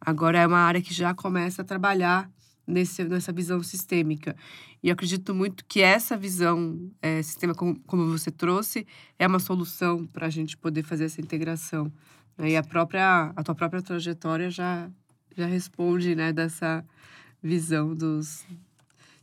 Agora 0.00 0.38
é 0.38 0.46
uma 0.46 0.58
área 0.58 0.80
que 0.80 0.94
já 0.94 1.14
começa 1.14 1.62
a 1.62 1.64
trabalhar 1.64 2.30
nesse, 2.66 3.04
nessa 3.04 3.32
visão 3.32 3.62
sistêmica. 3.62 4.36
E 4.82 4.90
acredito 4.90 5.34
muito 5.34 5.64
que 5.64 5.80
essa 5.80 6.16
visão 6.16 6.78
é, 7.02 7.22
sistema, 7.22 7.54
como, 7.54 7.80
como 7.80 8.06
você 8.06 8.30
trouxe, 8.30 8.86
é 9.18 9.26
uma 9.26 9.38
solução 9.38 10.06
para 10.06 10.26
a 10.26 10.30
gente 10.30 10.56
poder 10.56 10.82
fazer 10.82 11.06
essa 11.06 11.20
integração. 11.20 11.92
E 12.38 12.56
a 12.56 12.62
própria 12.62 13.32
a 13.34 13.42
tua 13.42 13.54
própria 13.54 13.82
trajetória 13.82 14.48
já 14.48 14.88
já 15.36 15.46
responde, 15.46 16.16
né, 16.16 16.32
dessa 16.32 16.84
visão 17.42 17.94
dos 17.94 18.44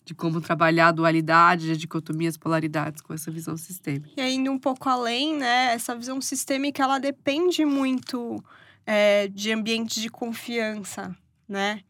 de 0.05 0.13
como 0.13 0.39
trabalhar 0.39 0.89
a 0.89 0.91
dualidade, 0.91 1.71
a 1.71 1.75
dicotomia, 1.75 2.29
as 2.29 2.37
polaridades 2.37 3.01
com 3.01 3.13
essa 3.13 3.31
visão 3.31 3.57
sistêmica. 3.57 4.21
E 4.21 4.33
indo 4.33 4.51
um 4.51 4.59
pouco 4.59 4.87
além, 4.87 5.35
né, 5.35 5.73
essa 5.73 5.95
visão 5.95 6.21
sistêmica 6.21 6.83
ela 6.83 6.99
depende 6.99 7.65
muito 7.65 8.41
é, 8.85 9.27
de 9.27 9.51
ambientes 9.51 10.01
de 10.01 10.09
confiança, 10.09 11.15
né? 11.49 11.81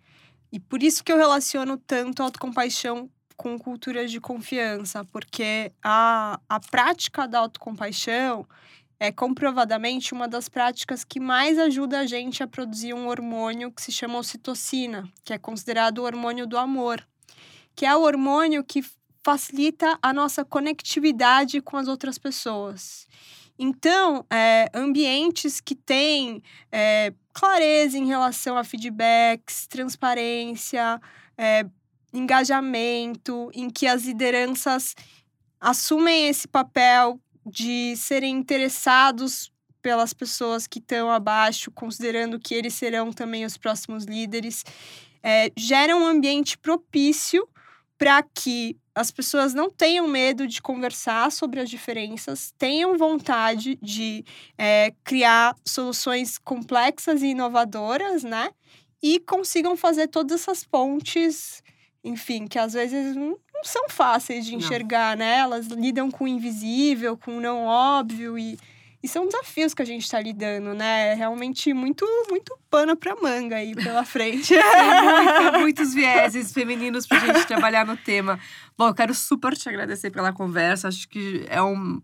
E 0.49 0.59
por 0.59 0.81
isso 0.81 1.03
que 1.03 1.11
eu 1.11 1.17
relaciono 1.17 1.77
tanto 1.77 2.21
a 2.21 2.25
autocompaixão 2.25 3.09
com 3.35 3.59
culturas 3.59 4.09
de 4.09 4.21
confiança, 4.21 5.03
porque 5.03 5.73
a, 5.83 6.39
a 6.47 6.59
prática 6.61 7.27
da 7.27 7.39
autocompaixão 7.39 8.47
é 8.97 9.11
comprovadamente 9.11 10.13
uma 10.13 10.25
das 10.25 10.47
práticas 10.47 11.03
que 11.03 11.19
mais 11.19 11.59
ajuda 11.59 11.99
a 11.99 12.05
gente 12.05 12.41
a 12.41 12.47
produzir 12.47 12.93
um 12.93 13.07
hormônio 13.07 13.69
que 13.69 13.81
se 13.81 13.91
chama 13.91 14.17
ocitocina, 14.17 15.03
que 15.25 15.33
é 15.33 15.37
considerado 15.37 15.97
o 15.97 16.03
hormônio 16.03 16.47
do 16.47 16.57
amor, 16.57 17.05
que 17.75 17.85
é 17.85 17.95
o 17.95 18.01
hormônio 18.01 18.63
que 18.63 18.83
facilita 19.23 19.97
a 20.01 20.13
nossa 20.13 20.45
conectividade 20.45 21.59
com 21.59 21.77
as 21.77 21.87
outras 21.87 22.17
pessoas. 22.17 23.07
Então, 23.57 24.25
é, 24.29 24.69
ambientes 24.73 25.59
que 25.61 25.73
têm 25.73 26.43
é, 26.71 27.13
clareza 27.33 27.97
em 27.97 28.05
relação 28.05 28.57
a 28.57 28.63
feedbacks, 28.63 29.65
transparência, 29.67 31.01
é, 31.37 31.65
engajamento, 32.13 33.49
em 33.53 33.69
que 33.69 33.87
as 33.87 34.05
lideranças 34.05 34.93
assumem 35.59 36.27
esse 36.27 36.47
papel 36.47 37.19
de 37.45 37.95
serem 37.95 38.35
interessados 38.35 39.51
pelas 39.81 40.13
pessoas 40.13 40.67
que 40.67 40.79
estão 40.79 41.09
abaixo, 41.09 41.71
considerando 41.71 42.39
que 42.39 42.53
eles 42.53 42.73
serão 42.73 43.11
também 43.11 43.45
os 43.45 43.57
próximos 43.57 44.03
líderes, 44.03 44.63
é, 45.23 45.51
gera 45.55 45.95
um 45.95 46.05
ambiente 46.05 46.57
propício 46.57 47.47
para 47.97 48.23
que 48.23 48.77
as 48.93 49.11
pessoas 49.11 49.53
não 49.53 49.69
tenham 49.69 50.07
medo 50.07 50.47
de 50.47 50.61
conversar 50.61 51.31
sobre 51.31 51.59
as 51.59 51.69
diferenças, 51.69 52.53
tenham 52.57 52.97
vontade 52.97 53.77
de 53.81 54.23
é, 54.57 54.93
criar 55.03 55.55
soluções 55.65 56.37
complexas 56.37 57.21
e 57.21 57.27
inovadoras, 57.27 58.23
né? 58.23 58.51
E 59.03 59.19
consigam 59.19 59.75
fazer 59.75 60.07
todas 60.07 60.41
essas 60.41 60.63
pontes, 60.63 61.61
enfim, 62.03 62.47
que 62.47 62.57
às 62.57 62.73
vezes 62.73 63.15
não 63.15 63.37
são 63.63 63.89
fáceis 63.89 64.45
de 64.45 64.55
enxergar, 64.55 65.17
não. 65.17 65.25
né? 65.25 65.39
Elas 65.39 65.67
lidam 65.67 66.09
com 66.09 66.23
o 66.23 66.27
invisível, 66.27 67.17
com 67.17 67.37
o 67.37 67.41
não 67.41 67.65
óbvio 67.65 68.39
e, 68.39 68.57
e 69.05 69.07
são 69.07 69.27
desafios 69.27 69.75
que 69.75 69.83
a 69.83 69.85
gente 69.85 70.01
está 70.01 70.19
lidando, 70.19 70.73
né? 70.73 71.09
É 71.09 71.13
realmente 71.13 71.71
muito, 71.75 72.03
muito 72.27 72.57
pano 72.71 72.95
para 72.95 73.15
manga 73.15 73.57
aí 73.57 73.75
pela 73.75 74.03
frente. 74.03 74.55
Tem 74.55 75.51
muitos 75.61 75.93
vieses 75.93 76.51
femininos 76.51 77.05
para 77.05 77.21
a 77.21 77.33
gente 77.33 77.45
trabalhar 77.45 77.85
no 77.85 77.95
tema. 77.95 78.39
Bom, 78.75 78.87
eu 78.87 78.95
quero 78.95 79.13
super 79.13 79.55
te 79.55 79.69
agradecer 79.69 80.09
pela 80.09 80.33
conversa. 80.33 80.87
Acho 80.87 81.07
que 81.07 81.45
é 81.49 81.61
um 81.61 82.01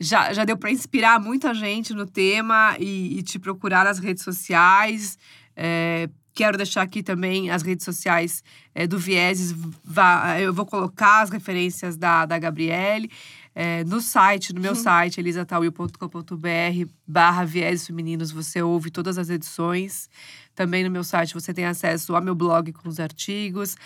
já, 0.00 0.32
já 0.32 0.42
deu 0.46 0.56
para 0.56 0.70
inspirar 0.70 1.20
muita 1.20 1.52
gente 1.52 1.92
no 1.92 2.06
tema 2.06 2.74
e, 2.80 3.18
e, 3.18 3.22
te 3.22 3.38
procurar 3.38 3.84
nas 3.84 3.98
redes 3.98 4.24
sociais. 4.24 5.18
É, 5.54 6.08
Quero 6.34 6.56
deixar 6.56 6.82
aqui 6.82 7.00
também 7.00 7.48
as 7.48 7.62
redes 7.62 7.84
sociais 7.84 8.42
é, 8.74 8.88
do 8.88 8.98
Vieses. 8.98 9.54
Eu 10.40 10.52
vou 10.52 10.66
colocar 10.66 11.20
as 11.20 11.30
referências 11.30 11.96
da, 11.96 12.26
da 12.26 12.36
Gabriele. 12.40 13.08
É, 13.54 13.84
no 13.84 14.00
site, 14.00 14.52
no 14.52 14.60
meu 14.60 14.72
uhum. 14.72 14.76
site, 14.76 15.20
elisatauil.com.br 15.20 16.90
barra 17.06 17.44
Vieses 17.44 17.86
Femininos, 17.86 18.32
você 18.32 18.60
ouve 18.60 18.90
todas 18.90 19.16
as 19.16 19.30
edições. 19.30 20.08
Também 20.54 20.82
no 20.82 20.90
meu 20.90 21.04
site 21.04 21.34
você 21.34 21.54
tem 21.54 21.64
acesso 21.64 22.14
ao 22.16 22.22
meu 22.22 22.34
blog 22.34 22.72
com 22.72 22.88
os 22.88 22.98
artigos, 22.98 23.76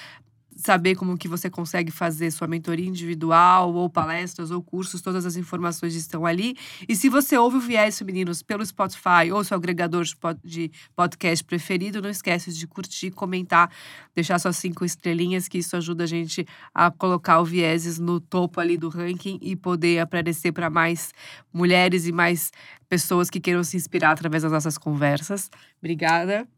saber 0.59 0.97
como 0.97 1.17
que 1.17 1.29
você 1.29 1.49
consegue 1.49 1.93
fazer 1.93 2.33
sua 2.33 2.49
mentoria 2.49 2.87
individual, 2.87 3.73
ou 3.73 3.89
palestras, 3.89 4.51
ou 4.51 4.61
cursos, 4.61 5.01
todas 5.01 5.25
as 5.25 5.37
informações 5.37 5.95
estão 5.95 6.27
ali. 6.27 6.57
E 6.89 6.97
se 6.97 7.09
você 7.09 7.39
ouve 7.39 7.57
o 7.57 7.61
Viés 7.61 7.97
Femininos 7.97 8.43
pelo 8.43 8.67
Spotify 8.67 9.31
ou 9.33 9.45
seu 9.45 9.57
agregador 9.57 10.05
de 10.45 10.71
podcast 10.97 11.45
preferido, 11.45 12.03
não 12.03 12.11
esquece 12.11 12.53
de 12.53 12.67
curtir, 12.67 13.13
comentar, 13.13 13.71
deixar 14.15 14.39
suas 14.41 14.57
cinco 14.57 14.85
estrelinhas, 14.85 15.47
que 15.47 15.59
isso 15.59 15.77
ajuda 15.77 16.05
a 16.05 16.07
gente 16.07 16.45
a 16.75 16.91
colocar 16.91 17.41
o 17.41 17.45
Vieses 17.45 17.99
no 18.01 18.19
topo 18.21 18.61
ali 18.61 18.77
do 18.77 18.89
ranking 18.89 19.39
e 19.41 19.55
poder 19.55 20.01
aparecer 20.01 20.51
para 20.51 20.69
mais 20.69 21.13
mulheres 21.53 22.05
e 22.05 22.13
mais 22.13 22.51
pessoas 22.89 23.31
que 23.31 23.39
queiram 23.39 23.63
se 23.63 23.77
inspirar 23.77 24.11
através 24.11 24.43
das 24.43 24.51
nossas 24.51 24.77
conversas. 24.77 25.51
Obrigada. 25.79 26.49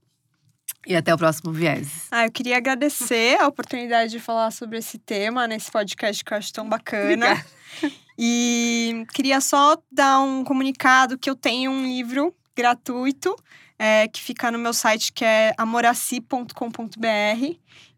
E 0.87 0.97
até 0.97 1.15
o 1.15 1.19
próximo 1.19 1.53
Viés. 1.53 2.07
Ah, 2.11 2.27
eu 2.27 2.33
queria 2.33 2.57
agradecer 2.57 3.39
a 3.41 3.47
oportunidade 3.47 4.11
de 4.13 4.19
falar 4.19 4.51
sobre 4.51 4.79
esse 4.79 4.99
tema 4.99 5.47
nesse 5.47 5.71
podcast 5.71 6.25
que 6.25 6.33
eu 6.33 6.39
acho 6.39 6.53
tão 6.53 6.69
bacana. 6.69 7.27
Obrigada. 7.27 7.47
E 8.23 9.07
queria 9.15 9.41
só 9.41 9.79
dar 9.91 10.21
um 10.21 10.45
comunicado 10.45 11.17
que 11.17 11.31
eu 11.31 11.35
tenho 11.35 11.71
um 11.71 11.85
livro 11.85 12.35
gratuito 12.55 13.35
é, 13.83 14.07
que 14.07 14.21
fica 14.21 14.53
no 14.53 14.59
meu 14.59 14.75
site, 14.75 15.11
que 15.11 15.25
é 15.25 15.55
amoraci.com.br. 15.57 16.53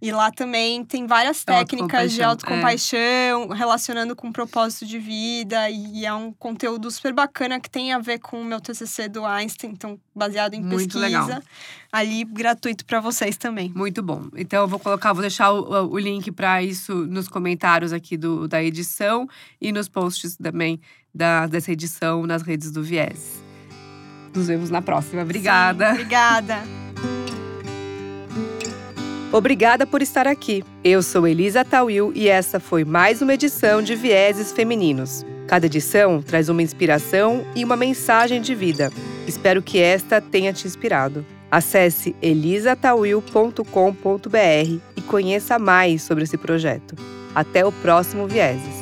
E 0.00 0.12
lá 0.12 0.30
também 0.30 0.84
tem 0.84 1.08
várias 1.08 1.42
técnicas 1.42 2.12
de 2.12 2.22
autocompaixão, 2.22 3.52
é. 3.52 3.56
relacionando 3.56 4.14
com 4.14 4.28
o 4.28 4.32
propósito 4.32 4.86
de 4.86 5.00
vida. 5.00 5.68
E 5.70 6.06
é 6.06 6.14
um 6.14 6.32
conteúdo 6.32 6.88
super 6.88 7.12
bacana 7.12 7.58
que 7.58 7.68
tem 7.68 7.92
a 7.92 7.98
ver 7.98 8.20
com 8.20 8.40
o 8.40 8.44
meu 8.44 8.60
TCC 8.60 9.08
do 9.08 9.24
Einstein, 9.24 9.70
então 9.72 9.98
baseado 10.14 10.54
em 10.54 10.62
Muito 10.62 11.00
pesquisa. 11.00 11.00
Legal. 11.00 11.42
Ali, 11.90 12.24
gratuito 12.24 12.84
para 12.84 13.00
vocês 13.00 13.36
também. 13.36 13.72
Muito 13.74 14.04
bom. 14.04 14.28
Então, 14.36 14.62
eu 14.62 14.68
vou 14.68 14.78
colocar, 14.78 15.12
vou 15.12 15.22
deixar 15.22 15.50
o, 15.50 15.90
o 15.90 15.98
link 15.98 16.30
para 16.30 16.62
isso 16.62 16.94
nos 16.94 17.26
comentários 17.26 17.92
aqui 17.92 18.16
do, 18.16 18.46
da 18.46 18.62
edição 18.62 19.26
e 19.60 19.72
nos 19.72 19.88
posts 19.88 20.36
também 20.36 20.80
da, 21.12 21.48
dessa 21.48 21.72
edição 21.72 22.24
nas 22.24 22.42
redes 22.42 22.70
do 22.70 22.84
Viés. 22.84 23.41
Nos 24.34 24.46
vemos 24.46 24.70
na 24.70 24.80
próxima. 24.80 25.22
Obrigada. 25.22 25.86
Sim, 25.86 25.92
obrigada. 25.92 26.82
Obrigada 29.32 29.86
por 29.86 30.02
estar 30.02 30.26
aqui. 30.26 30.62
Eu 30.84 31.02
sou 31.02 31.26
Elisa 31.26 31.64
Tawil 31.64 32.12
e 32.14 32.28
essa 32.28 32.60
foi 32.60 32.84
mais 32.84 33.22
uma 33.22 33.32
edição 33.32 33.82
de 33.82 33.94
Vieses 33.94 34.52
Femininos. 34.52 35.24
Cada 35.48 35.66
edição 35.66 36.20
traz 36.20 36.50
uma 36.50 36.62
inspiração 36.62 37.44
e 37.54 37.64
uma 37.64 37.76
mensagem 37.76 38.42
de 38.42 38.54
vida. 38.54 38.92
Espero 39.26 39.62
que 39.62 39.78
esta 39.78 40.20
tenha 40.20 40.52
te 40.52 40.66
inspirado. 40.66 41.24
Acesse 41.50 42.14
elisatawil.com.br 42.20 44.80
e 44.96 45.00
conheça 45.02 45.58
mais 45.58 46.02
sobre 46.02 46.24
esse 46.24 46.36
projeto. 46.36 46.94
Até 47.34 47.64
o 47.64 47.72
próximo 47.72 48.26
Vieses. 48.26 48.81